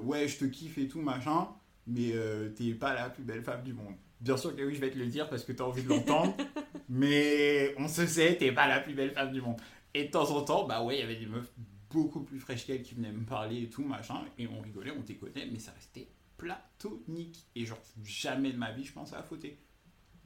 ouais, 0.03 0.29
je 0.29 0.38
te 0.38 0.44
kiffe 0.44 0.79
et 0.79 0.88
tout, 0.88 1.01
machin, 1.01 1.49
mais 1.87 2.12
t'es 2.57 2.75
pas 2.75 2.94
la 2.94 3.11
plus 3.11 3.25
belle 3.25 3.42
femme 3.42 3.62
du 3.62 3.72
monde. 3.72 3.94
Bien 4.20 4.37
sûr 4.37 4.57
que 4.57 4.62
oui, 4.62 4.75
je 4.75 4.81
vais 4.81 4.90
te 4.90 4.99
le 4.99 5.07
dire 5.07 5.29
parce 5.29 5.44
que 5.44 5.53
t'as 5.53 5.64
envie 5.64 5.83
de 5.83 5.88
l'entendre, 5.88 6.35
mais 6.88 7.75
on 7.79 7.87
se 7.87 8.07
sait, 8.07 8.37
t'es 8.37 8.53
pas 8.53 8.66
la 8.66 8.81
plus 8.81 8.94
belle 8.94 9.12
femme 9.12 9.33
du 9.33 9.42
monde. 9.42 9.61
Et 9.92 10.05
de 10.05 10.11
temps 10.11 10.31
en 10.31 10.42
temps, 10.42 10.66
bah 10.66 10.83
ouais, 10.83 10.96
il 10.96 11.01
y 11.01 11.03
avait 11.03 11.16
des 11.16 11.27
meufs 11.27 11.51
beaucoup 11.90 12.20
plus 12.20 12.38
fraîches 12.38 12.66
qu'elle 12.66 12.83
qui 12.83 12.94
venaient 12.94 13.12
me 13.12 13.25
parler 13.25 13.62
et 13.62 13.70
tout, 13.70 13.85
machin, 13.85 14.22
et 14.38 14.46
on 14.46 14.61
rigolait, 14.61 14.90
on 14.90 15.01
déconnait, 15.01 15.49
mais 15.51 15.59
ça 15.59 15.72
restait 15.72 16.09
platonique. 16.37 17.46
Et 17.55 17.64
genre, 17.64 17.81
jamais 18.05 18.53
de 18.53 18.59
ma 18.59 18.72
vie, 18.72 18.85
je 18.85 18.92
pensais 18.92 19.16
à 19.16 19.22
fauter. 19.22 19.59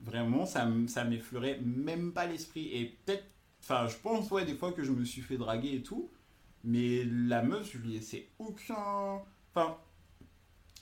Vraiment, 0.03 0.47
ça, 0.47 0.67
ça 0.87 1.05
m'effleurait 1.05 1.61
même 1.63 2.13
pas 2.13 2.27
l'esprit. 2.27 2.69
Et 2.73 2.97
peut-être, 3.05 3.25
enfin, 3.63 3.87
je 3.89 3.97
pense, 3.97 4.31
ouais, 4.31 4.45
des 4.45 4.55
fois 4.55 4.73
que 4.73 4.83
je 4.83 4.93
me 4.93 5.05
suis 5.05 5.23
fait 5.23 5.37
draguer 5.37 5.75
et 5.75 5.83
tout. 5.83 6.11
Mais 6.65 7.05
la 7.05 7.43
meuf, 7.43 7.73
je 7.73 7.79
lui 7.79 7.93
laissais 7.93 8.29
aucun. 8.39 9.23
Enfin, 9.55 9.77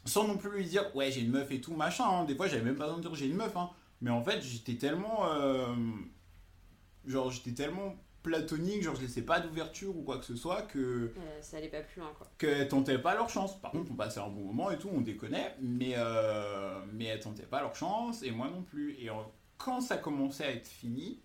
sans 0.04 0.26
non 0.26 0.37
plus 0.37 0.50
lui 0.50 0.64
dire, 0.64 0.85
ouais, 0.94 1.11
j'ai 1.11 1.20
une 1.20 1.31
meuf 1.31 1.50
et 1.50 1.61
tout, 1.61 1.74
machin. 1.74 2.04
Hein. 2.09 2.24
Des 2.24 2.35
fois, 2.35 2.48
j'avais 2.48 2.64
même 2.64 2.76
pas 2.76 2.85
besoin 2.85 2.98
de 2.98 3.02
dire 3.02 3.14
j'ai 3.14 3.26
une 3.26 3.37
meuf. 3.37 3.57
Hein. 3.57 3.70
Mais 4.00 4.11
en 4.11 4.22
fait, 4.22 4.40
j'étais 4.40 4.76
tellement. 4.76 5.26
Euh, 5.26 5.74
genre, 7.07 7.31
j'étais 7.31 7.52
tellement 7.52 7.96
platonique, 8.28 8.82
genre 8.82 8.94
je 8.94 9.02
laissais 9.02 9.22
pas 9.22 9.40
d'ouverture 9.40 9.96
ou 9.96 10.02
quoi 10.02 10.18
que 10.18 10.24
ce 10.24 10.36
soit, 10.36 10.62
que. 10.62 10.78
Euh, 10.78 11.08
ça 11.40 11.56
allait 11.56 11.68
pas 11.68 11.80
plus 11.80 12.00
loin 12.00 12.12
quoi. 12.16 12.26
Qu'elles 12.38 12.68
tentaient 12.68 12.98
pas 12.98 13.14
leur 13.14 13.30
chance. 13.30 13.58
Par 13.60 13.72
contre, 13.72 13.90
on 13.90 13.94
passait 13.94 14.20
un 14.20 14.28
bon 14.28 14.44
moment 14.44 14.70
et 14.70 14.78
tout, 14.78 14.90
on 14.92 15.00
déconnait, 15.00 15.56
mais, 15.60 15.94
euh, 15.96 16.80
mais 16.92 17.06
elles 17.06 17.20
tentaient 17.20 17.44
pas 17.44 17.60
leur 17.60 17.74
chance 17.74 18.22
et 18.22 18.30
moi 18.30 18.48
non 18.48 18.62
plus. 18.62 18.92
Et 19.00 19.08
quand 19.56 19.80
ça 19.80 19.96
commençait 19.96 20.44
à 20.44 20.50
être 20.50 20.68
fini, 20.68 21.22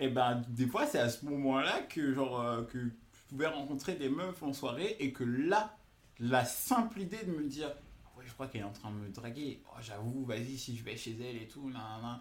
et 0.00 0.04
eh 0.04 0.08
ben 0.08 0.42
des 0.48 0.66
fois 0.66 0.86
c'est 0.86 1.00
à 1.00 1.08
ce 1.08 1.24
moment-là 1.24 1.80
que 1.82 2.14
genre 2.14 2.40
euh, 2.40 2.62
que 2.62 2.78
je 2.78 3.20
pouvais 3.28 3.48
rencontrer 3.48 3.96
des 3.96 4.08
meufs 4.08 4.42
en 4.44 4.52
soirée 4.52 4.96
et 5.00 5.12
que 5.12 5.24
là, 5.24 5.76
la 6.20 6.44
simple 6.44 7.00
idée 7.00 7.24
de 7.24 7.32
me 7.32 7.44
dire, 7.44 7.68
ouais, 8.16 8.24
je 8.24 8.32
crois 8.32 8.46
qu'elle 8.46 8.60
est 8.60 8.64
en 8.64 8.72
train 8.72 8.90
de 8.90 8.96
me 8.96 9.08
draguer, 9.08 9.60
oh, 9.66 9.78
j'avoue, 9.80 10.24
vas-y, 10.24 10.56
si 10.56 10.76
je 10.76 10.84
vais 10.84 10.96
chez 10.96 11.16
elle 11.20 11.36
et 11.42 11.48
tout, 11.48 11.68
nan, 11.68 11.82
nan 12.00 12.20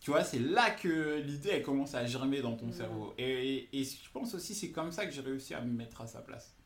tu 0.00 0.10
vois, 0.10 0.24
c'est 0.24 0.38
là 0.38 0.70
que 0.70 1.20
l'idée 1.20 1.50
elle 1.50 1.62
commence 1.62 1.94
à 1.94 2.04
germer 2.06 2.40
dans 2.40 2.56
ton 2.56 2.72
cerveau. 2.72 3.14
Et, 3.18 3.68
et, 3.72 3.84
je 3.84 4.10
pense 4.12 4.34
aussi 4.34 4.54
c'est 4.54 4.70
comme 4.70 4.92
ça 4.92 5.06
que 5.06 5.12
j'ai 5.12 5.20
réussi 5.20 5.54
à 5.54 5.60
me 5.60 5.72
mettre 5.72 6.00
à 6.00 6.06
sa 6.06 6.20
place. 6.20 6.56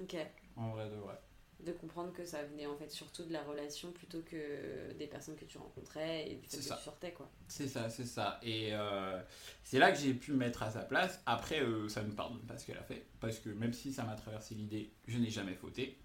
Ok. 0.00 0.16
En 0.56 0.70
vrai 0.70 0.88
de 0.90 0.96
vrai. 0.96 1.18
De 1.60 1.72
comprendre 1.72 2.12
que 2.12 2.24
ça 2.26 2.42
venait 2.42 2.66
en 2.66 2.76
fait 2.76 2.90
surtout 2.90 3.24
de 3.24 3.32
la 3.32 3.42
relation 3.42 3.90
plutôt 3.92 4.20
que 4.20 4.92
des 4.98 5.06
personnes 5.06 5.36
que 5.36 5.46
tu 5.46 5.56
rencontrais 5.56 6.30
et 6.30 6.34
du 6.34 6.46
fait 6.46 6.58
que 6.58 6.62
tu 6.62 6.68
sortais 6.68 7.12
quoi. 7.12 7.30
C'est 7.48 7.68
ça, 7.68 7.88
c'est 7.88 8.04
ça. 8.04 8.38
Et 8.42 8.70
euh, 8.72 9.22
c'est 9.62 9.78
là 9.78 9.90
que 9.90 9.98
j'ai 9.98 10.12
pu 10.12 10.32
me 10.32 10.38
mettre 10.38 10.62
à 10.62 10.70
sa 10.70 10.80
place. 10.80 11.22
Après, 11.24 11.62
euh, 11.62 11.88
ça 11.88 12.02
ne 12.02 12.08
me 12.08 12.14
pardonne 12.14 12.42
pas 12.42 12.58
ce 12.58 12.66
qu'elle 12.66 12.76
a 12.76 12.82
fait. 12.82 13.06
Parce 13.20 13.38
que 13.38 13.48
même 13.48 13.72
si 13.72 13.92
ça 13.92 14.04
m'a 14.04 14.14
traversé 14.14 14.54
l'idée, 14.54 14.92
je 15.06 15.16
n'ai 15.16 15.30
jamais 15.30 15.54
fauté. 15.54 15.98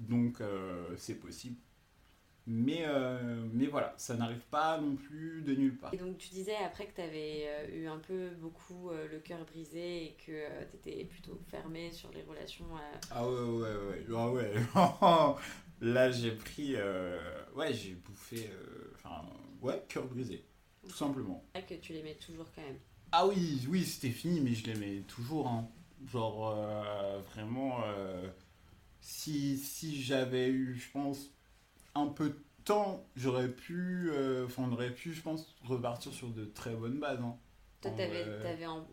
Donc 0.00 0.40
euh, 0.40 0.94
c'est 0.96 1.14
possible 1.14 1.56
mais, 2.48 2.84
euh, 2.86 3.44
mais 3.52 3.66
voilà, 3.66 3.92
ça 3.96 4.14
n'arrive 4.14 4.44
pas 4.50 4.78
non 4.80 4.94
plus 4.94 5.42
de 5.42 5.54
nulle 5.54 5.76
part. 5.76 5.92
Et 5.92 5.96
donc 5.96 6.16
tu 6.18 6.28
disais 6.28 6.54
après 6.64 6.86
que 6.86 6.94
tu 6.94 7.00
avais 7.00 7.44
euh, 7.48 7.82
eu 7.82 7.86
un 7.88 7.98
peu 7.98 8.30
beaucoup 8.40 8.90
euh, 8.90 9.08
le 9.10 9.18
cœur 9.18 9.44
brisé 9.44 10.04
et 10.04 10.16
que 10.24 10.46
tu 10.70 10.76
étais 10.76 11.04
plutôt 11.04 11.40
fermé 11.50 11.90
sur 11.90 12.12
les 12.12 12.22
relations. 12.22 12.66
Ah 13.10 13.28
ouais, 13.28 13.40
ouais, 13.40 13.74
ouais. 13.74 14.06
Ah 14.14 14.30
ouais. 14.30 15.34
Là 15.80 16.10
j'ai 16.10 16.30
pris... 16.30 16.76
ouais, 17.54 17.74
j'ai 17.74 17.94
bouffé... 17.94 18.48
Enfin, 18.94 19.22
ouais, 19.60 19.84
cœur 19.88 20.06
brisé. 20.06 20.44
Tout 20.88 20.94
simplement. 20.94 21.44
que 21.68 21.74
tu 21.74 21.92
l'aimais 21.92 22.14
toujours 22.14 22.46
quand 22.54 22.62
même. 22.62 22.78
Ah 23.12 23.26
oui, 23.26 23.66
oui, 23.68 23.84
c'était 23.84 24.10
fini, 24.10 24.40
mais 24.40 24.54
je 24.54 24.66
l'aimais 24.66 25.02
toujours. 25.08 25.48
Hein. 25.48 25.68
Genre, 26.06 26.54
vraiment... 27.34 27.82
si 29.00 29.58
si 29.58 30.00
j'avais 30.00 30.48
eu, 30.48 30.76
je 30.76 30.90
pense 30.92 31.35
un 31.96 32.08
peu 32.08 32.30
de 32.30 32.38
temps, 32.64 33.06
j'aurais 33.16 33.48
pu, 33.48 34.10
euh, 34.10 34.46
enfin, 34.46 34.64
on 34.68 34.72
aurait 34.72 34.92
pu, 34.92 35.12
je 35.12 35.22
pense, 35.22 35.54
repartir 35.62 36.12
sur 36.12 36.28
de 36.28 36.44
très 36.44 36.74
bonnes 36.74 36.98
bases. 36.98 37.20
Hein. 37.20 37.36
Toi, 37.80 37.90
t'avais, 37.92 38.24
avais 38.44 38.66
en, 38.66 38.86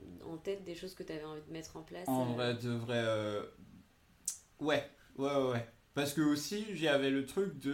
tête 0.44 0.64
des 0.64 0.76
choses 0.76 0.94
que 0.94 1.04
tu 1.04 1.12
avais 1.12 1.24
envie 1.24 1.42
de 1.42 1.52
mettre 1.52 1.78
en 1.78 1.84
place 1.84 2.08
En 2.08 2.32
euh 2.32 2.34
vrai, 2.34 2.54
de 2.56 2.70
vrai. 2.70 2.98
Euh, 3.00 3.46
ouais, 4.60 4.84
ouais, 5.18 5.52
ouais. 5.52 5.68
Parce 5.94 6.14
que 6.14 6.22
aussi, 6.22 6.66
j'avais 6.76 7.10
le 7.10 7.26
truc 7.26 7.58
de. 7.60 7.74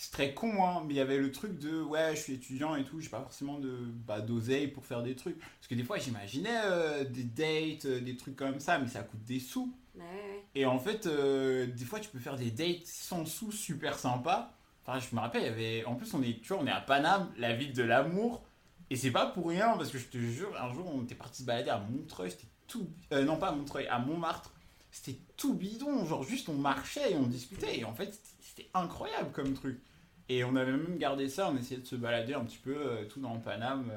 C'est 0.00 0.12
très 0.12 0.32
con, 0.32 0.64
hein, 0.64 0.84
mais 0.86 0.94
il 0.94 0.96
y 0.96 1.00
avait 1.00 1.18
le 1.18 1.32
truc 1.32 1.58
de 1.58 1.82
ouais, 1.82 2.14
je 2.14 2.20
suis 2.20 2.34
étudiant 2.34 2.76
et 2.76 2.84
tout, 2.84 3.00
j'ai 3.00 3.08
pas 3.08 3.20
forcément 3.20 3.58
de 3.58 3.78
bah, 4.06 4.20
d'oseille 4.20 4.68
pour 4.68 4.86
faire 4.86 5.02
des 5.02 5.16
trucs. 5.16 5.36
Parce 5.40 5.66
que 5.68 5.74
des 5.74 5.82
fois, 5.82 5.98
j'imaginais 5.98 6.54
des 7.10 7.24
dates, 7.24 7.86
des 7.86 8.16
trucs 8.16 8.36
comme 8.36 8.60
ça, 8.60 8.78
mais 8.78 8.86
ça 8.86 9.02
coûte 9.02 9.24
des 9.24 9.40
sous. 9.40 9.74
Et 10.54 10.66
en 10.66 10.78
fait, 10.78 11.06
euh, 11.06 11.66
des 11.66 11.84
fois, 11.84 12.00
tu 12.00 12.08
peux 12.10 12.18
faire 12.18 12.36
des 12.36 12.50
dates 12.50 12.86
sans 12.86 13.26
sous 13.26 13.52
super 13.52 13.98
sympa. 13.98 14.54
Enfin, 14.84 14.98
je 14.98 15.14
me 15.14 15.20
rappelle, 15.20 15.42
il 15.42 15.46
y 15.46 15.48
avait. 15.48 15.84
En 15.84 15.94
plus, 15.94 16.12
on 16.14 16.22
est, 16.22 16.40
tu 16.40 16.52
vois, 16.52 16.62
on 16.62 16.66
est 16.66 16.72
à 16.72 16.80
Paname, 16.80 17.30
la 17.36 17.54
ville 17.54 17.72
de 17.72 17.82
l'amour. 17.82 18.42
Et 18.90 18.96
c'est 18.96 19.10
pas 19.10 19.26
pour 19.26 19.48
rien, 19.48 19.76
parce 19.76 19.90
que 19.90 19.98
je 19.98 20.06
te 20.06 20.16
jure, 20.16 20.50
un 20.60 20.72
jour, 20.72 20.86
on 20.86 21.02
était 21.02 21.14
parti 21.14 21.42
se 21.42 21.46
balader 21.46 21.70
à 21.70 21.78
Montreuil, 21.78 22.30
c'était 22.30 22.46
tout. 22.66 22.88
Euh, 23.12 23.24
non, 23.24 23.36
pas 23.36 23.48
à 23.48 23.52
Montreuil, 23.52 23.86
à 23.88 23.98
Montmartre. 23.98 24.52
C'était 24.90 25.18
tout 25.36 25.54
bidon, 25.54 26.06
genre 26.06 26.22
juste 26.22 26.48
on 26.48 26.54
marchait 26.54 27.12
et 27.12 27.16
on 27.16 27.26
discutait. 27.26 27.80
Et 27.80 27.84
en 27.84 27.94
fait, 27.94 28.18
c'était 28.40 28.70
incroyable 28.72 29.30
comme 29.32 29.52
truc. 29.52 29.78
Et 30.28 30.44
on 30.44 30.56
avait 30.56 30.72
même 30.72 30.98
gardé 30.98 31.28
ça, 31.28 31.50
on 31.50 31.56
essayait 31.56 31.80
de 31.80 31.86
se 31.86 31.96
balader 31.96 32.34
un 32.34 32.44
petit 32.44 32.58
peu 32.58 32.76
euh, 32.76 33.04
tout 33.06 33.20
dans 33.20 33.34
le 33.34 33.40
Paname. 33.40 33.90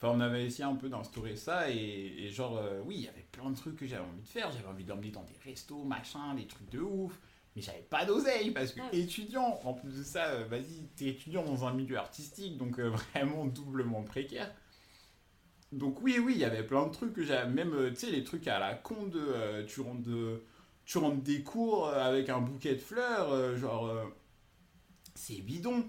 Enfin, 0.00 0.14
on 0.16 0.20
avait 0.20 0.44
essayé 0.44 0.62
un 0.62 0.76
peu 0.76 0.88
d'instaurer 0.88 1.34
ça 1.34 1.68
et, 1.70 2.28
genre, 2.30 2.56
euh, 2.56 2.80
oui, 2.84 2.94
il 2.98 3.04
y 3.04 3.08
avait 3.08 3.26
plein 3.32 3.50
de 3.50 3.56
trucs 3.56 3.74
que 3.74 3.86
j'avais 3.86 4.04
envie 4.04 4.22
de 4.22 4.28
faire. 4.28 4.52
J'avais 4.52 4.68
envie 4.68 4.84
d'emmener 4.84 5.10
dans 5.10 5.24
des 5.24 5.36
restos, 5.44 5.82
machin, 5.82 6.34
des 6.36 6.46
trucs 6.46 6.70
de 6.70 6.78
ouf. 6.78 7.18
Mais 7.56 7.62
j'avais 7.62 7.82
pas 7.82 8.04
d'oseille 8.04 8.52
parce 8.52 8.70
que 8.70 8.80
étudiant, 8.92 9.58
en 9.64 9.74
plus 9.74 9.98
de 9.98 10.02
ça, 10.04 10.26
euh, 10.26 10.44
vas-y, 10.44 10.86
t'es 10.94 11.06
étudiant 11.06 11.42
dans 11.42 11.64
un 11.64 11.74
milieu 11.74 11.98
artistique, 11.98 12.56
donc 12.56 12.78
euh, 12.78 12.90
vraiment 13.14 13.44
doublement 13.46 14.04
précaire. 14.04 14.54
Donc 15.72 16.00
oui, 16.00 16.20
oui, 16.20 16.34
il 16.36 16.40
y 16.40 16.44
avait 16.44 16.62
plein 16.62 16.86
de 16.86 16.92
trucs 16.92 17.12
que 17.12 17.24
j'avais, 17.24 17.50
même, 17.50 17.90
tu 17.90 17.96
sais, 17.96 18.10
les 18.10 18.22
trucs 18.22 18.46
à 18.46 18.60
la 18.60 18.74
con 18.74 19.06
de, 19.06 19.64
tu 19.66 19.80
rentres 19.80 20.02
de, 20.02 20.44
tu 20.86 20.98
rentres 20.98 21.22
des 21.22 21.42
cours 21.42 21.88
avec 21.88 22.28
un 22.28 22.40
bouquet 22.40 22.74
de 22.74 22.80
fleurs, 22.80 23.56
genre, 23.56 23.92
c'est 25.18 25.40
bidon. 25.40 25.84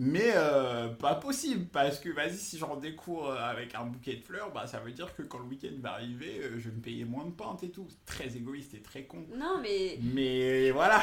Mais 0.00 0.30
euh, 0.36 0.90
pas 0.90 1.16
possible, 1.16 1.66
parce 1.72 1.98
que 1.98 2.08
vas-y, 2.08 2.36
si 2.36 2.56
j'en 2.56 2.76
découvre 2.76 3.32
avec 3.32 3.74
un 3.74 3.84
bouquet 3.84 4.14
de 4.14 4.22
fleurs, 4.22 4.52
bah, 4.52 4.64
ça 4.68 4.78
veut 4.78 4.92
dire 4.92 5.12
que 5.16 5.22
quand 5.22 5.38
le 5.38 5.46
week-end 5.46 5.74
va 5.80 5.94
arriver, 5.94 6.38
euh, 6.38 6.56
je 6.56 6.68
vais 6.68 6.76
me 6.76 6.80
payer 6.80 7.04
moins 7.04 7.24
de 7.24 7.32
pente 7.32 7.64
et 7.64 7.70
tout. 7.70 7.88
Très 8.06 8.36
égoïste 8.36 8.74
et 8.74 8.80
très 8.80 9.06
con. 9.06 9.26
Non, 9.34 9.58
mais. 9.60 9.98
Mais 10.00 10.70
voilà! 10.70 11.00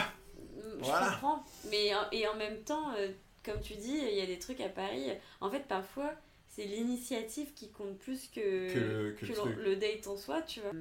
Je 0.79 0.85
comprends. 0.85 1.43
Mais, 1.69 1.91
et 2.13 2.25
en 2.25 2.37
même 2.37 2.63
temps, 2.63 2.93
euh, 2.97 3.11
comme 3.43 3.59
tu 3.59 3.73
dis, 3.73 3.97
il 3.97 4.17
y 4.17 4.21
a 4.21 4.25
des 4.25 4.39
trucs 4.39 4.61
à 4.61 4.69
Paris. 4.69 5.11
En 5.41 5.51
fait, 5.51 5.67
parfois, 5.67 6.13
c'est 6.47 6.63
l'initiative 6.63 7.53
qui 7.53 7.71
compte 7.71 7.97
plus 7.97 8.29
que, 8.29 9.11
que, 9.11 9.25
le, 9.61 9.75
date 9.75 10.07
en 10.07 10.15
soi, 10.15 10.41
tu 10.41 10.61
vois. 10.61 10.71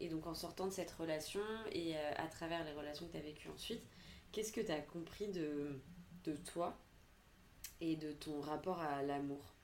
Et 0.00 0.08
donc, 0.08 0.26
en 0.26 0.34
sortant 0.34 0.66
de 0.66 0.72
cette 0.72 0.90
relation 0.90 1.40
et 1.70 1.94
à 2.16 2.26
travers 2.26 2.64
les 2.64 2.72
relations 2.72 3.06
que 3.06 3.12
tu 3.12 3.18
as 3.18 3.22
vécues 3.22 3.48
ensuite, 3.54 3.82
qu'est-ce 4.32 4.52
que 4.52 4.60
tu 4.60 4.72
as 4.72 4.80
compris 4.80 5.28
de, 5.28 5.78
de 6.24 6.36
toi 6.52 6.78
et 7.80 7.96
de 7.96 8.12
ton 8.12 8.40
rapport 8.40 8.80
à 8.80 9.02
l'amour 9.02 9.54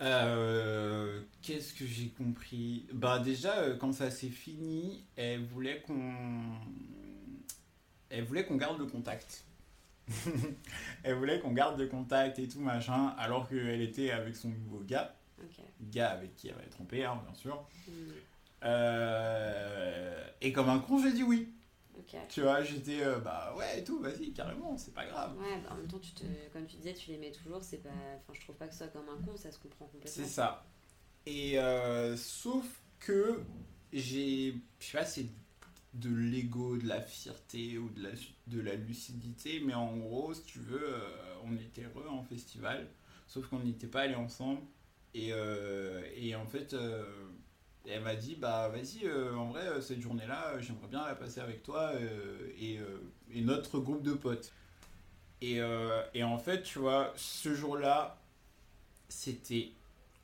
euh, 0.00 1.22
Qu'est-ce 1.42 1.74
que 1.74 1.86
j'ai 1.86 2.08
compris? 2.10 2.86
Bah 2.92 3.18
déjà, 3.18 3.58
euh, 3.58 3.76
quand 3.76 3.92
ça 3.92 4.10
s'est 4.10 4.28
fini, 4.28 5.04
elle 5.16 5.44
voulait 5.44 5.80
qu'on... 5.82 6.14
Elle 8.10 8.24
voulait 8.24 8.44
qu'on 8.46 8.56
garde 8.56 8.78
le 8.78 8.86
contact. 8.86 9.44
elle 11.02 11.14
voulait 11.14 11.40
qu'on 11.40 11.52
garde 11.52 11.78
le 11.78 11.86
contact 11.86 12.38
et 12.38 12.48
tout 12.48 12.60
machin, 12.60 13.08
alors 13.18 13.48
qu'elle 13.48 13.82
était 13.82 14.10
avec 14.10 14.36
son 14.36 14.48
nouveau 14.48 14.80
gars. 14.80 15.14
Gars 15.80 16.10
avec 16.10 16.34
qui 16.34 16.48
elle 16.48 16.54
avait 16.54 16.68
trompé, 16.68 17.04
hein, 17.04 17.20
bien 17.24 17.34
sûr. 17.34 17.66
Hmm. 17.86 18.10
Euh, 18.64 20.28
et 20.40 20.52
comme 20.52 20.68
un 20.68 20.78
con, 20.78 21.02
j'ai 21.02 21.12
dit 21.12 21.22
oui. 21.22 21.52
Tu 22.28 22.42
vois, 22.42 22.62
j'étais, 22.62 23.02
euh, 23.02 23.18
bah 23.18 23.54
ouais, 23.56 23.80
et 23.80 23.84
tout, 23.84 24.00
vas-y, 24.00 24.32
carrément, 24.32 24.76
c'est 24.76 24.94
pas 24.94 25.06
grave. 25.06 25.36
Ouais, 25.38 25.60
bah, 25.62 25.70
en 25.72 25.76
même 25.76 25.88
temps, 25.88 25.98
tu 25.98 26.12
te, 26.12 26.24
comme 26.52 26.66
tu 26.66 26.76
disais, 26.76 26.94
tu 26.94 27.10
l'aimais 27.10 27.32
toujours, 27.32 27.62
c'est 27.62 27.78
pas. 27.82 27.88
Enfin, 27.88 28.32
je 28.32 28.40
trouve 28.40 28.56
pas 28.56 28.66
que 28.66 28.72
ce 28.72 28.78
soit 28.78 28.88
comme 28.88 29.08
un 29.08 29.20
con, 29.22 29.36
ça 29.36 29.50
se 29.50 29.58
comprend 29.58 29.86
complètement. 29.86 30.24
C'est 30.24 30.30
ça. 30.30 30.66
Et 31.26 31.58
euh, 31.58 32.16
sauf 32.16 32.66
que 33.00 33.42
j'ai. 33.92 34.54
Je 34.80 34.86
sais 34.86 34.98
pas, 34.98 35.04
c'est 35.04 35.26
de 35.94 36.14
l'ego, 36.14 36.76
de 36.76 36.86
la 36.86 37.00
fierté 37.00 37.78
ou 37.78 37.88
de 37.90 38.02
la, 38.02 38.10
de 38.46 38.60
la 38.60 38.74
lucidité, 38.74 39.60
mais 39.60 39.74
en 39.74 39.96
gros, 39.96 40.34
si 40.34 40.42
tu 40.42 40.58
veux, 40.60 40.94
euh, 40.94 41.00
on 41.44 41.56
était 41.56 41.82
heureux 41.84 42.08
en 42.08 42.22
festival, 42.22 42.88
sauf 43.26 43.46
qu'on 43.48 43.60
n'était 43.60 43.86
pas 43.86 44.02
allés 44.02 44.14
ensemble. 44.14 44.60
Et, 45.14 45.32
et 46.16 46.34
en 46.36 46.46
fait 46.46 46.76
et 47.88 47.92
elle 47.92 48.02
m'a 48.02 48.14
dit, 48.14 48.34
bah 48.34 48.68
vas-y, 48.68 49.06
euh, 49.06 49.34
en 49.34 49.46
vrai, 49.46 49.66
euh, 49.66 49.80
cette 49.80 50.00
journée-là, 50.00 50.48
euh, 50.48 50.60
j'aimerais 50.60 50.88
bien 50.88 51.06
la 51.06 51.14
passer 51.14 51.40
avec 51.40 51.62
toi 51.62 51.92
et, 52.60 52.78
et, 53.32 53.40
notre 53.40 53.78
groupe 53.78 54.02
de 54.02 54.12
potes. 54.12 54.52
Et, 55.40 55.60
et, 56.14 56.24
en 56.24 56.38
fait, 56.38 56.62
tu 56.62 56.80
vois, 56.80 57.12
ce 57.16 57.54
jour-là, 57.54 58.18
c'était 59.08 59.70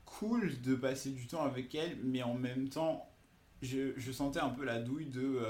cool 0.05 0.61
de 0.61 0.75
passer 0.75 1.11
du 1.11 1.27
temps 1.27 1.45
avec 1.45 1.75
elle, 1.75 1.97
mais 2.03 2.23
en 2.23 2.35
même 2.35 2.69
temps, 2.69 3.09
je, 3.63 3.93
je 3.97 4.13
sentais 4.13 4.41
un 4.41 4.51
peu 4.51 4.65
la 4.65 4.81
douille 4.81 5.07
de... 5.07 5.41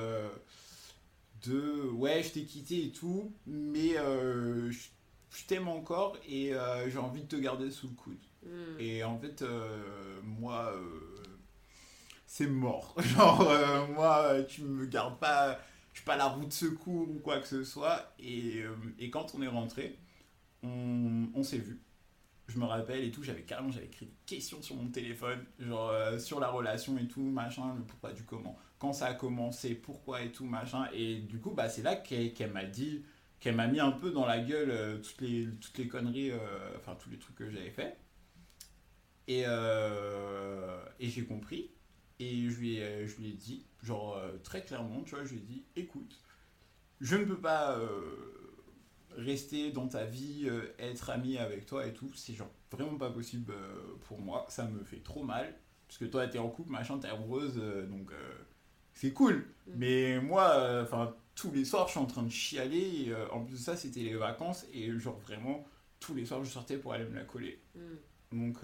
de 1.47 1.89
ouais, 1.93 2.23
je 2.23 2.33
t'ai 2.33 2.45
quitté 2.45 2.85
et 2.85 2.91
tout, 2.91 3.33
mais 3.47 3.95
je, 3.95 4.79
t'aime 5.49 5.69
encore 5.69 6.19
et 6.29 6.53
j'ai 6.89 6.99
envie 6.99 7.23
de 7.23 7.29
te 7.29 7.37
garder 7.37 7.71
sous 7.71 7.89
le 7.89 7.95
coude. 7.95 8.19
Hmm. 8.45 8.79
Et 8.79 9.03
en 9.03 9.19
fait, 9.19 9.43
moi 10.23 10.75
c'est 12.35 12.49
mort. 12.49 12.97
Genre, 13.01 13.49
euh, 13.49 13.87
moi, 13.87 14.43
tu 14.49 14.63
me 14.63 14.87
gardes 14.87 15.21
pas, 15.21 15.57
je 15.93 15.99
suis 15.99 16.05
pas 16.05 16.17
la 16.17 16.27
roue 16.27 16.45
de 16.45 16.53
secours 16.53 17.09
ou 17.09 17.21
quoi 17.21 17.39
que 17.39 17.47
ce 17.47 17.63
soit. 17.63 18.13
Et, 18.19 18.63
euh, 18.63 18.75
et 18.99 19.09
quand 19.09 19.37
on 19.37 19.43
est 19.43 19.47
rentré, 19.47 20.01
on, 20.65 21.43
s'est 21.45 21.59
vu. 21.59 21.81
Je 22.49 22.59
me 22.59 22.65
rappelle 22.65 23.05
et 23.05 23.13
tout, 23.13 23.23
j'avais 23.23 23.43
carrément 23.43 23.71
j'avais 23.71 23.87
écrit 23.87 24.07
des 24.07 24.17
questions 24.27 24.61
sur 24.63 24.75
mon 24.75 24.89
téléphone, 24.89 25.45
genre 25.61 25.91
euh, 25.91 26.19
sur 26.19 26.41
la 26.41 26.49
relation 26.49 26.99
et 26.99 27.07
tout, 27.07 27.23
machin, 27.23 27.73
le 27.77 27.85
pourquoi 27.85 28.13
du 28.13 28.25
comment, 28.25 28.59
quand 28.81 28.93
ça 28.93 29.07
a 29.07 29.15
commencé, 29.15 29.77
pourquoi 29.77 30.23
et 30.23 30.33
tout, 30.33 30.47
machin. 30.47 30.89
Et 30.93 31.21
du 31.21 31.39
coup, 31.39 31.51
bah, 31.53 31.69
c'est 31.69 31.83
là 31.83 31.95
qu'elle 31.95 32.53
m'a 32.53 32.65
dit, 32.65 33.05
qu'elle 33.39 33.55
m'a 33.55 33.69
mis 33.69 33.79
un 33.79 33.93
peu 33.93 34.11
dans 34.11 34.27
la 34.27 34.41
gueule 34.41 35.01
toutes, 35.03 35.21
les, 35.21 35.47
toutes 35.61 35.79
les 35.79 35.87
conneries, 35.87 36.33
enfin 36.79 36.97
tous 36.97 37.11
les 37.11 37.19
trucs 37.19 37.37
que 37.37 37.49
j'avais 37.49 37.71
fait. 37.71 37.97
Et, 39.29 39.43
et 39.43 41.09
j'ai 41.09 41.25
compris. 41.25 41.71
Et 42.21 42.49
je 42.49 42.59
lui 42.59 42.77
ai, 42.77 42.85
euh, 42.85 43.07
je 43.07 43.17
lui 43.17 43.31
ai 43.31 43.33
dit, 43.33 43.67
genre 43.83 44.17
euh, 44.17 44.37
très 44.43 44.65
clairement, 44.65 45.03
tu 45.03 45.15
vois, 45.15 45.25
je 45.25 45.33
lui 45.33 45.39
ai 45.39 45.43
dit, 45.43 45.65
écoute, 45.75 46.21
je 47.01 47.17
ne 47.17 47.25
peux 47.25 47.41
pas 47.41 47.77
euh, 47.77 48.61
rester 49.11 49.73
dans 49.73 49.89
ta 49.89 50.05
vie, 50.05 50.49
être 50.79 51.11
ami 51.11 51.39
avec 51.39 51.67
toi 51.67 51.87
et 51.87 51.93
tout, 51.93 52.11
c'est 52.15 52.35
genre 52.35 52.51
vraiment 52.71 52.97
pas 52.97 53.11
possible 53.11 53.53
pour 54.07 54.21
moi, 54.21 54.47
ça 54.49 54.65
me 54.65 54.85
fait 54.85 55.01
trop 55.01 55.25
mal, 55.25 55.55
parce 55.89 55.99
que 55.99 56.05
toi 56.05 56.27
t'es 56.29 56.39
en 56.39 56.49
couple, 56.49 56.71
machin, 56.71 56.99
t'es 56.99 57.09
amoureuse, 57.09 57.57
donc 57.89 58.13
c'est 58.93 59.13
cool. 59.13 59.45
Mm. 59.67 59.73
Mais 59.77 60.21
moi, 60.21 60.81
enfin, 60.83 61.15
tous 61.35 61.51
les 61.51 61.65
soirs, 61.65 61.87
je 61.87 61.93
suis 61.93 62.01
en 62.01 62.07
train 62.07 62.23
de 62.23 62.31
chialer, 62.31 63.13
en 63.33 63.45
plus 63.45 63.55
de 63.55 63.59
ça, 63.59 63.77
c'était 63.77 64.01
les 64.01 64.15
vacances, 64.15 64.67
et 64.73 64.97
genre 64.99 65.19
vraiment, 65.19 65.67
tous 65.99 66.15
les 66.15 66.25
soirs, 66.25 66.45
je 66.45 66.51
sortais 66.51 66.79
pour 66.79 66.93
aller 66.93 67.05
me 67.05 67.17
la 67.17 67.25
coller. 67.25 67.61
Mm. 67.75 68.39
Donc 68.39 68.59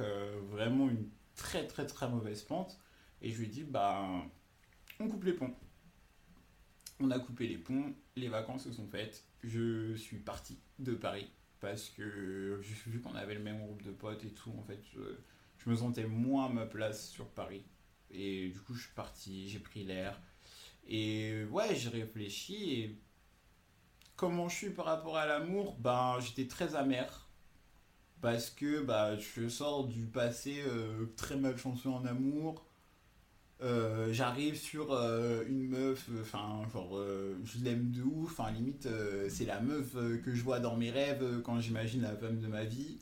vraiment 0.51 0.89
une 0.89 1.09
très 1.35 1.67
très 1.67 1.87
très 1.87 2.09
mauvaise 2.09 2.43
pente. 2.43 2.79
Et 3.23 3.31
je 3.31 3.39
lui 3.39 3.47
ai 3.47 3.49
dit, 3.49 3.65
bah, 3.65 4.07
on 4.99 5.09
coupe 5.09 5.25
les 5.25 5.33
ponts. 5.33 5.55
On 7.01 7.11
a 7.11 7.19
coupé 7.19 7.47
les 7.47 7.59
ponts, 7.59 7.95
les 8.17 8.29
vacances 8.29 8.65
se 8.65 8.73
sont 8.73 8.87
faites. 8.87 9.25
Je 9.43 9.95
suis 9.95 10.19
parti 10.19 10.59
de 10.79 10.95
Paris 10.95 11.31
parce 11.61 11.89
que 11.91 12.61
vu 12.87 13.01
qu'on 13.01 13.15
avait 13.15 13.35
le 13.35 13.43
même 13.43 13.59
groupe 13.59 13.83
de 13.83 13.91
potes 13.91 14.25
et 14.25 14.31
tout, 14.31 14.53
en 14.59 14.63
fait, 14.63 14.83
je, 14.95 15.71
me 15.71 15.77
sentais 15.77 16.07
moins 16.07 16.47
à 16.47 16.49
ma 16.49 16.67
place 16.67 17.09
sur 17.09 17.29
Paris. 17.29 17.65
Et 18.11 18.49
du 18.49 18.59
coup, 18.61 18.75
je 18.75 18.83
suis 18.83 18.95
parti, 18.95 19.49
j'ai 19.49 19.61
pris 19.61 19.85
l'air. 19.85 20.21
Et 20.89 21.45
ouais, 21.51 21.75
j'ai 21.77 21.91
réfléchi 21.91 22.81
et 22.81 22.99
comment 24.17 24.49
je 24.49 24.57
suis 24.57 24.71
par 24.71 24.87
rapport 24.87 25.17
à 25.17 25.27
l'amour, 25.27 25.77
ben 25.79 26.19
j'étais 26.21 26.47
très 26.47 26.75
amer 26.75 27.29
parce 28.21 28.51
que 28.51 28.83
bah 28.83 29.17
je 29.17 29.49
sors 29.49 29.87
du 29.87 30.05
passé 30.05 30.63
euh, 30.67 31.07
très 31.17 31.37
malchanceux 31.37 31.89
en 31.89 32.05
amour. 32.05 32.67
Euh, 33.63 34.11
j'arrive 34.11 34.57
sur 34.57 34.91
euh, 34.93 35.45
une 35.47 35.69
meuf, 35.69 36.09
enfin, 36.21 36.63
genre, 36.73 36.97
euh, 36.97 37.39
je 37.45 37.63
l'aime 37.63 37.91
de 37.91 38.03
ouf, 38.03 38.39
enfin, 38.39 38.51
limite, 38.53 38.89
c'est 39.29 39.45
la 39.45 39.61
meuf 39.61 39.93
que 40.25 40.35
je 40.35 40.43
vois 40.43 40.61
dans 40.61 40.77
mes 40.77 40.91
rêves 40.91 41.43
quand 41.43 41.61
j'imagine 41.61 42.03
la 42.03 42.17
femme 42.17 42.41
de 42.41 42.47
ma 42.47 42.65
vie. 42.65 42.99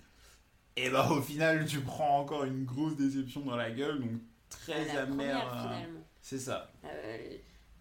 Et 0.76 0.90
bah, 0.90 1.08
au 1.10 1.22
final, 1.22 1.64
tu 1.66 1.80
prends 1.80 2.20
encore 2.20 2.44
une 2.44 2.64
grosse 2.64 2.96
déception 2.96 3.42
dans 3.42 3.56
la 3.56 3.70
gueule, 3.70 4.00
donc 4.00 4.20
très 4.48 4.88
ah, 4.96 5.02
amère. 5.02 5.78
C'est 6.20 6.38
ça. 6.38 6.70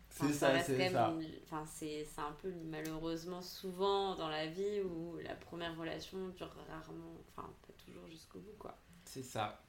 c'est 0.09 0.33
ça, 0.33 0.61
c'est 0.61 0.89
ça. 0.89 1.15
Enfin, 1.45 1.63
c'est 1.65 2.05
un 2.17 2.31
peu 2.41 2.51
malheureusement 2.65 3.41
souvent 3.41 4.15
dans 4.15 4.29
la 4.29 4.45
vie 4.47 4.81
où 4.81 5.17
la 5.23 5.33
première 5.33 5.75
relation 5.77 6.29
dure 6.29 6.55
rarement, 6.69 7.17
enfin, 7.29 7.49
pas 7.65 7.73
toujours 7.83 8.07
jusqu'au 8.07 8.39
bout, 8.39 8.55
quoi. 8.59 8.77
C'est 9.05 9.23
ça. 9.23 9.63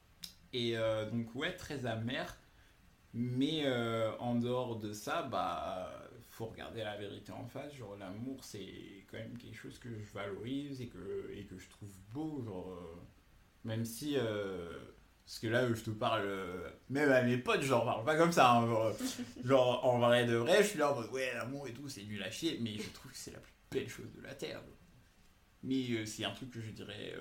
Et 0.53 0.75
donc, 1.11 1.33
ouais, 1.33 1.55
très 1.55 1.87
amère. 1.87 2.37
Mais 3.13 3.63
euh, 3.65 4.11
en 4.19 4.35
dehors 4.35 4.77
de 4.77 4.93
ça, 4.93 5.23
bah, 5.23 5.91
faut 6.29 6.45
regarder 6.45 6.83
la 6.83 6.97
vérité 6.97 7.31
en 7.31 7.45
face. 7.47 7.73
Genre, 7.73 7.95
l'amour, 7.97 8.43
c'est 8.43 9.05
quand 9.09 9.17
même 9.17 9.37
quelque 9.37 9.57
chose 9.57 9.79
que 9.79 9.89
je 9.89 10.13
valorise 10.13 10.81
et 10.81 10.87
que, 10.87 11.31
et 11.33 11.45
que 11.45 11.57
je 11.57 11.69
trouve 11.69 11.89
beau. 12.13 12.43
Genre, 12.43 12.71
euh, 12.71 13.01
même 13.63 13.85
si. 13.85 14.15
Euh, 14.15 14.77
parce 15.25 15.39
que 15.39 15.47
là, 15.47 15.71
je 15.71 15.81
te 15.81 15.89
parle. 15.91 16.27
même 16.89 17.11
à 17.11 17.21
mes 17.23 17.37
potes, 17.37 17.61
genre, 17.61 17.85
parle 17.85 18.05
pas 18.05 18.15
comme 18.15 18.31
ça. 18.31 18.51
Hein, 18.51 18.93
genre, 19.43 19.85
en 19.85 19.99
vrai 19.99 20.25
de 20.25 20.35
vrai, 20.35 20.63
je 20.63 20.69
suis 20.69 20.79
là 20.79 20.91
en 20.91 20.95
mode, 20.95 21.11
ouais, 21.11 21.33
l'amour 21.33 21.67
et 21.67 21.73
tout, 21.73 21.87
c'est 21.87 22.03
nul 22.03 22.21
à 22.21 22.29
chier. 22.29 22.59
Mais 22.61 22.77
je 22.77 22.89
trouve 22.89 23.11
que 23.11 23.17
c'est 23.17 23.31
la 23.31 23.39
plus 23.39 23.53
belle 23.71 23.89
chose 23.89 24.11
de 24.13 24.21
la 24.21 24.35
terre. 24.35 24.61
Mais 25.61 26.05
c'est 26.05 26.25
un 26.25 26.31
truc 26.31 26.51
que 26.51 26.61
je 26.61 26.71
dirais 26.71 27.13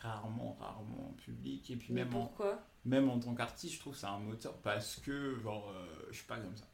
rarement, 0.00 0.56
rarement 0.60 1.10
en 1.10 1.12
public. 1.12 1.70
Et 1.70 1.76
puis 1.76 1.92
même 1.92 2.08
pourquoi? 2.08 2.66
Même 2.86 3.10
en 3.10 3.18
tant 3.18 3.34
qu'artiste, 3.34 3.74
je 3.74 3.80
trouve 3.80 3.94
que 3.94 3.98
c'est 3.98 4.06
un 4.06 4.20
moteur 4.20 4.56
parce 4.58 4.96
que, 5.00 5.38
genre, 5.40 5.70
euh, 5.70 6.06
je 6.10 6.16
suis 6.16 6.26
pas 6.26 6.38
comme 6.38 6.56
ça. 6.56 6.66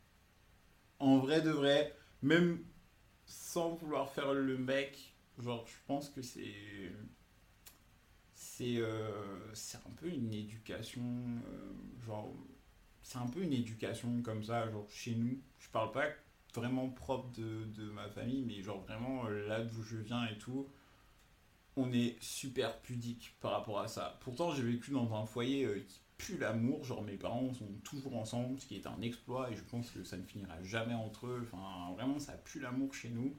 En 0.98 1.18
vrai 1.18 1.40
de 1.40 1.50
vrai, 1.50 1.96
même 2.20 2.62
sans 3.24 3.70
vouloir 3.70 4.10
faire 4.10 4.34
le 4.34 4.58
mec, 4.58 5.14
genre, 5.38 5.66
je 5.66 5.74
pense 5.86 6.10
que 6.10 6.22
c'est. 6.22 6.92
C'est 8.34 8.76
euh, 8.76 9.52
un 9.86 9.90
peu 9.96 10.08
une 10.08 10.32
éducation. 10.34 11.02
Euh, 11.02 11.72
genre, 12.04 12.32
c'est 13.02 13.18
un 13.18 13.26
peu 13.26 13.40
une 13.40 13.52
éducation 13.52 14.20
comme 14.22 14.44
ça, 14.44 14.70
genre, 14.70 14.88
chez 14.90 15.14
nous. 15.14 15.40
Je 15.58 15.68
parle 15.70 15.92
pas 15.92 16.08
vraiment 16.54 16.90
propre 16.90 17.30
de, 17.32 17.64
de 17.64 17.90
ma 17.90 18.08
famille, 18.10 18.42
mais 18.42 18.62
genre, 18.62 18.82
vraiment, 18.82 19.24
là 19.28 19.62
d'où 19.62 19.82
je 19.82 19.96
viens 19.96 20.26
et 20.26 20.36
tout 20.36 20.68
on 21.76 21.92
est 21.92 22.16
super 22.20 22.80
pudique 22.80 23.34
par 23.40 23.52
rapport 23.52 23.80
à 23.80 23.88
ça. 23.88 24.18
Pourtant, 24.20 24.52
j'ai 24.54 24.62
vécu 24.62 24.90
dans 24.90 25.14
un 25.14 25.26
foyer 25.26 25.84
qui 25.88 26.00
pue 26.18 26.38
l'amour. 26.38 26.84
Genre, 26.84 27.02
mes 27.02 27.16
parents 27.16 27.52
sont 27.54 27.72
toujours 27.84 28.16
ensemble, 28.16 28.60
ce 28.60 28.66
qui 28.66 28.76
est 28.76 28.86
un 28.86 29.00
exploit, 29.00 29.50
et 29.50 29.56
je 29.56 29.62
pense 29.62 29.90
que 29.90 30.04
ça 30.04 30.16
ne 30.16 30.22
finira 30.22 30.62
jamais 30.62 30.94
entre 30.94 31.26
eux. 31.26 31.48
Enfin, 31.50 31.92
vraiment, 31.94 32.18
ça 32.18 32.32
pue 32.32 32.60
l'amour 32.60 32.94
chez 32.94 33.08
nous. 33.08 33.34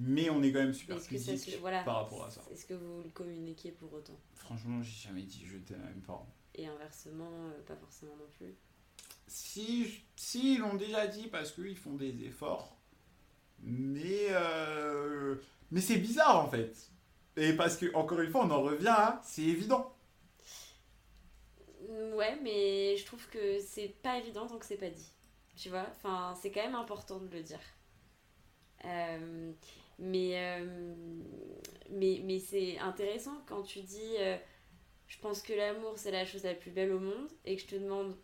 Mais 0.00 0.30
on 0.30 0.42
est 0.44 0.52
quand 0.52 0.60
même 0.60 0.74
super 0.74 1.00
physique 1.00 1.60
par 1.84 1.96
rapport 1.96 2.24
à 2.24 2.30
ça. 2.30 2.42
Est-ce 2.52 2.66
que 2.66 2.74
vous 2.74 3.02
le 3.02 3.10
communiquez 3.10 3.72
pour 3.72 3.92
autant? 3.92 4.18
Franchement, 4.34 4.80
j'ai 4.80 5.08
jamais 5.08 5.22
dit 5.22 5.44
je 5.44 5.58
t'aime 5.58 5.82
à 5.82 5.92
mes 5.92 6.00
parents. 6.00 6.32
Et 6.54 6.66
inversement, 6.66 7.30
euh, 7.32 7.62
pas 7.66 7.74
forcément 7.74 8.14
non 8.16 8.28
plus? 8.36 8.54
Si, 9.26 10.02
si 10.14 10.54
ils 10.54 10.60
l'ont 10.60 10.76
déjà 10.76 11.08
dit 11.08 11.26
parce 11.26 11.50
qu'ils 11.50 11.76
font 11.76 11.94
des 11.94 12.24
efforts. 12.24 12.76
Mais, 13.60 14.26
euh, 14.30 15.34
mais 15.72 15.80
c'est 15.80 15.98
bizarre 15.98 16.44
en 16.44 16.48
fait. 16.48 16.92
Et 17.38 17.52
parce 17.52 17.76
que, 17.76 17.94
encore 17.94 18.20
une 18.20 18.30
fois, 18.30 18.44
on 18.44 18.50
en 18.50 18.62
revient 18.62 19.14
c'est 19.22 19.42
évident. 19.42 19.94
Ouais, 22.14 22.36
mais 22.42 22.96
je 22.96 23.04
trouve 23.06 23.26
que 23.28 23.60
c'est 23.60 23.88
pas 24.02 24.18
évident 24.18 24.46
tant 24.46 24.58
que 24.58 24.66
c'est 24.66 24.76
pas 24.76 24.90
dit. 24.90 25.12
Tu 25.56 25.68
vois 25.68 25.86
Enfin, 25.96 26.34
c'est 26.40 26.50
quand 26.50 26.62
même 26.62 26.74
important 26.74 27.18
de 27.18 27.28
le 27.28 27.42
dire. 27.42 27.60
Euh, 28.84 29.52
mais 29.98 30.32
euh, 30.34 30.94
mais, 31.90 32.20
mais 32.24 32.38
c'est 32.38 32.78
intéressant 32.78 33.42
quand 33.46 33.62
tu 33.62 33.80
dis 33.80 34.14
euh, 34.18 34.36
je 35.08 35.18
pense 35.18 35.42
que 35.42 35.52
l'amour 35.52 35.94
c'est 35.96 36.12
la 36.12 36.24
chose 36.24 36.44
la 36.44 36.54
plus 36.54 36.70
belle 36.70 36.92
au 36.92 37.00
monde 37.00 37.28
et 37.44 37.56
que 37.56 37.62
je 37.62 37.66
te 37.66 37.74
demande 37.74 38.16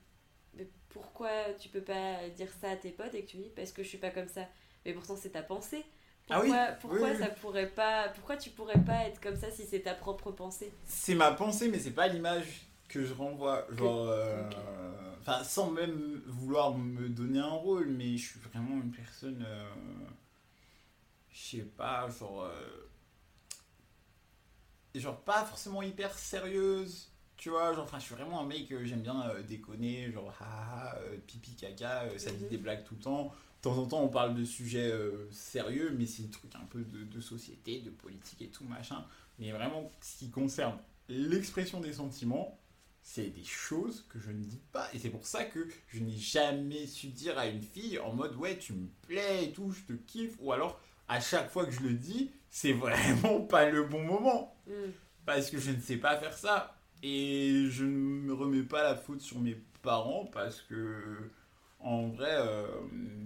pourquoi 0.90 1.52
tu 1.58 1.68
peux 1.68 1.82
pas 1.82 2.28
dire 2.28 2.52
ça 2.60 2.70
à 2.70 2.76
tes 2.76 2.90
potes 2.90 3.14
et 3.14 3.24
que 3.24 3.30
tu 3.30 3.36
dis 3.38 3.50
parce 3.56 3.72
que 3.72 3.82
je 3.82 3.88
suis 3.88 3.98
pas 3.98 4.10
comme 4.10 4.28
ça. 4.28 4.48
Mais 4.84 4.92
pourtant 4.92 5.16
c'est 5.16 5.30
ta 5.30 5.42
pensée. 5.42 5.84
Pourquoi, 6.26 6.56
ah 6.56 6.68
oui 6.70 6.76
pourquoi 6.80 7.14
ça 7.14 7.26
pourrait 7.28 7.68
pas 7.68 8.08
pourquoi 8.08 8.36
tu 8.36 8.50
pourrais 8.50 8.82
pas 8.84 9.04
être 9.04 9.20
comme 9.20 9.36
ça 9.36 9.50
si 9.50 9.64
c'est 9.66 9.80
ta 9.80 9.94
propre 9.94 10.32
pensée? 10.32 10.72
C'est 10.86 11.14
ma 11.14 11.32
pensée 11.32 11.68
mais 11.68 11.78
c'est 11.78 11.90
pas 11.92 12.08
l'image 12.08 12.66
que 12.88 13.04
je 13.04 13.12
renvoie. 13.12 13.66
Genre. 13.72 14.06
euh, 14.08 14.42
Enfin, 15.20 15.42
sans 15.42 15.70
même 15.70 16.22
vouloir 16.26 16.76
me 16.76 17.08
donner 17.08 17.38
un 17.38 17.48
rôle, 17.48 17.88
mais 17.88 18.16
je 18.18 18.26
suis 18.28 18.40
vraiment 18.40 18.76
une 18.82 18.90
personne. 18.90 19.42
euh, 19.46 19.64
je 21.32 21.38
sais 21.56 21.62
pas, 21.62 22.08
genre. 22.10 22.42
euh, 22.44 22.88
genre, 24.94 25.20
pas 25.22 25.44
forcément 25.44 25.82
hyper 25.82 26.16
sérieuse. 26.18 27.08
Tu 27.36 27.50
vois, 27.50 27.72
genre, 27.74 27.84
enfin, 27.84 27.98
je 27.98 28.04
suis 28.04 28.14
vraiment 28.14 28.40
un 28.40 28.44
mec, 28.46 28.66
j'aime 28.84 29.00
bien 29.02 29.24
déconner, 29.48 30.10
genre, 30.12 30.32
haha, 30.40 30.96
pipi, 31.26 31.54
caca, 31.56 32.04
ça 32.18 32.30
dit 32.30 32.44
Mhm. 32.44 32.48
des 32.50 32.58
blagues 32.58 32.84
tout 32.84 32.94
le 32.94 33.00
temps. 33.00 33.32
De 33.64 33.70
temps 33.70 33.78
en 33.78 33.86
temps, 33.86 34.02
on 34.02 34.08
parle 34.08 34.34
de 34.34 34.44
sujets 34.44 34.92
euh, 34.92 35.26
sérieux, 35.30 35.94
mais 35.96 36.04
c'est 36.04 36.24
des 36.24 36.28
trucs 36.28 36.54
un 36.54 36.66
peu 36.68 36.82
de, 36.82 37.04
de 37.04 37.20
société, 37.22 37.80
de 37.80 37.88
politique 37.88 38.42
et 38.42 38.48
tout, 38.48 38.64
machin. 38.64 39.02
Mais 39.38 39.52
vraiment, 39.52 39.90
ce 40.02 40.18
qui 40.18 40.30
concerne 40.30 40.76
l'expression 41.08 41.80
des 41.80 41.94
sentiments, 41.94 42.58
c'est 43.02 43.30
des 43.30 43.44
choses 43.44 44.04
que 44.10 44.18
je 44.18 44.30
ne 44.32 44.44
dis 44.44 44.60
pas. 44.70 44.86
Et 44.92 44.98
c'est 44.98 45.08
pour 45.08 45.26
ça 45.26 45.44
que 45.44 45.66
je 45.88 46.00
n'ai 46.00 46.18
jamais 46.18 46.86
su 46.86 47.06
dire 47.06 47.38
à 47.38 47.46
une 47.46 47.62
fille 47.62 47.98
en 47.98 48.12
mode 48.12 48.36
ouais, 48.36 48.58
tu 48.58 48.74
me 48.74 48.86
plais 49.00 49.44
et 49.44 49.52
tout, 49.52 49.72
je 49.72 49.94
te 49.94 49.98
kiffe. 49.98 50.36
Ou 50.40 50.52
alors, 50.52 50.78
à 51.08 51.20
chaque 51.20 51.50
fois 51.50 51.64
que 51.64 51.72
je 51.72 51.80
le 51.80 51.94
dis, 51.94 52.32
c'est 52.50 52.74
vraiment 52.74 53.40
pas 53.48 53.70
le 53.70 53.84
bon 53.84 54.04
moment. 54.04 54.54
Mm. 54.66 54.90
Parce 55.24 55.50
que 55.50 55.58
je 55.58 55.70
ne 55.70 55.80
sais 55.80 55.96
pas 55.96 56.18
faire 56.18 56.36
ça. 56.36 56.76
Et 57.02 57.68
je 57.70 57.84
ne 57.84 57.96
me 57.96 58.34
remets 58.34 58.62
pas 58.62 58.82
la 58.82 58.94
faute 58.94 59.22
sur 59.22 59.40
mes 59.40 59.56
parents 59.80 60.26
parce 60.26 60.60
que, 60.60 61.30
en 61.78 62.08
vrai, 62.08 62.34
euh, 62.34 62.66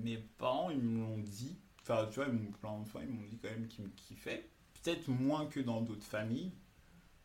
mes 0.09 0.19
parents, 0.39 0.71
ils 0.71 0.79
me 0.79 1.01
l'ont 1.01 1.19
dit. 1.19 1.57
Enfin, 1.83 2.07
tu 2.11 2.17
vois, 2.17 2.27
ils 2.29 2.35
m'ont 2.35 2.51
plein 2.53 2.79
de 2.81 2.89
fois, 2.89 3.01
ils 3.03 3.09
m'ont 3.11 3.27
dit 3.27 3.39
quand 3.39 3.51
même 3.51 3.67
qu'ils 3.69 3.85
me 3.85 3.91
kiffaient. 3.91 4.49
Peut-être 4.83 5.09
moins 5.09 5.47
que 5.47 5.61
dans 5.61 5.81
d'autres 5.81 6.05
familles. 6.07 6.53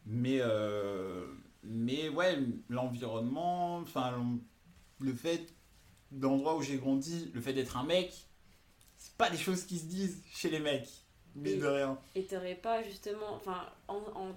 Mais, 0.06 0.40
euh, 0.42 1.26
mais 1.64 2.10
ouais, 2.10 2.38
l'environnement, 2.70 3.78
enfin, 3.78 4.20
le 5.00 5.14
fait, 5.14 5.54
l'endroit 6.12 6.56
où 6.58 6.62
j'ai 6.62 6.78
grandi, 6.78 7.32
le 7.34 7.42
fait 7.42 7.54
d'être 7.54 7.78
un 7.78 7.84
mec, 7.84 8.14
c'est 8.98 9.14
pas 9.16 9.30
des 9.30 9.38
choses 9.38 9.64
qui 9.66 9.78
se 9.80 9.86
disent 9.86 10.22
chez 10.34 10.50
les 10.50 10.60
mecs. 10.60 10.90
Mais 11.36 11.56
de 11.56 11.66
rien. 11.66 12.00
Et 12.16 12.26
t'aurais 12.26 12.56
pas 12.56 12.84
justement. 12.84 13.34
Enfin, 13.34 13.68
en, 13.88 13.96
en- 13.96 14.36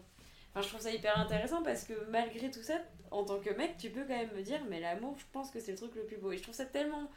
enfin, 0.50 0.62
je 0.62 0.68
trouve 0.68 0.80
ça 0.80 0.90
hyper 0.92 1.18
intéressant 1.18 1.62
parce 1.62 1.84
que 1.84 1.92
malgré 2.10 2.50
tout 2.50 2.62
ça, 2.62 2.78
en 3.10 3.22
tant 3.24 3.38
que 3.38 3.50
mec, 3.50 3.76
tu 3.76 3.90
peux 3.90 4.02
quand 4.02 4.16
même 4.16 4.34
me 4.34 4.42
dire, 4.42 4.60
mais 4.70 4.80
l'amour, 4.80 5.14
je 5.18 5.24
pense 5.32 5.50
que 5.50 5.60
c'est 5.60 5.72
le 5.72 5.76
truc 5.78 5.94
le 5.94 6.04
plus 6.06 6.16
beau. 6.16 6.32
Et 6.32 6.38
je 6.38 6.42
trouve 6.42 6.54
ça 6.54 6.64
tellement. 6.64 7.10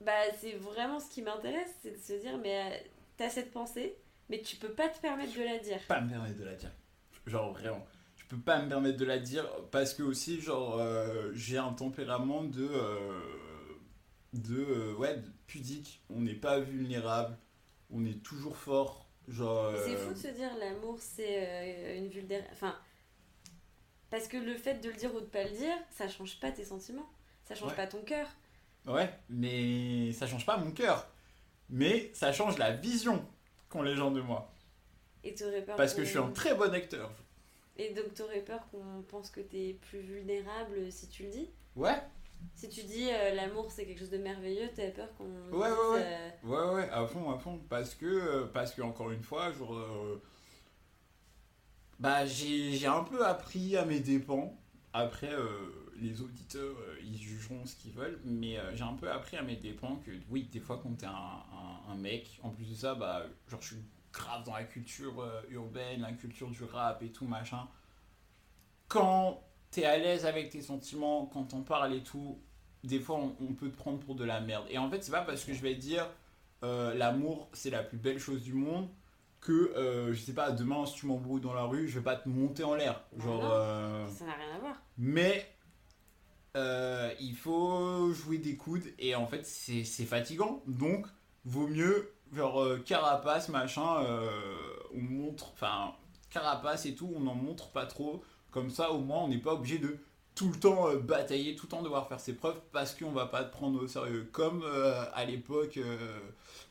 Bah, 0.00 0.12
c'est 0.40 0.52
vraiment 0.52 1.00
ce 1.00 1.10
qui 1.10 1.22
m'intéresse, 1.22 1.74
c'est 1.82 1.90
de 1.90 1.96
se 2.02 2.12
dire, 2.20 2.38
mais 2.38 2.72
euh, 2.72 2.88
t'as 3.16 3.28
cette 3.28 3.50
pensée, 3.50 3.96
mais 4.28 4.40
tu 4.40 4.56
peux 4.56 4.70
pas 4.72 4.88
te 4.88 5.00
permettre 5.00 5.36
de 5.36 5.42
la 5.42 5.58
dire. 5.58 5.80
pas 5.88 6.00
me 6.00 6.10
permettre 6.10 6.38
de 6.38 6.44
la 6.44 6.54
dire. 6.54 6.70
Genre 7.26 7.52
vraiment. 7.52 7.84
Je 8.16 8.24
peux 8.26 8.38
pas 8.42 8.60
me 8.62 8.68
permettre 8.68 8.96
de 8.98 9.04
la 9.04 9.18
dire 9.18 9.44
parce 9.70 9.94
que 9.94 10.02
aussi, 10.02 10.40
genre, 10.40 10.78
euh, 10.78 11.30
j'ai 11.34 11.58
un 11.58 11.72
tempérament 11.72 12.44
de. 12.44 12.68
euh, 12.70 13.20
de. 14.34 14.94
ouais, 14.98 15.16
de 15.16 15.28
pudique. 15.46 16.02
On 16.10 16.20
n'est 16.20 16.34
pas 16.34 16.60
vulnérable. 16.60 17.36
On 17.90 18.04
est 18.04 18.22
toujours 18.22 18.56
fort. 18.56 19.08
Genre. 19.28 19.72
C'est 19.84 19.96
fou 19.96 20.12
de 20.12 20.18
se 20.18 20.28
dire 20.28 20.50
l'amour 20.58 20.96
c'est 21.00 21.96
une 21.98 22.08
vulnérabilité. 22.08 22.44
Enfin, 22.52 22.76
parce 24.10 24.28
que 24.28 24.36
le 24.36 24.54
fait 24.54 24.74
de 24.74 24.88
le 24.88 24.94
dire 24.96 25.14
ou 25.14 25.20
de 25.20 25.26
pas 25.26 25.44
le 25.44 25.50
dire, 25.50 25.76
ça 25.90 26.08
change 26.08 26.38
pas 26.40 26.50
tes 26.52 26.64
sentiments, 26.64 27.08
ça 27.44 27.54
change 27.54 27.70
Ouais. 27.70 27.76
pas 27.76 27.86
ton 27.86 28.02
cœur. 28.02 28.26
Ouais, 28.86 29.10
mais 29.28 30.12
ça 30.12 30.26
change 30.26 30.46
pas 30.46 30.56
mon 30.56 30.70
cœur. 30.72 31.06
Mais 31.70 32.10
ça 32.14 32.32
change 32.32 32.58
la 32.58 32.72
vision 32.72 33.24
qu'ont 33.68 33.82
les 33.82 33.96
gens 33.96 34.10
de 34.10 34.20
moi. 34.20 34.52
Et 35.24 35.34
t'aurais 35.34 35.62
peur. 35.64 35.76
Parce 35.76 35.94
que 35.94 36.04
je 36.04 36.10
suis 36.10 36.18
un 36.18 36.30
très 36.30 36.54
bon 36.54 36.72
acteur. 36.74 37.10
Et 37.76 37.94
donc 37.94 38.12
t'aurais 38.14 38.40
peur 38.42 38.68
qu'on 38.70 39.02
pense 39.02 39.30
que 39.30 39.40
t'es 39.40 39.78
plus 39.90 40.00
vulnérable 40.00 40.90
si 40.90 41.08
tu 41.08 41.24
le 41.24 41.30
dis? 41.30 41.50
Ouais, 41.76 42.02
Si 42.54 42.68
tu 42.68 42.82
dis 42.82 43.08
euh, 43.10 43.34
l'amour 43.34 43.70
c'est 43.70 43.86
quelque 43.86 43.98
chose 44.00 44.10
de 44.10 44.18
merveilleux, 44.18 44.68
t'as 44.74 44.90
peur 44.90 45.08
qu'on. 45.16 45.24
Ouais, 45.50 45.68
dise, 45.68 45.78
ouais, 45.78 45.88
ouais. 45.92 46.02
euh, 46.04 46.30
Ouais, 46.42 46.74
ouais, 46.74 46.90
à 46.90 47.06
fond, 47.06 47.30
à 47.30 47.38
fond. 47.38 47.58
Parce 47.68 47.94
que, 47.94 48.06
euh, 48.06 48.46
parce 48.52 48.72
que 48.74 48.82
encore 48.82 49.10
une 49.10 49.22
fois, 49.22 49.52
genre, 49.52 49.74
euh, 49.76 50.22
bah, 51.98 52.26
j'ai 52.26 52.72
j'ai 52.72 52.86
un 52.86 53.04
peu 53.04 53.24
appris 53.26 53.76
à 53.76 53.84
mes 53.84 54.00
dépens. 54.00 54.56
Après, 54.92 55.30
les 56.00 56.20
auditeurs, 56.22 56.76
euh, 56.80 56.96
ils 57.02 57.18
jugeront 57.18 57.64
ce 57.66 57.76
qu'ils 57.76 57.92
veulent. 57.92 58.20
Mais 58.24 58.58
euh, 58.58 58.74
j'ai 58.76 58.84
un 58.84 58.94
peu 58.94 59.10
appris 59.10 59.36
à 59.36 59.42
mes 59.42 59.56
dépens 59.56 59.96
que, 60.04 60.10
oui, 60.30 60.48
des 60.52 60.60
fois, 60.60 60.78
quand 60.82 60.96
t'es 60.98 61.06
un, 61.06 61.10
un, 61.10 61.92
un 61.92 61.94
mec, 61.96 62.38
en 62.42 62.50
plus 62.50 62.68
de 62.70 62.74
ça, 62.74 62.94
bah, 62.94 63.24
genre, 63.48 63.60
je 63.62 63.68
suis 63.74 63.82
grave 64.12 64.44
dans 64.44 64.54
la 64.54 64.64
culture 64.64 65.20
euh, 65.20 65.42
urbaine, 65.50 66.00
la 66.00 66.12
culture 66.12 66.50
du 66.50 66.64
rap 66.64 67.02
et 67.02 67.10
tout, 67.12 67.26
machin. 67.26 67.66
Quand 68.88 69.42
t'es 69.70 69.84
à 69.84 69.98
l'aise 69.98 70.24
avec 70.24 70.50
tes 70.50 70.62
sentiments, 70.62 71.26
quand 71.26 71.44
t'en 71.44 71.62
parles 71.62 71.94
et 71.94 72.02
tout, 72.02 72.40
des 72.84 73.00
fois 73.00 73.16
on, 73.18 73.36
on 73.40 73.52
peut 73.52 73.68
te 73.68 73.76
prendre 73.76 73.98
pour 73.98 74.14
de 74.14 74.24
la 74.24 74.40
merde. 74.40 74.64
Et 74.70 74.78
en 74.78 74.88
fait, 74.90 75.02
c'est 75.04 75.10
pas 75.10 75.22
parce 75.22 75.44
que 75.44 75.52
je 75.52 75.60
vais 75.60 75.74
dire 75.74 76.08
euh, 76.64 76.94
l'amour 76.94 77.48
c'est 77.52 77.70
la 77.70 77.82
plus 77.82 77.98
belle 77.98 78.18
chose 78.18 78.42
du 78.42 78.54
monde 78.54 78.88
que 79.40 79.52
euh, 79.76 80.12
je 80.12 80.20
sais 80.20 80.32
pas, 80.32 80.50
demain 80.50 80.84
si 80.86 80.94
tu 80.94 81.06
m'embrouilles 81.06 81.40
dans 81.42 81.54
la 81.54 81.62
rue, 81.64 81.86
je 81.86 81.98
vais 81.98 82.04
pas 82.04 82.16
te 82.16 82.28
monter 82.28 82.64
en 82.64 82.74
l'air. 82.74 83.04
Genre, 83.18 83.40
Ah 83.42 83.46
non. 83.46 83.50
euh, 83.52 84.08
Ça 84.08 84.24
n'a 84.24 84.32
rien 84.34 84.56
à 84.56 84.58
voir. 84.58 84.76
mais 84.96 85.46
euh, 86.56 87.12
il 87.20 87.36
faut 87.36 88.12
jouer 88.12 88.38
des 88.38 88.56
coudes 88.56 88.84
et 88.98 89.14
en 89.14 89.26
fait 89.26 89.44
c'est 89.46 89.84
fatigant. 90.04 90.62
Donc 90.66 91.06
vaut 91.44 91.68
mieux 91.68 92.12
genre 92.32 92.62
euh, 92.62 92.78
carapace 92.78 93.48
machin, 93.48 94.02
euh, 94.02 94.28
on 94.94 95.00
montre, 95.00 95.52
enfin 95.52 95.92
carapace 96.30 96.86
et 96.86 96.94
tout, 96.94 97.10
on 97.14 97.20
n'en 97.20 97.34
montre 97.34 97.70
pas 97.70 97.86
trop. 97.86 98.22
Comme 98.50 98.70
ça 98.70 98.90
au 98.90 98.98
moins 98.98 99.22
on 99.24 99.28
n'est 99.28 99.38
pas 99.38 99.54
obligé 99.54 99.78
de 99.78 99.98
tout 100.34 100.48
le 100.50 100.58
temps 100.58 100.94
batailler, 100.94 101.56
tout 101.56 101.66
le 101.66 101.70
temps 101.70 101.82
devoir 101.82 102.08
faire 102.08 102.20
ses 102.20 102.32
preuves 102.32 102.60
parce 102.72 102.94
qu'on 102.94 103.10
va 103.10 103.26
pas 103.26 103.44
te 103.44 103.52
prendre 103.52 103.82
au 103.82 103.86
sérieux. 103.88 104.28
Comme 104.32 104.64
à 105.12 105.24
l'époque 105.24 105.78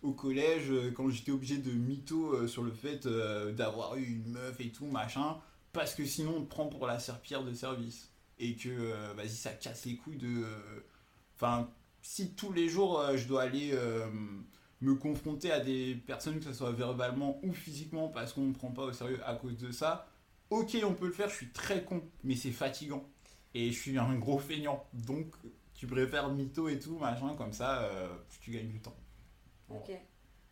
au 0.03 0.11
collège 0.11 0.71
quand 0.95 1.09
j'étais 1.09 1.31
obligé 1.31 1.57
de 1.57 1.71
mytho 1.71 2.47
sur 2.47 2.63
le 2.63 2.71
fait 2.71 3.07
d'avoir 3.07 3.95
eu 3.97 4.05
une 4.05 4.31
meuf 4.31 4.59
et 4.61 4.69
tout 4.69 4.85
machin 4.85 5.37
parce 5.73 5.93
que 5.95 6.05
sinon 6.05 6.35
on 6.37 6.41
te 6.41 6.49
prend 6.49 6.67
pour 6.67 6.87
la 6.87 6.97
serpillère 6.97 7.43
de 7.43 7.53
service 7.53 8.09
et 8.39 8.55
que 8.55 8.69
euh, 8.69 9.13
vas-y 9.15 9.29
ça 9.29 9.51
casse 9.51 9.85
les 9.85 9.95
couilles 9.95 10.17
de 10.17 10.43
euh, 10.43 10.85
enfin 11.35 11.69
si 12.01 12.35
tous 12.35 12.53
les 12.53 12.69
jours 12.69 12.99
euh, 12.99 13.17
je 13.17 13.27
dois 13.27 13.43
aller 13.43 13.73
me 14.81 14.93
confronter 14.95 15.51
à 15.51 15.59
des 15.59 15.95
personnes 15.95 16.37
que 16.39 16.45
ce 16.45 16.53
soit 16.53 16.71
verbalement 16.71 17.39
ou 17.43 17.51
physiquement 17.53 18.09
parce 18.09 18.33
qu'on 18.33 18.41
me 18.41 18.53
prend 18.53 18.71
pas 18.71 18.83
au 18.83 18.93
sérieux 18.93 19.19
à 19.25 19.33
cause 19.35 19.57
de 19.57 19.71
ça 19.71 20.07
ok 20.49 20.77
on 20.83 20.93
peut 20.93 21.07
le 21.07 21.13
faire 21.13 21.29
je 21.29 21.35
suis 21.35 21.51
très 21.51 21.83
con 21.83 22.03
mais 22.23 22.35
c'est 22.35 22.51
fatigant 22.51 23.09
et 23.53 23.71
je 23.71 23.79
suis 23.79 23.97
un 23.97 24.15
gros 24.15 24.37
feignant 24.37 24.85
donc 24.93 25.33
tu 25.73 25.87
préfères 25.87 26.29
mytho 26.29 26.69
et 26.69 26.79
tout 26.79 26.97
machin 26.99 27.35
comme 27.35 27.53
ça 27.53 27.89
tu 28.41 28.51
gagnes 28.51 28.69
du 28.69 28.79
temps 28.79 28.95
Ok. 29.69 29.89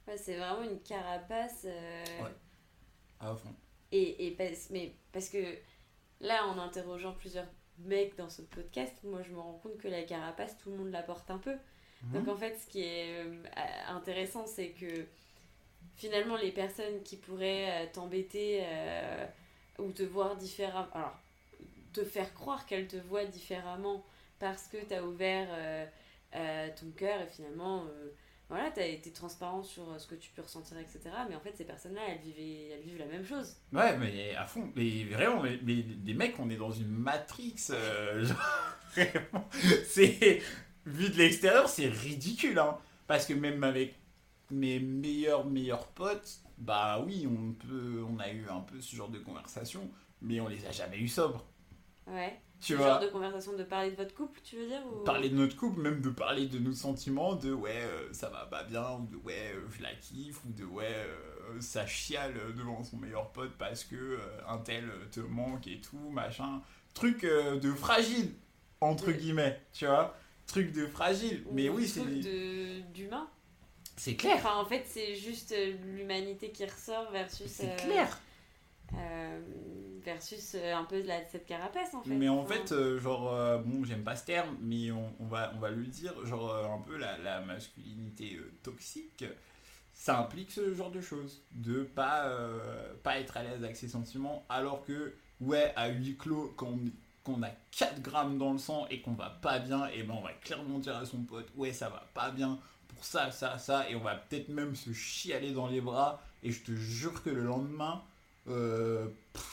Ouais, 0.08 0.18
c'est 0.18 0.38
vraiment 0.38 0.64
une 0.70 0.82
carapace. 0.82 1.64
Ouais. 1.64 2.36
à 3.20 3.36
fond 3.36 3.56
Et, 3.92 4.28
et 4.28 4.32
parce, 4.32 4.70
mais 4.72 4.96
parce 5.12 5.30
que 5.30 5.58
là, 6.20 6.46
en 6.48 6.58
interrogeant 6.60 7.14
plusieurs 7.14 7.48
mecs 7.80 8.16
dans 8.18 8.30
ce 8.30 8.42
podcast, 8.42 8.94
moi 9.04 9.22
je 9.24 9.32
me 9.32 9.40
rends 9.40 9.60
compte 9.62 9.78
que 9.78 9.88
la 9.88 10.04
carapace, 10.04 10.58
tout 10.58 10.70
le 10.72 10.78
monde 10.78 10.92
la 10.92 11.04
porte 11.04 11.30
un 11.30 11.38
peu. 11.38 11.56
Donc 12.14 12.28
en 12.28 12.36
fait, 12.36 12.56
ce 12.56 12.68
qui 12.68 12.82
est 12.84 13.24
euh, 13.24 13.44
intéressant, 13.90 14.46
c'est 14.46 14.70
que 14.70 15.08
finalement, 15.96 16.36
les 16.38 16.52
personnes 16.52 17.02
qui 17.04 17.18
pourraient 17.18 17.84
euh, 17.84 17.88
t'embêter 17.92 18.62
euh, 18.64 19.26
ou 19.80 19.92
te 19.92 20.04
voir 20.04 20.36
différemment, 20.36 20.88
alors 20.94 21.18
te 21.94 22.04
faire 22.04 22.34
croire 22.34 22.66
qu'elles 22.66 22.88
te 22.88 22.98
voient 22.98 23.26
différemment 23.26 24.06
parce 24.38 24.68
que 24.68 24.78
tu 24.86 24.94
as 24.94 25.04
ouvert 25.04 25.48
euh, 25.50 25.86
euh, 26.36 26.70
ton 26.80 26.92
cœur 26.92 27.22
et 27.22 27.28
finalement, 27.28 27.86
voilà, 28.50 28.70
tu 28.72 28.80
as 28.80 28.88
été 28.88 29.12
transparent 29.12 29.64
sur 29.64 29.90
euh, 29.92 29.98
ce 29.98 30.08
que 30.08 30.16
tu 30.16 30.30
peux 30.32 30.42
ressentir, 30.42 30.78
etc. 30.78 31.00
Mais 31.30 31.36
en 31.36 31.40
fait, 31.40 31.56
ces 31.58 31.66
personnes-là, 31.66 32.02
elles, 32.10 32.20
vivaient, 32.22 32.70
elles 32.74 32.84
vivent 32.84 33.00
la 33.00 33.06
même 33.08 33.26
chose. 33.26 33.56
Ouais, 33.74 33.98
mais 33.98 34.36
à 34.36 34.46
fond. 34.46 34.72
Mais 34.76 35.04
vraiment, 35.06 35.42
mais, 35.42 35.60
mais 35.64 35.84
les 36.06 36.14
mecs, 36.14 36.40
on 36.40 36.50
est 36.50 36.58
dans 36.58 36.72
une 36.72 36.90
matrix. 36.90 37.56
euh, 37.72 38.24
genre, 38.26 38.38
vraiment. 38.94 39.48
C'est. 39.86 40.42
Vu 40.86 41.10
de 41.10 41.18
l'extérieur, 41.18 41.68
c'est 41.68 41.88
ridicule. 41.88 42.60
Hein, 42.60 42.78
parce 43.08 43.26
que 43.26 43.34
même 43.34 43.64
avec 43.64 43.96
mes 44.52 44.80
meilleurs, 44.80 45.46
meilleurs 45.46 45.88
potes, 45.88 46.40
bah 46.58 47.02
oui, 47.06 47.28
on, 47.28 47.54
peut, 47.54 48.04
on 48.08 48.20
a 48.20 48.30
eu 48.30 48.48
un 48.50 48.62
peu 48.62 48.80
ce 48.82 48.96
genre 48.96 49.10
de 49.10 49.20
conversation, 49.20 49.90
mais 50.22 50.40
on 50.40 50.48
les 50.48 50.66
a 50.68 50.72
jamais 50.72 50.98
eu 51.00 51.08
sobres. 51.08 51.44
Ouais. 52.08 52.40
Tu 52.62 52.74
Ce 52.74 52.78
vois 52.78 52.88
genre 52.88 53.00
de 53.02 53.08
conversation 53.08 53.54
de 53.56 53.64
parler 53.64 53.92
de 53.92 53.96
votre 53.96 54.14
couple, 54.16 54.40
tu 54.44 54.56
veux 54.56 54.66
dire 54.66 54.82
ou... 54.88 55.04
Parler 55.04 55.30
de 55.30 55.36
notre 55.36 55.56
couple, 55.56 55.82
même 55.82 56.02
de 56.02 56.10
parler 56.10 56.48
de 56.48 56.58
nos 56.58 56.72
sentiments, 56.74 57.36
de 57.36 57.54
ouais, 57.54 57.82
euh, 57.84 58.12
ça 58.12 58.30
va 58.30 58.46
pas 58.46 58.64
bien, 58.64 58.92
ou 58.94 59.06
de 59.06 59.18
ouais, 59.18 59.52
euh, 59.54 59.68
je 59.78 59.84
la 59.84 59.94
kiffe, 59.94 60.44
ou 60.46 60.52
de 60.54 60.64
ouais, 60.66 60.86
euh, 60.96 61.60
ça 61.62 61.86
chiale 61.86 62.34
devant 62.58 62.84
son 62.84 62.98
meilleur 62.98 63.32
pote 63.32 63.52
parce 63.60 63.84
que 63.84 64.20
un 64.48 64.58
tel 64.60 64.90
te 65.12 65.20
manque 65.20 65.68
et 65.68 65.80
tout, 65.82 66.10
machin. 66.10 66.62
Truc 66.94 67.22
de 67.24 67.72
fragile, 67.74 68.32
entre 68.82 69.12
guillemets, 69.12 69.62
tu 69.74 69.86
vois. 69.86 70.16
Truc 70.48 70.72
de 70.72 70.88
fragile. 70.88 71.44
ou 71.48 71.54
Mais 71.54 71.70
oui, 71.70 71.88
c'est 71.88 72.00
truc 72.02 72.20
de- 72.22 72.80
d'humain. 72.94 73.28
c'est 73.98 74.16
clair. 74.16 74.36
Enfin, 74.38 74.56
en 74.58 74.66
fait, 74.66 74.84
c'est 74.88 75.14
juste 75.16 75.54
l'humanité 75.84 76.52
qui 76.52 76.66
ressort 76.66 77.12
versus. 77.12 77.52
C'est 77.52 77.76
clair. 77.76 78.18
euh, 78.94 79.42
versus 80.06 80.56
un 80.56 80.84
peu 80.86 81.02
la, 81.02 81.26
cette 81.26 81.46
carapace 81.46 81.94
en 81.94 82.02
fait. 82.02 82.12
Mais 82.12 82.30
en 82.30 82.46
fait, 82.46 82.74
genre, 82.98 83.60
bon, 83.66 83.84
j'aime 83.84 84.04
pas 84.04 84.16
ce 84.16 84.26
terme, 84.26 84.56
mais 84.62 84.92
on, 84.92 85.26
va, 85.28 85.52
on 85.56 85.60
va 85.60 85.70
le 85.70 85.84
dire, 85.86 86.14
genre, 86.26 86.56
un 86.56 86.82
peu 86.82 86.98
la, 86.98 87.18
la 87.18 87.42
masculinité 87.42 88.40
toxique, 88.64 89.26
ça 89.94 90.20
implique 90.20 90.52
ce 90.52 90.74
genre 90.74 90.92
de 90.92 91.02
choses. 91.02 91.42
De 91.52 91.84
pas, 91.84 92.32
pas 93.04 93.20
être 93.20 93.36
à 93.38 93.44
l'aise 93.44 93.64
avec 93.64 93.76
ses 93.76 93.90
sentiments, 93.90 94.46
alors 94.48 94.86
que, 94.86 95.14
ouais, 95.42 95.74
à 95.76 95.90
huis 95.90 96.16
clos, 96.18 96.54
quand 96.56 96.68
on 96.68 96.80
qu'on 97.26 97.42
a 97.42 97.50
4 97.72 98.02
grammes 98.02 98.38
dans 98.38 98.54
le 98.54 98.60
sang 98.60 98.86
et 98.90 99.02
qu'on 99.02 99.14
va 99.14 99.30
pas 99.30 99.60
bien, 99.60 99.88
et 99.88 100.04
ben 100.04 100.14
on 100.14 100.22
va 100.22 100.32
clairement 100.34 100.80
dire 100.80 100.96
à 100.96 101.06
son 101.06 101.24
pote, 101.24 101.48
ouais 101.56 101.74
ça 101.74 101.90
va 101.90 102.08
pas 102.14 102.30
bien 102.30 102.60
pour 102.88 103.04
ça, 103.04 103.32
ça, 103.32 103.58
ça, 103.58 103.90
et 103.90 103.96
on 103.96 104.02
va 104.02 104.16
peut-être 104.16 104.48
même 104.50 104.76
se 104.76 104.94
chialer 104.94 105.52
dans 105.52 105.68
les 105.68 105.82
bras, 105.82 106.22
et 106.44 106.52
je 106.52 106.64
te 106.64 106.72
jure 106.72 107.24
que 107.24 107.32
le 107.32 107.44
lendemain, 107.44 108.04
euh, 108.48 109.08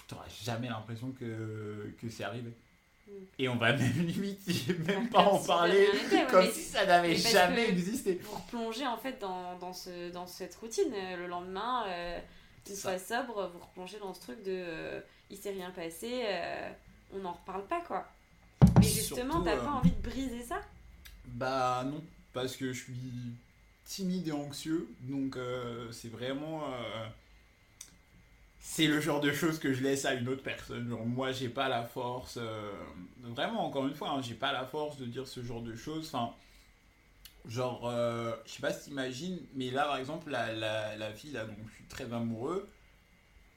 t'auras 0.08 0.28
jamais 0.42 0.68
l'impression 0.68 1.12
que, 1.18 1.94
que 2.00 2.08
c'est 2.08 2.24
arrivé. 2.24 2.52
Mm. 3.06 3.10
Et 3.38 3.48
on 3.48 3.56
va 3.56 3.72
même 3.72 3.92
limite 4.06 4.78
même 4.86 5.08
pas 5.08 5.24
en 5.24 5.38
parler 5.38 5.88
comme 6.30 6.50
si 6.50 6.62
ça 6.62 6.86
n'avait 6.86 7.16
jamais 7.16 7.68
existé. 7.68 8.14
Pour 8.14 8.40
plonger 8.42 8.86
en 8.86 8.96
fait 8.96 9.20
dans, 9.20 9.58
dans, 9.58 9.72
ce, 9.72 10.10
dans 10.12 10.26
cette 10.26 10.54
routine, 10.56 10.92
euh, 10.94 11.16
le 11.16 11.26
lendemain, 11.26 11.84
euh, 11.88 12.18
tu 12.64 12.74
sois 12.74 12.98
sobre, 12.98 13.50
vous 13.52 13.60
replongez 13.60 13.98
dans 13.98 14.14
ce 14.14 14.20
truc 14.20 14.42
de 14.42 14.52
euh, 14.52 15.00
il 15.30 15.36
s'est 15.36 15.50
rien 15.50 15.70
passé 15.70 16.24
on 17.14 17.18
n'en 17.18 17.32
reparle 17.32 17.66
pas, 17.66 17.80
quoi. 17.80 18.06
Mais 18.78 18.86
justement, 18.86 19.42
t'as 19.42 19.56
pas 19.56 19.64
euh, 19.64 19.78
envie 19.78 19.90
de 19.90 20.02
briser 20.02 20.42
ça? 20.42 20.60
Bah 21.26 21.84
non, 21.84 22.02
parce 22.32 22.56
que 22.56 22.72
je 22.72 22.82
suis 22.82 23.36
timide 23.84 24.28
et 24.28 24.32
anxieux, 24.32 24.88
donc 25.00 25.36
euh, 25.36 25.90
c'est 25.92 26.08
vraiment... 26.08 26.62
Euh, 28.62 28.68
c'est 28.74 28.86
le 28.86 29.00
genre 29.00 29.20
de 29.20 29.32
choses 29.32 29.58
que 29.58 29.72
je 29.72 29.82
laisse 29.82 30.04
à 30.04 30.14
une 30.14 30.28
autre 30.28 30.42
personne. 30.42 30.88
Genre, 30.88 31.04
moi, 31.04 31.32
j'ai 31.32 31.48
pas 31.48 31.68
la 31.68 31.84
force... 31.84 32.38
Vraiment, 33.20 33.66
encore 33.66 33.86
une 33.86 33.94
fois, 33.94 34.10
hein, 34.10 34.22
j'ai 34.22 34.34
pas 34.34 34.52
la 34.52 34.64
force 34.64 34.96
de 34.96 35.06
dire 35.06 35.26
ce 35.26 35.42
genre 35.42 35.62
de 35.62 35.74
choses. 35.74 36.12
Genre, 37.46 37.90
je 38.46 38.50
sais 38.50 38.62
pas 38.62 38.72
si 38.72 38.88
t'imagines, 38.88 39.40
mais 39.54 39.70
là, 39.70 39.84
par 39.84 39.96
exemple, 39.96 40.30
la, 40.30 40.52
la, 40.96 41.12
fille 41.12 41.32
là, 41.32 41.44
dont 41.44 41.56
je 41.68 41.74
suis 41.74 41.84
très 41.84 42.12
amoureux, 42.12 42.68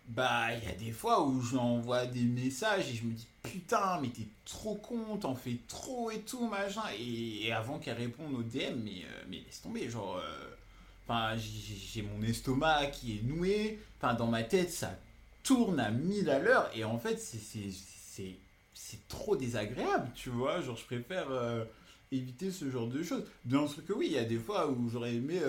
bah, 0.08 0.54
il 0.54 0.64
y 0.64 0.72
a 0.72 0.76
des 0.76 0.92
fois 0.92 1.24
où 1.24 1.42
j'envoie 1.42 2.06
des 2.06 2.24
messages 2.24 2.90
et 2.90 2.94
je 2.94 3.06
me 3.06 3.14
dis 3.14 3.28
putain, 3.42 4.00
mais 4.02 4.10
t'es 4.10 4.28
trop 4.46 4.76
con, 4.76 5.18
t'en 5.18 5.36
fais 5.36 5.60
trop 5.68 6.12
et 6.12 6.22
tout, 6.22 6.48
machin. 6.48 6.84
Et, 7.00 7.52
avant 7.52 7.80
qu'elle 7.80 7.98
réponde 7.98 8.34
au 8.34 8.44
DM, 8.44 8.82
mais, 8.84 9.04
euh, 9.04 9.24
mais 9.30 9.40
laisse 9.40 9.62
tomber, 9.62 9.90
genre. 9.90 10.18
Euh, 10.18 10.55
enfin, 11.08 11.36
j'ai 11.38 12.02
mon 12.02 12.22
estomac 12.24 12.88
qui 12.88 13.18
est 13.18 13.24
noué. 13.24 13.80
Enfin, 13.98 14.14
dans 14.14 14.28
ma 14.28 14.44
tête, 14.44 14.72
ça 14.72 14.98
tourne 15.44 15.80
à 15.80 15.92
1000 15.92 16.30
à 16.30 16.40
l'heure. 16.40 16.70
Et 16.76 16.84
en 16.84 16.98
fait, 16.98 17.20
c'est 17.20 19.08
trop 19.08 19.36
désagréable, 19.36 20.12
tu 20.16 20.30
vois. 20.30 20.62
Genre, 20.62 20.78
je 20.78 20.86
préfère 20.86 21.30
euh, 21.30 21.66
éviter 22.12 22.52
ce 22.52 22.70
genre 22.70 22.88
de 22.88 23.04
choses. 23.04 23.24
Bien 23.44 23.68
sûr 23.68 23.86
que 23.86 23.94
oui, 23.94 24.08
il 24.08 24.14
y 24.14 24.18
a 24.18 24.26
des 24.26 24.40
fois 24.40 24.70
où 24.70 24.90
j'aurais 24.90 25.16
aimé 25.16 25.40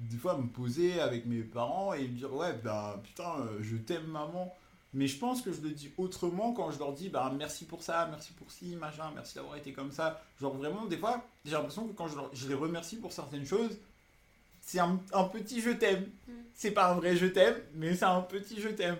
des 0.00 0.16
fois 0.16 0.36
me 0.38 0.46
poser 0.46 1.00
avec 1.00 1.26
mes 1.26 1.42
parents 1.42 1.92
et 1.92 2.02
me 2.02 2.16
dire 2.16 2.32
ouais 2.34 2.54
ben 2.64 2.98
putain 3.02 3.40
euh, 3.40 3.58
je 3.60 3.76
t'aime 3.76 4.06
maman 4.06 4.54
mais 4.92 5.06
je 5.06 5.18
pense 5.18 5.42
que 5.42 5.52
je 5.52 5.60
le 5.60 5.70
dis 5.70 5.92
autrement 5.98 6.52
quand 6.52 6.70
je 6.70 6.78
leur 6.78 6.92
dis 6.92 7.10
bah 7.10 7.30
merci 7.36 7.66
pour 7.66 7.82
ça 7.82 8.08
merci 8.10 8.32
pour 8.32 8.50
ci 8.50 8.76
machin 8.76 9.10
merci 9.14 9.34
d'avoir 9.34 9.56
été 9.56 9.72
comme 9.72 9.92
ça 9.92 10.22
genre 10.40 10.54
vraiment 10.54 10.86
des 10.86 10.96
fois 10.96 11.22
j'ai 11.44 11.52
l'impression 11.52 11.86
que 11.86 11.92
quand 11.92 12.08
je, 12.08 12.48
les 12.48 12.54
remercie 12.54 12.96
pour 12.96 13.12
certaines 13.12 13.44
choses 13.44 13.76
c'est 14.72 14.78
un, 14.80 15.24
petit 15.24 15.60
je 15.60 15.70
t'aime 15.70 16.08
mm. 16.28 16.32
c'est 16.54 16.70
pas 16.70 16.90
un 16.90 16.94
vrai 16.94 17.16
je 17.16 17.26
t'aime 17.26 17.56
mais 17.74 17.94
c'est 17.94 18.04
un 18.04 18.20
petit 18.22 18.60
je 18.60 18.68
t'aime 18.68 18.96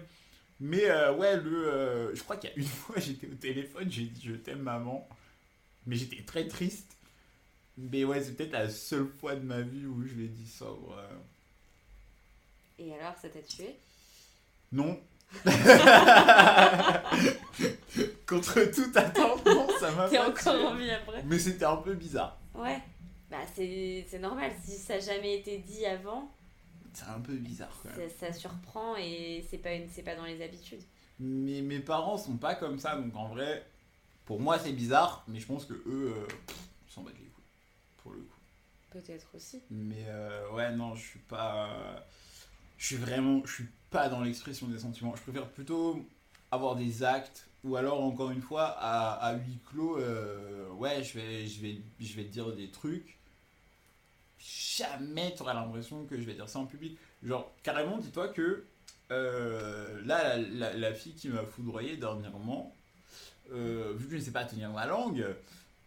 mais 0.59 0.91
euh, 0.91 1.15
ouais 1.15 1.37
le 1.37 1.69
euh, 1.69 2.15
je 2.15 2.23
crois 2.23 2.37
qu'il 2.37 2.51
y 2.51 2.53
a 2.53 2.57
une 2.57 2.65
fois 2.67 2.97
j'étais 2.99 3.27
au 3.27 3.35
téléphone 3.35 3.91
j'ai 3.91 4.05
dit 4.05 4.23
je 4.25 4.35
t'aime 4.35 4.61
maman 4.61 5.09
mais 5.87 5.97
j'étais 5.97 6.23
très 6.23 6.47
triste 6.47 6.97
mais 7.81 8.05
ouais, 8.05 8.23
c'est 8.23 8.37
peut-être 8.37 8.53
la 8.53 8.69
seule 8.69 9.09
fois 9.21 9.35
de 9.35 9.41
ma 9.41 9.63
vie 9.63 9.87
où 9.87 10.05
je 10.07 10.15
l'ai 10.15 10.29
dit 10.29 10.47
ça. 10.47 10.67
Et 12.79 12.93
alors, 12.95 13.15
ça 13.21 13.29
t'a 13.31 13.41
tué? 13.41 13.77
Non. 14.73 15.01
Contre 18.27 18.61
toute 18.73 18.97
attente, 18.97 19.47
non, 19.47 19.69
ça 19.79 19.91
m'a 19.93 20.09
T'es 20.09 20.19
encore 20.19 20.73
en 20.73 20.75
vie 20.75 20.91
après? 20.91 21.23
Mais 21.25 21.39
c'était 21.39 21.65
un 21.65 21.77
peu 21.77 21.95
bizarre. 21.95 22.39
Ouais. 22.55 22.81
Bah, 23.31 23.39
c'est 23.55 24.19
normal. 24.21 24.53
Si 24.63 24.73
ça 24.73 24.95
n'a 24.95 25.01
jamais 25.01 25.39
été 25.39 25.59
dit 25.59 25.87
avant. 25.87 26.31
C'est 26.93 27.05
un 27.07 27.21
peu 27.21 27.37
bizarre 27.37 27.77
quand 27.83 27.97
même. 27.97 28.11
Ça, 28.11 28.33
surprend 28.33 28.97
et 28.97 29.45
c'est 29.49 29.59
pas, 29.59 29.73
une, 29.73 29.89
pas 29.89 30.17
dans 30.17 30.25
les 30.25 30.43
habitudes. 30.43 30.83
Mais 31.21 31.61
mes 31.61 31.81
parents 31.81 32.19
sont 32.19 32.37
pas 32.37 32.55
comme 32.55 32.79
ça, 32.79 32.97
donc 32.97 33.15
en 33.15 33.29
vrai, 33.29 33.65
pour 34.25 34.41
moi 34.41 34.59
c'est 34.59 34.73
bizarre, 34.73 35.23
mais 35.29 35.39
je 35.39 35.47
pense 35.47 35.67
que 35.67 35.75
eux, 35.75 36.15
euh, 36.17 36.27
ils 36.89 36.93
s'en 36.93 37.03
battent 37.03 37.19
les 37.19 37.31
pour 37.99 38.13
le 38.13 38.21
coup. 38.21 38.39
Peut-être 38.91 39.29
aussi. 39.35 39.63
Mais 39.71 40.05
euh, 40.09 40.51
ouais, 40.53 40.75
non, 40.75 40.95
je 40.95 41.07
suis 41.07 41.19
pas. 41.21 42.05
Je 42.79 42.87
suis 42.87 42.97
vraiment. 42.97 43.43
Je 43.45 43.53
suis 43.53 43.69
pas 43.91 44.09
dans 44.09 44.23
l'expression 44.23 44.67
des 44.67 44.79
sentiments. 44.79 45.15
Je 45.15 45.23
préfère 45.23 45.47
plutôt 45.49 46.05
avoir 46.51 46.75
des 46.75 47.05
actes 47.05 47.49
ou 47.63 47.77
alors 47.77 48.03
encore 48.03 48.31
une 48.31 48.41
fois 48.41 48.65
à, 48.65 49.13
à 49.13 49.35
huis 49.35 49.59
clos 49.69 49.99
euh, 49.99 50.69
ouais 50.71 51.05
je 51.05 51.19
vais 51.19 51.47
je 51.47 51.61
vais 51.61 51.79
je 52.01 52.17
vais 52.17 52.25
te 52.25 52.29
dire 52.31 52.51
des 52.57 52.71
trucs 52.71 53.20
jamais 54.41 55.35
tu 55.37 55.43
auras 55.43 55.55
l'impression 55.55 56.05
que 56.07 56.17
je 56.17 56.23
vais 56.23 56.35
dire 56.35 56.49
ça 56.49 56.59
en 56.59 56.67
public 56.67 56.99
genre 57.23 57.53
carrément 57.63 57.99
dis-toi 57.99 58.29
que 58.29 58.65
euh, 59.11 60.01
là 60.05 60.39
la, 60.39 60.73
la, 60.73 60.95
fille 60.95 61.15
qui 61.15 61.29
m'a 61.29 61.43
foudroyé 61.43 61.97
dernièrement 61.97 62.75
vu 63.51 64.05
que 64.07 64.11
je 64.13 64.17
ne 64.17 64.21
sais 64.21 64.31
pas 64.31 64.45
tenir 64.45 64.71
ma 64.71 64.87
langue 64.87 65.27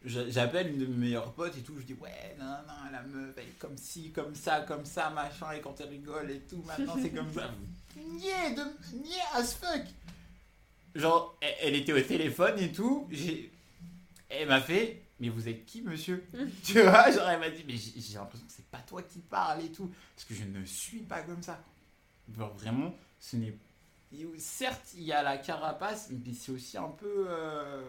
j'appelle 0.06 0.70
une 0.70 0.80
de 0.80 0.86
mes 0.86 0.98
meilleures 0.98 1.32
potes 1.32 1.58
et 1.58 1.62
tout, 1.62 1.76
je 1.80 1.84
dis 1.86 1.94
ouais, 1.94 2.36
non, 2.38 2.46
non, 2.46 2.92
la 2.92 3.02
meuf, 3.04 3.34
elle 3.38 3.44
est 3.44 3.60
comme 3.60 3.78
ci, 3.78 4.12
comme 4.12 4.36
ça, 4.36 4.62
comme 4.62 4.86
ça, 4.86 5.10
machin, 5.10 5.52
et 5.52 5.62
quand 5.62 5.80
elle 5.80 5.90
rigole 5.90 6.32
et 6.32 6.40
tout, 6.40 6.62
maintenant 6.66 6.96
c'est 7.02 7.12
comme 7.12 7.32
ça. 7.34 7.50
Niais, 7.96 8.56
de, 8.56 8.98
niais 8.98 9.22
as 9.34 9.54
fuck 9.54 9.84
Genre, 10.96 11.38
elle, 11.62 11.76
était 11.76 11.94
au 11.94 12.02
téléphone 12.02 12.60
et 12.60 12.72
tout, 12.72 13.08
j'ai, 13.12 13.52
elle 14.30 14.48
m'a 14.48 14.62
fait, 14.62 15.03
mais 15.24 15.30
vous 15.30 15.48
êtes 15.48 15.66
qui, 15.66 15.82
monsieur 15.82 16.22
Tu 16.66 16.82
vois, 16.82 17.10
genre, 17.10 17.30
elle 17.30 17.40
m'a 17.40 17.50
dit, 17.50 17.64
mais 17.66 17.78
j'ai 17.78 18.16
l'impression 18.16 18.46
que 18.46 18.52
c'est 18.52 18.66
pas 18.66 18.80
toi 18.80 19.02
qui 19.02 19.20
parles 19.20 19.64
et 19.64 19.72
tout, 19.72 19.90
parce 20.14 20.28
que 20.28 20.34
je 20.34 20.44
ne 20.44 20.66
suis 20.66 21.00
pas 21.00 21.22
comme 21.22 21.42
ça. 21.42 21.64
Genre, 22.38 22.54
vraiment, 22.56 22.94
ce 23.22 23.38
n'est. 23.38 23.56
Certes, 24.38 24.94
il 24.96 25.04
y 25.04 25.14
a 25.14 25.24
la 25.24 25.38
carapace, 25.38 26.10
mais 26.12 26.34
c'est 26.34 26.52
aussi 26.52 26.78
un 26.78 26.90
peu. 26.90 27.26
Euh, 27.30 27.82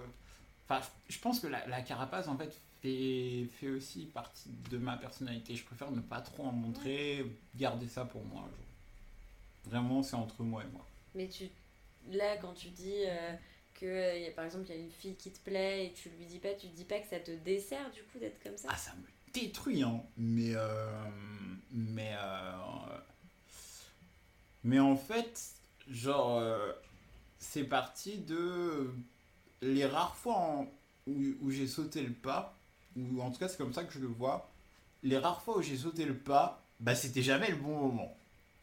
Enfin, 0.68 0.86
je 1.08 1.18
pense 1.18 1.40
que 1.40 1.46
la, 1.46 1.82
carapace, 1.82 2.28
en 2.28 2.38
fait, 2.38 2.58
fait, 2.80 3.46
fait, 3.52 3.68
aussi 3.68 4.06
partie 4.06 4.50
de 4.70 4.78
ma 4.78 4.96
personnalité. 4.96 5.56
Je 5.56 5.64
préfère 5.64 5.90
ne 5.90 6.00
pas 6.00 6.20
trop 6.20 6.44
en 6.44 6.52
montrer, 6.52 7.26
garder 7.54 7.86
ça 7.86 8.04
pour 8.04 8.24
moi. 8.24 8.48
Vraiment, 9.66 10.02
c'est 10.02 10.16
entre 10.16 10.42
moi 10.42 10.62
et 10.62 10.72
moi. 10.72 10.86
Mais 11.14 11.28
tu, 11.28 11.48
là, 12.10 12.36
quand 12.38 12.54
tu 12.54 12.68
dis 12.68 13.04
euh, 13.06 13.34
que, 13.84 14.28
euh, 14.28 14.30
par 14.34 14.44
exemple, 14.44 14.66
il 14.68 14.76
y 14.76 14.78
a 14.78 14.80
une 14.80 14.90
fille 14.90 15.14
qui 15.16 15.30
te 15.30 15.38
plaît 15.40 15.86
et 15.86 15.92
tu 15.92 16.08
lui 16.10 16.24
dis 16.26 16.38
pas, 16.38 16.54
tu 16.54 16.68
te 16.68 16.76
dis 16.76 16.84
pas 16.84 16.98
que 16.98 17.08
ça 17.08 17.20
te 17.20 17.30
dessert, 17.30 17.90
du 17.90 18.02
coup, 18.04 18.18
d'être 18.18 18.42
comme 18.42 18.56
ça 18.56 18.68
Ah, 18.70 18.76
ça 18.76 18.92
me 18.94 19.32
détruit, 19.32 19.82
hein. 19.82 20.02
Mais, 20.16 20.52
euh, 20.54 21.02
mais, 21.70 22.14
mais 24.62 24.80
en 24.80 24.96
fait, 24.96 25.40
genre, 25.88 26.42
c'est 27.38 27.64
parti 27.64 28.18
de 28.18 28.90
les 29.62 29.86
rares 29.86 30.16
fois 30.16 30.66
où, 31.06 31.50
j'ai 31.50 31.66
sauté 31.66 32.02
le 32.02 32.12
pas, 32.12 32.56
ou 32.96 33.20
en 33.20 33.30
tout 33.30 33.38
cas 33.38 33.48
c'est 33.48 33.58
comme 33.58 33.72
ça 33.72 33.84
que 33.84 33.92
je 33.92 33.98
le 33.98 34.06
vois, 34.06 34.50
les 35.02 35.18
rares 35.18 35.42
fois 35.42 35.58
où 35.58 35.62
j'ai 35.62 35.76
sauté 35.76 36.04
le 36.04 36.16
pas, 36.16 36.62
bah 36.80 36.94
c'était 36.94 37.22
jamais 37.22 37.50
le 37.50 37.56
bon 37.56 37.88
moment. 37.88 38.16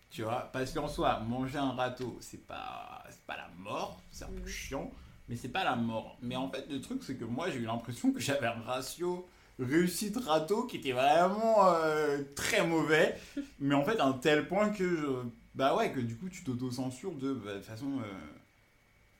Tu 0.09 0.23
vois, 0.23 0.49
parce 0.51 0.73
qu'en 0.73 0.89
soi, 0.89 1.19
manger 1.21 1.57
un 1.57 1.71
râteau, 1.71 2.17
c'est 2.19 2.45
pas, 2.45 3.03
pas 3.27 3.37
la 3.37 3.47
mort, 3.57 4.01
c'est 4.11 4.25
un 4.25 4.31
peu 4.31 4.41
mm. 4.41 4.47
chiant, 4.47 4.91
mais 5.31 5.37
c'est 5.37 5.49
pas 5.49 5.63
la 5.63 5.75
mort. 5.75 6.17
Mais 6.21 6.35
en 6.35 6.51
fait, 6.51 6.67
le 6.69 6.79
truc, 6.79 7.01
c'est 7.03 7.15
que 7.15 7.25
moi, 7.25 7.49
j'ai 7.49 7.57
eu 7.57 7.65
l'impression 7.65 8.11
que 8.11 8.19
j'avais 8.19 8.47
un 8.47 8.61
ratio 8.61 9.27
réussite 9.57 10.17
râteau 10.17 10.65
qui 10.65 10.77
était 10.77 10.91
vraiment 10.91 11.67
euh, 11.67 12.21
très 12.35 12.65
mauvais, 12.65 13.17
mais 13.59 13.75
en 13.75 13.83
fait, 13.83 13.99
à 13.99 14.05
un 14.05 14.13
tel 14.13 14.47
point 14.47 14.69
que 14.69 14.95
je, 14.95 15.05
bah 15.55 15.75
ouais, 15.75 15.91
que 15.91 15.99
du 15.99 16.15
coup, 16.17 16.29
tu 16.29 16.43
t'auto-censures 16.43 17.15
de, 17.15 17.33
bah, 17.33 17.53
de 17.53 17.57
toute 17.57 17.67
façon, 17.67 17.99
euh, 17.99 18.13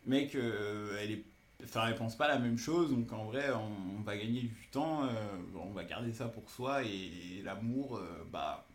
mec, 0.05 0.35
euh, 0.35 0.97
elle 1.01 1.11
est 1.11 1.23
Enfin, 1.63 1.87
elle 1.87 1.95
pense 1.95 2.15
pas 2.15 2.27
la 2.27 2.39
même 2.39 2.57
chose, 2.57 2.91
donc 2.91 3.11
en 3.13 3.25
vrai, 3.25 3.51
on, 3.51 4.01
va 4.01 4.17
gagner 4.17 4.41
du 4.41 4.67
temps, 4.71 5.03
euh, 5.03 5.09
on 5.55 5.71
va 5.71 5.83
garder 5.83 6.11
ça 6.11 6.27
pour 6.27 6.49
soi, 6.49 6.83
et, 6.83 7.41
l'amour, 7.43 7.97
euh, 7.97 8.27
bah, 8.31 8.65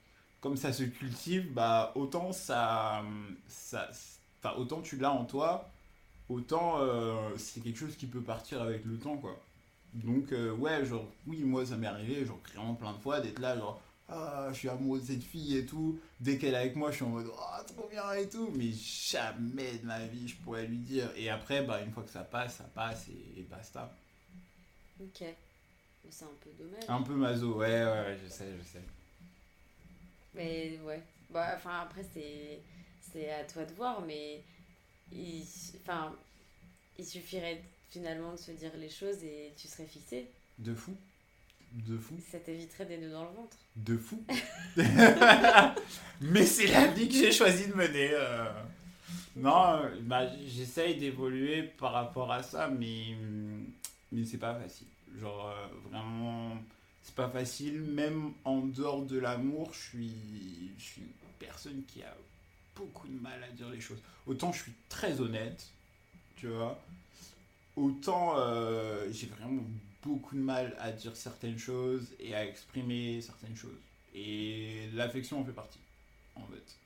comme 0.40 0.56
ça 0.56 0.72
se 0.72 0.84
cultive, 0.84 1.52
bah, 1.52 1.92
autant 1.96 2.32
ça, 2.32 3.02
ça 3.48 3.90
autant 4.56 4.82
tu 4.82 4.96
l'as 4.96 5.10
en 5.10 5.24
toi, 5.24 5.68
autant 6.28 6.80
euh, 6.80 7.36
c'est 7.36 7.62
quelque 7.62 7.78
chose 7.78 7.96
qui 7.96 8.06
peut 8.06 8.22
partir 8.22 8.62
avec 8.62 8.84
le 8.84 8.98
temps, 8.98 9.16
quoi. 9.16 9.40
Donc, 9.94 10.34
ouais, 10.58 10.84
genre, 10.84 11.10
oui, 11.26 11.42
moi, 11.42 11.64
ça 11.64 11.76
m'est 11.76 11.86
arrivé, 11.86 12.26
genre, 12.26 12.42
clairement 12.42 12.74
plein 12.74 12.92
de 12.92 12.98
fois, 12.98 13.20
d'être 13.20 13.38
là, 13.38 13.56
genre, 13.56 13.80
ah, 14.08 14.48
je 14.52 14.58
suis 14.58 14.68
amoureux 14.68 15.00
de 15.00 15.04
cette 15.04 15.22
fille 15.22 15.56
et 15.56 15.66
tout. 15.66 15.98
Dès 16.20 16.38
qu'elle 16.38 16.54
est 16.54 16.58
avec 16.58 16.76
moi, 16.76 16.90
je 16.90 16.96
suis 16.96 17.04
en 17.04 17.08
mode, 17.08 17.30
ah, 17.38 17.64
trop 17.66 17.88
bien 17.88 18.12
et 18.12 18.28
tout. 18.28 18.50
Mais 18.54 18.70
jamais 18.70 19.78
de 19.78 19.86
ma 19.86 20.06
vie, 20.06 20.28
je 20.28 20.36
pourrais 20.36 20.66
lui 20.66 20.78
dire. 20.78 21.10
Et 21.16 21.28
après, 21.28 21.62
bah, 21.64 21.82
une 21.82 21.90
fois 21.90 22.04
que 22.04 22.10
ça 22.10 22.22
passe, 22.22 22.56
ça 22.56 22.64
passe 22.64 23.08
et, 23.08 23.42
basta. 23.42 23.92
Ok. 25.00 25.24
C'est 26.08 26.24
un 26.24 26.28
peu 26.40 26.50
dommage. 26.56 26.84
Un 26.86 27.02
peu 27.02 27.14
maso, 27.14 27.54
ouais, 27.54 27.84
ouais, 27.84 28.16
je 28.22 28.28
sais, 28.28 28.54
je 28.56 28.64
sais. 28.64 28.82
Mais 30.34 30.78
ouais. 30.84 31.02
Bah, 31.30 31.54
enfin, 31.56 31.80
après, 31.80 32.04
c'est, 32.04 32.60
c'est 33.00 33.32
à 33.32 33.42
toi 33.42 33.64
de 33.64 33.72
voir, 33.74 34.00
mais 34.02 34.44
il, 35.12 35.44
enfin, 35.82 36.14
il 36.98 37.04
suffirait 37.04 37.62
finalement 37.90 38.32
de 38.32 38.38
se 38.38 38.50
dire 38.52 38.72
les 38.76 38.90
choses 38.90 39.22
et 39.22 39.52
tu 39.56 39.68
serais 39.68 39.86
fixé. 39.86 40.26
De 40.58 40.74
fou. 40.74 40.94
De 41.72 41.98
fou. 41.98 42.14
Ça 42.30 42.38
t'éviterait 42.38 42.86
des 42.86 42.98
nœuds 42.98 43.12
dans 43.12 43.24
le 43.24 43.30
ventre. 43.30 43.56
De 43.76 43.96
fou. 43.96 44.22
Mais 46.20 46.46
c'est 46.46 46.66
la 46.66 46.88
vie 46.88 47.08
que 47.08 47.14
j'ai 47.14 47.32
choisi 47.32 47.68
de 47.68 47.74
mener. 47.74 48.10
Euh. 48.12 48.50
Non, 49.36 49.82
bah, 50.02 50.26
j'essaye 50.46 50.96
d'évoluer 50.96 51.62
par 51.62 51.92
rapport 51.92 52.32
à 52.32 52.42
ça, 52.42 52.68
mais, 52.68 53.14
mais 54.10 54.24
c'est 54.24 54.38
pas 54.38 54.54
facile. 54.54 54.86
Genre, 55.20 55.48
euh, 55.50 55.90
vraiment, 55.90 56.56
c'est 57.02 57.14
pas 57.14 57.28
facile. 57.28 57.82
Même 57.82 58.32
en 58.44 58.60
dehors 58.60 59.02
de 59.02 59.18
l'amour, 59.18 59.70
je 59.74 59.78
suis, 59.78 60.14
je 60.78 60.84
suis 60.84 61.02
une 61.02 61.08
personne 61.38 61.82
qui 61.86 62.02
a 62.02 62.16
beaucoup 62.76 63.08
de 63.08 63.18
mal 63.18 63.42
à 63.42 63.48
dire 63.48 63.68
les 63.70 63.80
choses. 63.80 64.02
Autant 64.26 64.52
je 64.52 64.62
suis 64.62 64.72
très 64.88 65.20
honnête, 65.20 65.68
tu 66.36 66.48
vois, 66.48 66.80
autant 67.76 68.34
euh, 68.38 69.10
j'ai 69.10 69.26
vraiment 69.26 69.62
beaucoup 70.02 70.36
de 70.36 70.40
mal 70.40 70.76
à 70.78 70.92
dire 70.92 71.16
certaines 71.16 71.58
choses 71.58 72.14
et 72.20 72.34
à 72.34 72.44
exprimer 72.44 73.20
certaines 73.20 73.56
choses. 73.56 73.78
Et 74.14 74.88
l'affection 74.94 75.40
en 75.40 75.44
fait 75.44 75.52
partie, 75.52 75.80
en 76.34 76.46
fait. 76.46 76.76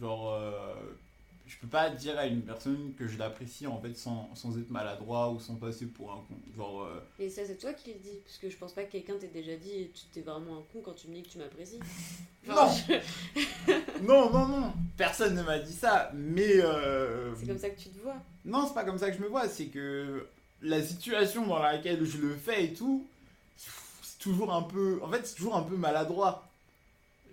Genre, 0.00 0.32
euh, 0.32 0.74
je 1.46 1.56
peux 1.58 1.68
pas 1.68 1.90
dire 1.90 2.18
à 2.18 2.26
une 2.26 2.42
personne 2.42 2.92
que 2.98 3.06
je 3.06 3.18
l'apprécie 3.18 3.66
en 3.66 3.80
fait 3.80 3.94
sans, 3.96 4.34
sans, 4.34 4.58
être 4.58 4.70
maladroit 4.70 5.30
ou 5.30 5.38
sans 5.38 5.54
passer 5.54 5.86
pour 5.86 6.12
un 6.12 6.16
con. 6.16 6.34
Genre. 6.56 6.82
Euh, 6.82 7.00
et 7.20 7.30
ça, 7.30 7.42
c'est 7.46 7.56
toi 7.56 7.72
qui 7.72 7.92
le 7.92 8.00
dis. 8.00 8.18
Parce 8.24 8.38
que 8.38 8.50
je 8.50 8.56
pense 8.56 8.72
pas 8.72 8.82
que 8.84 8.92
quelqu'un 8.92 9.14
t'ait 9.18 9.28
déjà 9.28 9.56
dit 9.56 9.90
tu 9.94 10.02
t'es 10.12 10.22
vraiment 10.22 10.58
un 10.58 10.62
con 10.72 10.80
quand 10.84 10.94
tu 10.94 11.08
me 11.08 11.14
dis 11.14 11.22
que 11.22 11.28
tu 11.28 11.38
m'apprécies. 11.38 11.78
non 12.48 12.54
Non, 14.02 14.30
non, 14.30 14.48
non 14.48 14.72
Personne 14.96 15.34
ne 15.34 15.42
m'a 15.42 15.58
dit 15.60 15.72
ça, 15.72 16.10
mais. 16.14 16.60
Euh, 16.60 17.34
c'est 17.36 17.46
comme 17.46 17.58
ça 17.58 17.70
que 17.70 17.80
tu 17.80 17.90
te 17.90 17.98
vois 18.00 18.16
Non, 18.44 18.66
c'est 18.66 18.74
pas 18.74 18.84
comme 18.84 18.98
ça 18.98 19.10
que 19.10 19.16
je 19.16 19.22
me 19.22 19.28
vois, 19.28 19.48
c'est 19.48 19.66
que 19.66 20.26
la 20.62 20.82
situation 20.82 21.46
dans 21.46 21.60
laquelle 21.60 22.04
je 22.04 22.18
le 22.18 22.34
fais 22.34 22.64
et 22.64 22.74
tout, 22.74 23.06
c'est 23.56 24.18
toujours 24.18 24.52
un 24.52 24.62
peu. 24.62 25.00
En 25.02 25.08
fait, 25.10 25.24
c'est 25.24 25.36
toujours 25.36 25.56
un 25.56 25.62
peu 25.62 25.76
maladroit. 25.76 26.48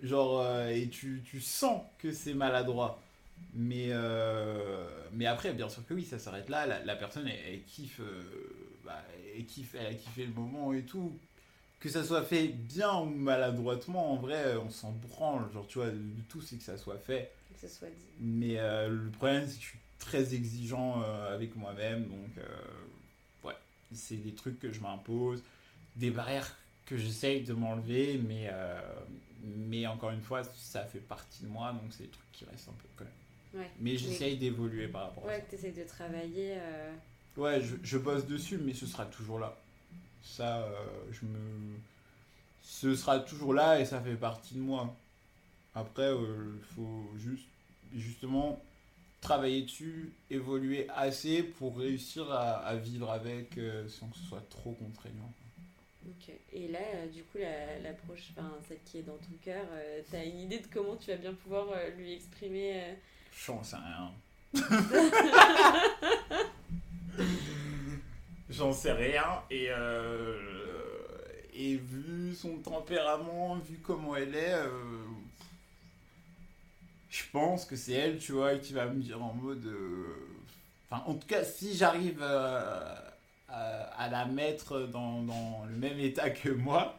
Genre, 0.02 0.40
euh, 0.40 0.68
et 0.68 0.88
tu, 0.88 1.22
tu 1.24 1.40
sens 1.40 1.82
que 1.98 2.12
c'est 2.12 2.34
maladroit. 2.34 3.00
Mais, 3.54 3.88
euh, 3.90 4.86
mais 5.12 5.26
après, 5.26 5.52
bien 5.52 5.68
sûr 5.68 5.86
que 5.86 5.94
oui, 5.94 6.04
ça 6.04 6.18
s'arrête 6.18 6.48
là. 6.48 6.66
La, 6.66 6.96
personne, 6.96 7.28
elle, 7.28 7.62
kiffe, 7.64 8.00
euh, 8.00 8.22
bah, 8.84 9.02
elle, 9.36 9.44
kiffe, 9.46 9.74
elle 9.78 9.86
a 9.86 9.94
kiffé 9.94 10.26
le 10.26 10.32
moment 10.32 10.72
et 10.72 10.82
tout. 10.82 11.16
Que 11.80 11.88
ça 11.88 12.02
soit 12.02 12.22
fait 12.22 12.48
bien 12.48 12.98
ou 13.00 13.04
maladroitement, 13.04 14.12
en 14.12 14.16
vrai, 14.16 14.56
on 14.56 14.70
s'en 14.70 14.92
branle. 14.92 15.52
Genre, 15.52 15.66
tu 15.66 15.78
vois, 15.78 15.90
de 15.90 16.22
tout, 16.28 16.40
c'est 16.40 16.56
que 16.56 16.64
ça 16.64 16.78
soit 16.78 16.98
fait. 16.98 17.30
Que 17.52 17.68
ça 17.68 17.68
soit 17.68 17.88
dit. 17.88 18.06
Mais 18.20 18.56
le 18.88 19.10
problème, 19.10 19.46
c'est 19.46 19.56
que 19.56 19.62
je 19.62 19.68
suis 19.68 19.78
très 19.98 20.34
exigeant 20.34 21.02
avec 21.28 21.54
moi-même. 21.56 22.04
Donc, 22.04 22.44
ouais, 23.44 23.56
c'est 23.92 24.16
des 24.16 24.32
trucs 24.32 24.58
que 24.58 24.72
je 24.72 24.80
m'impose, 24.80 25.42
des 25.96 26.10
barrières 26.10 26.56
que 26.86 26.96
j'essaye 26.96 27.42
de 27.42 27.54
m'enlever, 27.54 28.18
mais, 28.18 28.48
euh, 28.52 28.80
mais 29.42 29.86
encore 29.86 30.10
une 30.10 30.20
fois, 30.20 30.42
ça 30.44 30.84
fait 30.84 31.00
partie 31.00 31.42
de 31.42 31.48
moi, 31.48 31.72
donc 31.72 31.92
c'est 31.92 32.04
des 32.04 32.10
trucs 32.10 32.32
qui 32.32 32.44
restent 32.44 32.68
un 32.68 32.72
peu 32.72 32.88
quand 32.96 33.04
même. 33.04 33.12
Ouais, 33.54 33.70
mais 33.78 33.96
j'essaye 33.96 34.36
d'évoluer 34.36 34.88
par 34.88 35.02
rapport 35.02 35.24
à 35.24 35.26
ça. 35.28 35.32
Ouais, 35.36 35.44
tu 35.48 35.54
essayes 35.54 35.72
de 35.72 35.84
travailler. 35.84 36.54
Euh. 36.56 36.92
Ouais, 37.36 37.60
je, 37.60 37.76
je, 37.82 37.98
bosse 37.98 38.26
dessus, 38.26 38.58
mais 38.58 38.74
ce 38.74 38.86
sera 38.86 39.06
toujours 39.06 39.38
là. 39.38 39.56
Ça, 40.22 40.62
euh, 40.62 40.72
je 41.12 41.24
me. 41.26 41.76
Ce 42.62 42.94
sera 42.96 43.20
toujours 43.20 43.54
là 43.54 43.78
et 43.78 43.84
ça 43.84 44.00
fait 44.00 44.16
partie 44.16 44.54
de 44.54 44.60
moi. 44.60 44.94
Après, 45.74 46.10
il 46.10 46.64
faut 46.74 47.10
juste, 47.16 47.46
justement, 47.94 48.60
travailler 49.20 49.62
dessus, 49.62 50.12
évoluer 50.30 50.86
assez 50.94 51.42
pour 51.42 51.78
réussir 51.78 52.30
à, 52.30 52.58
à 52.58 52.76
vivre 52.76 53.10
avec 53.10 53.58
sans 53.88 54.06
que 54.08 54.16
ce 54.16 54.24
soit 54.24 54.44
trop 54.50 54.72
contraignant. 54.72 55.32
Ok. 56.06 56.34
Et 56.52 56.68
là, 56.68 56.80
euh, 56.94 57.06
du 57.08 57.22
coup, 57.24 57.38
la, 57.38 57.78
la 57.80 57.92
prochaine, 57.92 58.34
celle 58.68 58.82
qui 58.84 58.98
est 58.98 59.02
dans 59.02 59.16
ton 59.16 59.36
cœur, 59.42 59.64
euh, 59.72 60.02
tu 60.08 60.16
as 60.16 60.24
une 60.24 60.40
idée 60.40 60.58
de 60.58 60.66
comment 60.72 60.96
tu 60.96 61.10
vas 61.10 61.16
bien 61.16 61.32
pouvoir 61.32 61.68
euh, 61.70 61.90
lui 61.96 62.12
exprimer 62.12 62.94
J'en 63.46 63.62
sais 63.62 63.76
rien. 63.76 64.10
J'en 68.50 68.72
sais 68.72 68.92
rien. 68.92 69.42
Et, 69.50 69.68
et 71.54 71.76
vu 71.76 72.34
son 72.34 72.58
tempérament, 72.58 73.56
vu 73.56 73.78
comment 73.78 74.16
elle 74.16 74.34
est, 74.34 74.56
je 77.10 77.22
pense 77.32 77.64
que 77.64 77.76
c'est 77.76 77.92
elle, 77.92 78.18
tu 78.18 78.32
vois, 78.32 78.56
qui 78.56 78.72
va 78.72 78.86
me 78.86 79.00
dire 79.00 79.22
en 79.22 79.34
mode. 79.34 79.68
Enfin, 80.88 81.02
en 81.06 81.14
tout 81.14 81.26
cas, 81.26 81.44
si 81.44 81.76
j'arrive 81.76 82.22
à 83.98 84.08
la 84.10 84.26
mettre 84.26 84.80
dans, 84.80 85.22
dans, 85.22 85.64
le 85.68 85.76
même 85.76 85.98
état 85.98 86.30
que 86.30 86.48
moi, 86.48 86.98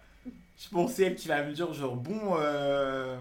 je 0.58 0.70
pense 0.70 1.00
elle 1.00 1.16
qui 1.16 1.28
va 1.28 1.44
me 1.44 1.54
dire 1.54 1.74
genre 1.74 1.96
bon, 1.96 2.38
euh, 2.40 3.18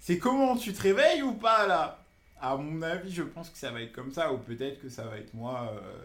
c'est 0.00 0.18
comment 0.18 0.56
tu 0.56 0.72
te 0.72 0.82
réveilles 0.82 1.22
ou 1.22 1.34
pas 1.34 1.66
là? 1.66 2.01
À 2.42 2.56
mon 2.56 2.82
avis, 2.82 3.10
je 3.10 3.22
pense 3.22 3.48
que 3.48 3.56
ça 3.56 3.70
va 3.70 3.80
être 3.80 3.92
comme 3.92 4.12
ça 4.12 4.32
ou 4.32 4.38
peut-être 4.38 4.80
que 4.80 4.88
ça 4.88 5.04
va 5.04 5.16
être 5.16 5.32
moi 5.32 5.72
euh, 5.74 6.04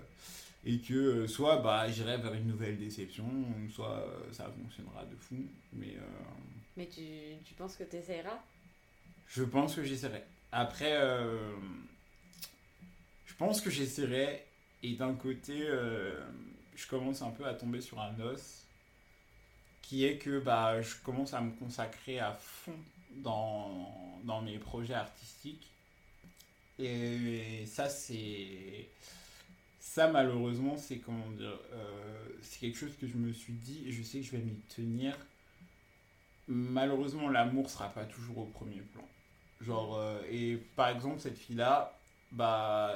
et 0.66 0.80
que 0.80 0.94
euh, 0.94 1.28
soit 1.28 1.58
bah 1.58 1.90
j'irai 1.90 2.18
vers 2.18 2.34
une 2.34 2.48
nouvelle 2.48 2.78
déception, 2.78 3.26
soit 3.74 4.06
ça 4.32 4.46
fonctionnera 4.46 5.04
de 5.06 5.16
fou. 5.16 5.36
Mais 5.74 5.98
mais 6.78 6.88
tu, 6.88 7.02
tu 7.44 7.54
penses 7.56 7.76
que 7.76 7.84
tu 7.84 7.96
essaieras 7.98 8.40
Je 9.28 9.44
pense 9.44 9.76
que 9.76 9.84
j'essaierai. 9.84 10.24
Après, 10.52 10.96
je 13.26 13.34
pense 13.36 13.60
que 13.60 13.70
j'essaierai 13.72 14.46
et 14.84 14.94
d'un 14.94 15.16
côté 15.16 15.68
je 16.76 16.88
commence 16.88 17.24
un 17.24 17.32
peu 17.32 17.46
à 17.46 17.56
tomber 17.56 17.82
sur 17.82 18.00
un 18.00 18.18
os 18.20 18.64
qui 19.82 20.06
est 20.06 20.18
que 20.18 20.40
bah, 20.40 20.82
je 20.82 20.96
commence 21.04 21.34
à 21.34 21.42
me 21.42 21.52
consacrer 21.52 22.20
à 22.20 22.34
fond 22.34 22.76
dans, 23.16 24.20
dans 24.26 24.42
mes 24.42 24.60
projets 24.60 24.94
artistiques. 24.94 25.72
Et 26.80 27.66
ça, 27.66 27.90
c'est. 27.90 28.90
Ça, 29.80 30.08
malheureusement, 30.08 30.78
c'est 30.78 30.98
comment 30.98 31.30
dire. 31.32 31.60
Euh, 31.74 32.28
c'est 32.42 32.60
quelque 32.60 32.78
chose 32.78 32.96
que 33.00 33.08
je 33.08 33.16
me 33.16 33.32
suis 33.34 33.54
dit 33.54 33.84
et 33.88 33.92
je 33.92 34.04
sais 34.04 34.20
que 34.20 34.26
je 34.26 34.32
vais 34.32 34.44
m'y 34.44 34.56
tenir. 34.76 35.18
Malheureusement, 36.48 37.30
l'amour 37.30 37.70
sera 37.70 37.90
pas 37.90 38.06
toujours 38.06 38.38
au 38.38 38.46
premier 38.46 38.82
plan. 38.82 39.08
Genre, 39.62 39.98
euh, 39.98 40.22
et 40.30 40.58
par 40.76 40.90
exemple, 40.90 41.20
cette 41.20 41.38
fille-là, 41.38 41.98
bah, 42.32 42.94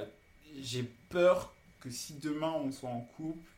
j'ai 0.59 0.83
peur 1.09 1.53
que 1.79 1.89
si 1.89 2.13
demain 2.13 2.51
on 2.51 2.71
soit 2.71 2.89
en 2.89 3.01
couple, 3.01 3.49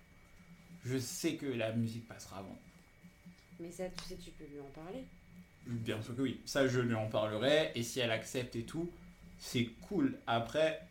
je 0.86 0.98
sais 0.98 1.36
que 1.36 1.46
la 1.46 1.74
musique 1.74 2.08
passera 2.08 2.40
avant. 2.40 2.58
Mais 3.60 3.72
ça, 3.72 3.86
tu 3.90 4.04
sais, 4.06 4.16
tu 4.16 4.32
peux 4.32 4.46
lui 4.46 4.60
en 4.60 4.70
parler. 4.70 5.04
Bien 5.66 6.02
sûr 6.02 6.16
que 6.16 6.22
oui. 6.22 6.40
Ça, 6.46 6.68
je 6.68 6.80
lui 6.80 6.96
en 6.96 7.08
parlerai. 7.08 7.72
Et 7.76 7.84
si 7.84 8.00
elle 8.00 8.12
accepte 8.12 8.56
et 8.56 8.64
tout, 8.64 8.92
c'est 9.44 9.66
cool. 9.88 10.18
Après, 10.26 10.82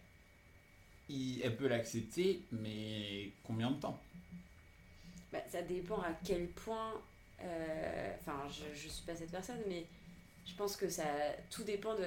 elle 1.09 1.57
peut 1.57 1.69
l'accepter, 1.69 2.43
mais 2.53 3.31
combien 3.45 3.71
de 3.71 3.81
temps? 3.81 3.99
Bah, 5.33 5.39
Ça 5.49 5.63
dépend 5.63 6.01
à 6.03 6.13
quel 6.23 6.49
point. 6.49 7.01
Euh, 7.41 8.15
enfin, 8.21 8.47
je 8.51 8.71
ne 8.71 8.91
suis 8.93 9.03
pas 9.07 9.17
cette 9.17 9.31
personne, 9.31 9.61
mais 9.69 9.87
je 10.47 10.55
pense 10.55 10.77
que 10.77 10.89
ça 10.91 11.05
tout 11.51 11.65
dépend 11.65 11.95
de 11.95 12.05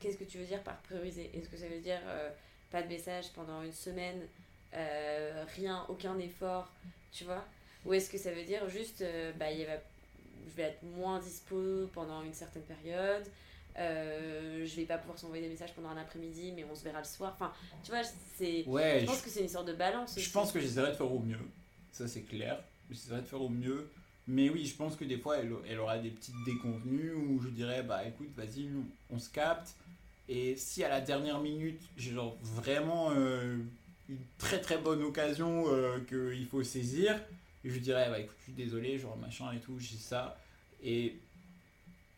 qu'est-ce 0.00 0.18
que 0.18 0.24
tu 0.24 0.38
veux 0.38 0.44
dire 0.44 0.60
par 0.64 0.76
prioriser. 0.82 1.30
Est-ce 1.32 1.48
que 1.48 1.56
ça 1.56 1.68
veut 1.68 1.80
dire 1.80 2.00
euh, 2.04 2.30
pas 2.72 2.82
de 2.82 2.88
message 2.88 3.32
pendant 3.32 3.62
une 3.62 3.72
semaine, 3.72 4.26
euh, 4.74 5.44
rien, 5.54 5.86
aucun 5.88 6.18
effort, 6.18 6.72
tu 7.12 7.22
vois? 7.24 7.46
Ou 7.84 7.94
est-ce 7.94 8.10
que 8.10 8.18
ça 8.18 8.32
veut 8.32 8.44
dire 8.44 8.68
juste, 8.68 9.04
bah, 9.38 9.52
il 9.52 9.64
va, 9.64 9.76
je 10.48 10.52
vais 10.56 10.64
être 10.64 10.82
moins 10.82 11.20
dispo 11.20 11.88
pendant 11.94 12.22
une 12.24 12.34
certaine 12.34 12.64
période, 12.64 13.24
euh, 13.78 14.64
je 14.64 14.76
vais 14.76 14.84
pas 14.84 14.98
pouvoir 14.98 15.18
s'envoyer 15.18 15.42
des 15.42 15.48
messages 15.48 15.74
pendant 15.74 15.90
un 15.90 15.96
après-midi, 15.96 16.52
mais 16.54 16.64
on 16.70 16.74
se 16.74 16.84
verra 16.84 16.98
le 16.98 17.04
soir. 17.04 17.32
Enfin, 17.34 17.52
tu 17.82 17.90
vois, 17.90 18.02
c'est. 18.36 18.64
je 18.64 19.04
pense 19.04 19.20
que 19.20 19.30
c'est 19.30 19.42
une 19.42 19.48
sorte 19.48 19.68
de 19.68 19.74
balance. 19.74 20.18
Je 20.18 20.30
pense 20.30 20.52
que 20.52 20.60
j'essaierai 20.60 20.92
de 20.92 20.96
faire 20.96 21.12
au 21.12 21.20
mieux. 21.20 21.38
Ça, 21.92 22.08
c'est 22.08 22.22
clair. 22.22 22.62
J'essaierai 22.90 23.20
de 23.20 23.26
faire 23.26 23.42
au 23.42 23.48
mieux. 23.48 23.90
Mais 24.28 24.50
oui, 24.50 24.66
je 24.66 24.74
pense 24.74 24.96
que 24.96 25.04
des 25.04 25.18
fois, 25.18 25.38
elle, 25.38 25.52
elle 25.68 25.78
aura 25.78 25.98
des 25.98 26.10
petites 26.10 26.34
déconvenues 26.44 27.12
où 27.12 27.40
je 27.40 27.48
dirais, 27.48 27.82
bah 27.82 28.04
écoute, 28.06 28.28
vas-y, 28.36 28.68
on 29.10 29.18
se 29.18 29.30
capte. 29.30 29.76
Et 30.28 30.56
si 30.56 30.82
à 30.82 30.88
la 30.88 31.00
dernière 31.00 31.38
minute, 31.38 31.80
j'ai 31.96 32.12
genre 32.12 32.36
vraiment 32.42 33.12
euh, 33.12 33.56
une 34.08 34.18
très 34.38 34.60
très 34.60 34.78
bonne 34.78 35.02
occasion 35.02 35.66
euh, 35.68 36.00
qu'il 36.00 36.46
faut 36.46 36.64
saisir. 36.64 37.20
Je 37.64 37.78
dirais, 37.78 38.08
bah 38.10 38.18
écoute, 38.18 38.36
je 38.40 38.44
suis 38.44 38.52
désolé, 38.52 38.98
genre 38.98 39.16
machin 39.16 39.52
et 39.52 39.58
tout, 39.58 39.78
j'ai 39.78 39.96
ça. 39.96 40.38
Et 40.82 41.16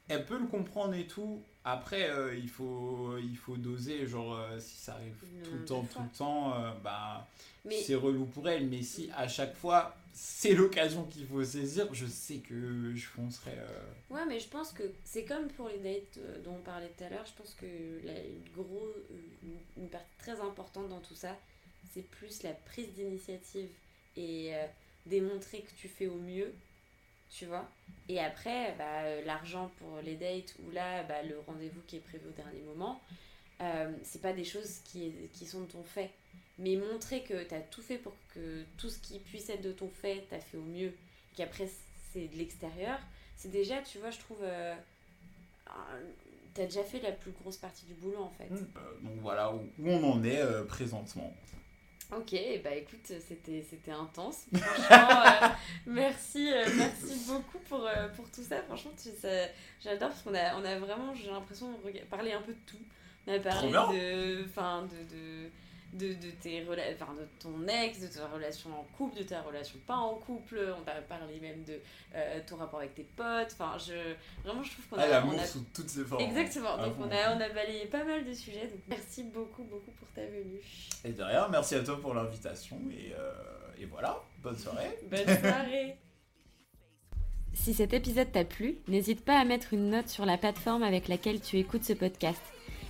elle 0.08 0.24
peut 0.24 0.38
le 0.38 0.46
comprendre 0.46 0.94
et 0.94 1.06
tout. 1.06 1.42
Après, 1.64 2.08
euh, 2.08 2.34
il, 2.34 2.48
faut, 2.48 3.18
il 3.18 3.36
faut 3.36 3.56
doser, 3.56 4.06
genre, 4.06 4.34
euh, 4.34 4.58
si 4.58 4.78
ça 4.78 4.94
arrive 4.94 5.14
tout 5.44 5.52
le 5.52 5.64
temps, 5.64 5.86
tout 5.92 6.00
le 6.00 6.16
temps, 6.16 6.54
euh, 6.54 6.72
bah, 6.82 7.28
c'est 7.70 7.94
relou 7.94 8.24
pour 8.24 8.48
elle. 8.48 8.68
Mais 8.68 8.82
si 8.82 9.10
à 9.14 9.28
chaque 9.28 9.54
fois, 9.54 9.94
c'est 10.14 10.54
l'occasion 10.54 11.04
qu'il 11.04 11.26
faut 11.26 11.44
saisir, 11.44 11.92
je 11.92 12.06
sais 12.06 12.38
que 12.38 12.94
je 12.94 13.04
foncerai. 13.04 13.52
Ouais, 14.08 14.24
mais 14.26 14.40
je 14.40 14.48
pense 14.48 14.72
que 14.72 14.82
c'est 15.04 15.24
comme 15.24 15.48
pour 15.48 15.68
les 15.68 15.78
dates 15.78 16.18
dont 16.42 16.54
on 16.54 16.62
parlait 16.62 16.90
tout 16.96 17.04
à 17.04 17.10
l'heure. 17.10 17.26
Je 17.26 17.34
pense 17.40 17.54
que 17.54 17.66
la, 18.02 18.14
gros, 18.56 18.88
une 19.76 19.90
partie 19.90 20.16
très 20.18 20.40
importante 20.40 20.88
dans 20.88 21.00
tout 21.00 21.14
ça, 21.14 21.36
c'est 21.92 22.08
plus 22.08 22.42
la 22.44 22.52
prise 22.52 22.88
d'initiative 22.94 23.68
et 24.16 24.52
démontrer 25.04 25.60
que 25.60 25.70
tu 25.78 25.88
fais 25.88 26.06
au 26.06 26.16
mieux 26.16 26.52
tu 27.30 27.46
vois. 27.46 27.68
Et 28.08 28.20
après, 28.20 28.74
bah, 28.78 29.02
euh, 29.02 29.24
l'argent 29.24 29.70
pour 29.78 29.98
les 30.02 30.14
dates 30.14 30.54
ou 30.64 30.70
là, 30.70 31.02
bah, 31.04 31.22
le 31.22 31.38
rendez-vous 31.46 31.80
qui 31.86 31.96
est 31.96 32.00
prévu 32.00 32.26
au 32.28 32.32
dernier 32.32 32.62
moment, 32.62 33.00
euh, 33.60 33.92
c'est 34.02 34.22
pas 34.22 34.32
des 34.32 34.44
choses 34.44 34.78
qui, 34.84 35.12
qui 35.34 35.46
sont 35.46 35.62
de 35.62 35.66
ton 35.66 35.82
fait. 35.82 36.10
Mais 36.58 36.76
montrer 36.76 37.22
que 37.22 37.44
tu 37.44 37.54
as 37.54 37.60
tout 37.60 37.82
fait 37.82 37.98
pour 37.98 38.14
que 38.34 38.64
tout 38.78 38.88
ce 38.88 38.98
qui 38.98 39.18
puisse 39.18 39.48
être 39.50 39.62
de 39.62 39.72
ton 39.72 39.88
fait, 39.88 40.26
tu 40.28 40.34
as 40.34 40.40
fait 40.40 40.56
au 40.56 40.64
mieux, 40.64 40.92
qu'après 41.36 41.68
c'est 42.12 42.28
de 42.28 42.36
l'extérieur, 42.36 42.98
c'est 43.36 43.50
déjà, 43.50 43.80
tu 43.82 43.98
vois, 43.98 44.10
je 44.10 44.18
trouve. 44.18 44.38
Euh, 44.42 44.74
tu 46.54 46.62
as 46.62 46.64
déjà 46.64 46.82
fait 46.82 47.00
la 47.00 47.12
plus 47.12 47.30
grosse 47.30 47.58
partie 47.58 47.84
du 47.84 47.94
boulot 47.94 48.22
en 48.22 48.30
fait. 48.30 48.50
Mmh. 48.50 49.04
donc 49.04 49.20
voilà 49.20 49.54
où 49.54 49.68
on 49.84 50.02
en 50.02 50.24
est 50.24 50.42
présentement. 50.66 51.32
Ok, 52.10 52.34
bah 52.64 52.74
écoute, 52.74 53.04
c'était, 53.04 53.62
c'était 53.68 53.90
intense. 53.90 54.46
Franchement, 54.54 55.22
euh, 55.26 55.48
merci, 55.86 56.50
euh, 56.50 56.64
merci 56.76 57.26
beaucoup 57.26 57.58
pour, 57.68 57.86
euh, 57.86 58.08
pour 58.16 58.30
tout 58.30 58.42
ça. 58.42 58.62
Franchement, 58.62 58.92
tu, 59.00 59.10
j'adore 59.82 60.08
parce 60.08 60.22
qu'on 60.22 60.34
a, 60.34 60.56
on 60.56 60.64
a 60.64 60.78
vraiment, 60.78 61.14
j'ai 61.14 61.30
l'impression, 61.30 61.78
parlé 62.08 62.32
un 62.32 62.40
peu 62.40 62.52
de 62.52 62.58
tout. 62.66 62.80
On 63.26 63.34
a 63.34 63.38
parlé 63.40 63.70
de, 63.70 64.44
fin, 64.46 64.84
de, 64.84 65.14
de 65.14 65.50
de, 65.92 66.08
de, 66.08 66.30
tes 66.42 66.64
enfin, 66.68 67.14
de 67.14 67.26
ton 67.40 67.66
ex, 67.66 68.00
de 68.00 68.06
ta 68.08 68.26
relation 68.28 68.70
en 68.78 68.84
couple, 68.96 69.18
de 69.18 69.22
ta 69.22 69.40
relation 69.40 69.78
pas 69.86 69.96
en 69.96 70.14
couple. 70.16 70.74
On 70.78 70.82
va 70.82 71.00
parler 71.00 71.40
même 71.40 71.64
de 71.64 71.80
euh, 72.14 72.40
ton 72.46 72.56
rapport 72.56 72.80
avec 72.80 72.94
tes 72.94 73.04
potes. 73.04 73.52
Enfin, 73.52 73.76
je, 73.78 74.14
vraiment, 74.44 74.62
je 74.62 74.72
trouve 74.72 74.86
qu'on 74.88 74.96
a. 74.98 75.04
Ah, 75.04 75.08
l'amour 75.08 75.40
sous 75.44 75.64
toutes 75.74 75.88
ses 75.88 76.04
formes. 76.04 76.22
Exactement. 76.22 76.76
donc, 76.76 76.94
on 76.98 77.10
a, 77.10 77.36
on 77.36 77.40
a 77.40 77.48
balayé 77.48 77.86
pas 77.86 78.04
mal 78.04 78.24
de 78.24 78.32
sujets. 78.32 78.66
Donc, 78.66 78.80
merci 78.88 79.22
beaucoup, 79.24 79.64
beaucoup 79.64 79.90
pour 79.92 80.08
ta 80.14 80.26
venue. 80.26 80.60
Et 81.04 81.12
derrière, 81.12 81.48
merci 81.48 81.74
à 81.74 81.82
toi 81.82 82.00
pour 82.00 82.14
l'invitation. 82.14 82.78
Et, 82.90 83.14
euh, 83.18 83.32
et 83.78 83.86
voilà, 83.86 84.22
bonne 84.42 84.58
soirée. 84.58 84.98
bonne 85.10 85.38
soirée. 85.40 85.96
Si 87.54 87.74
cet 87.74 87.92
épisode 87.92 88.30
t'a 88.30 88.44
plu, 88.44 88.78
n'hésite 88.86 89.24
pas 89.24 89.38
à 89.38 89.44
mettre 89.44 89.72
une 89.72 89.90
note 89.90 90.08
sur 90.08 90.24
la 90.26 90.38
plateforme 90.38 90.82
avec 90.82 91.08
laquelle 91.08 91.40
tu 91.40 91.58
écoutes 91.58 91.84
ce 91.84 91.92
podcast. 91.92 92.40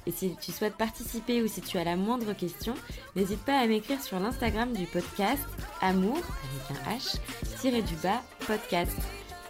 Et 0.09 0.11
si 0.11 0.35
tu 0.41 0.53
souhaites 0.53 0.75
participer 0.75 1.43
ou 1.43 1.49
si 1.49 1.61
tu 1.61 1.77
as 1.77 1.85
la 1.85 1.95
moindre 1.95 2.33
question, 2.33 2.75
n'hésite 3.15 3.45
pas 3.45 3.59
à 3.59 3.67
m'écrire 3.67 4.03
sur 4.03 4.19
l'Instagram 4.19 4.73
du 4.73 4.87
podcast 4.87 5.43
Amour 5.83 6.17
avec 6.17 6.79
un 6.79 6.97
H 6.97 7.19
tiré 7.61 7.83
du 7.83 7.95
bas 7.97 8.23
podcast. 8.47 8.97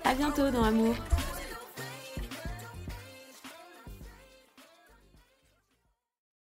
À 0.05 0.15
bientôt 0.15 0.51
dans 0.51 0.65
Amour. 0.65 0.97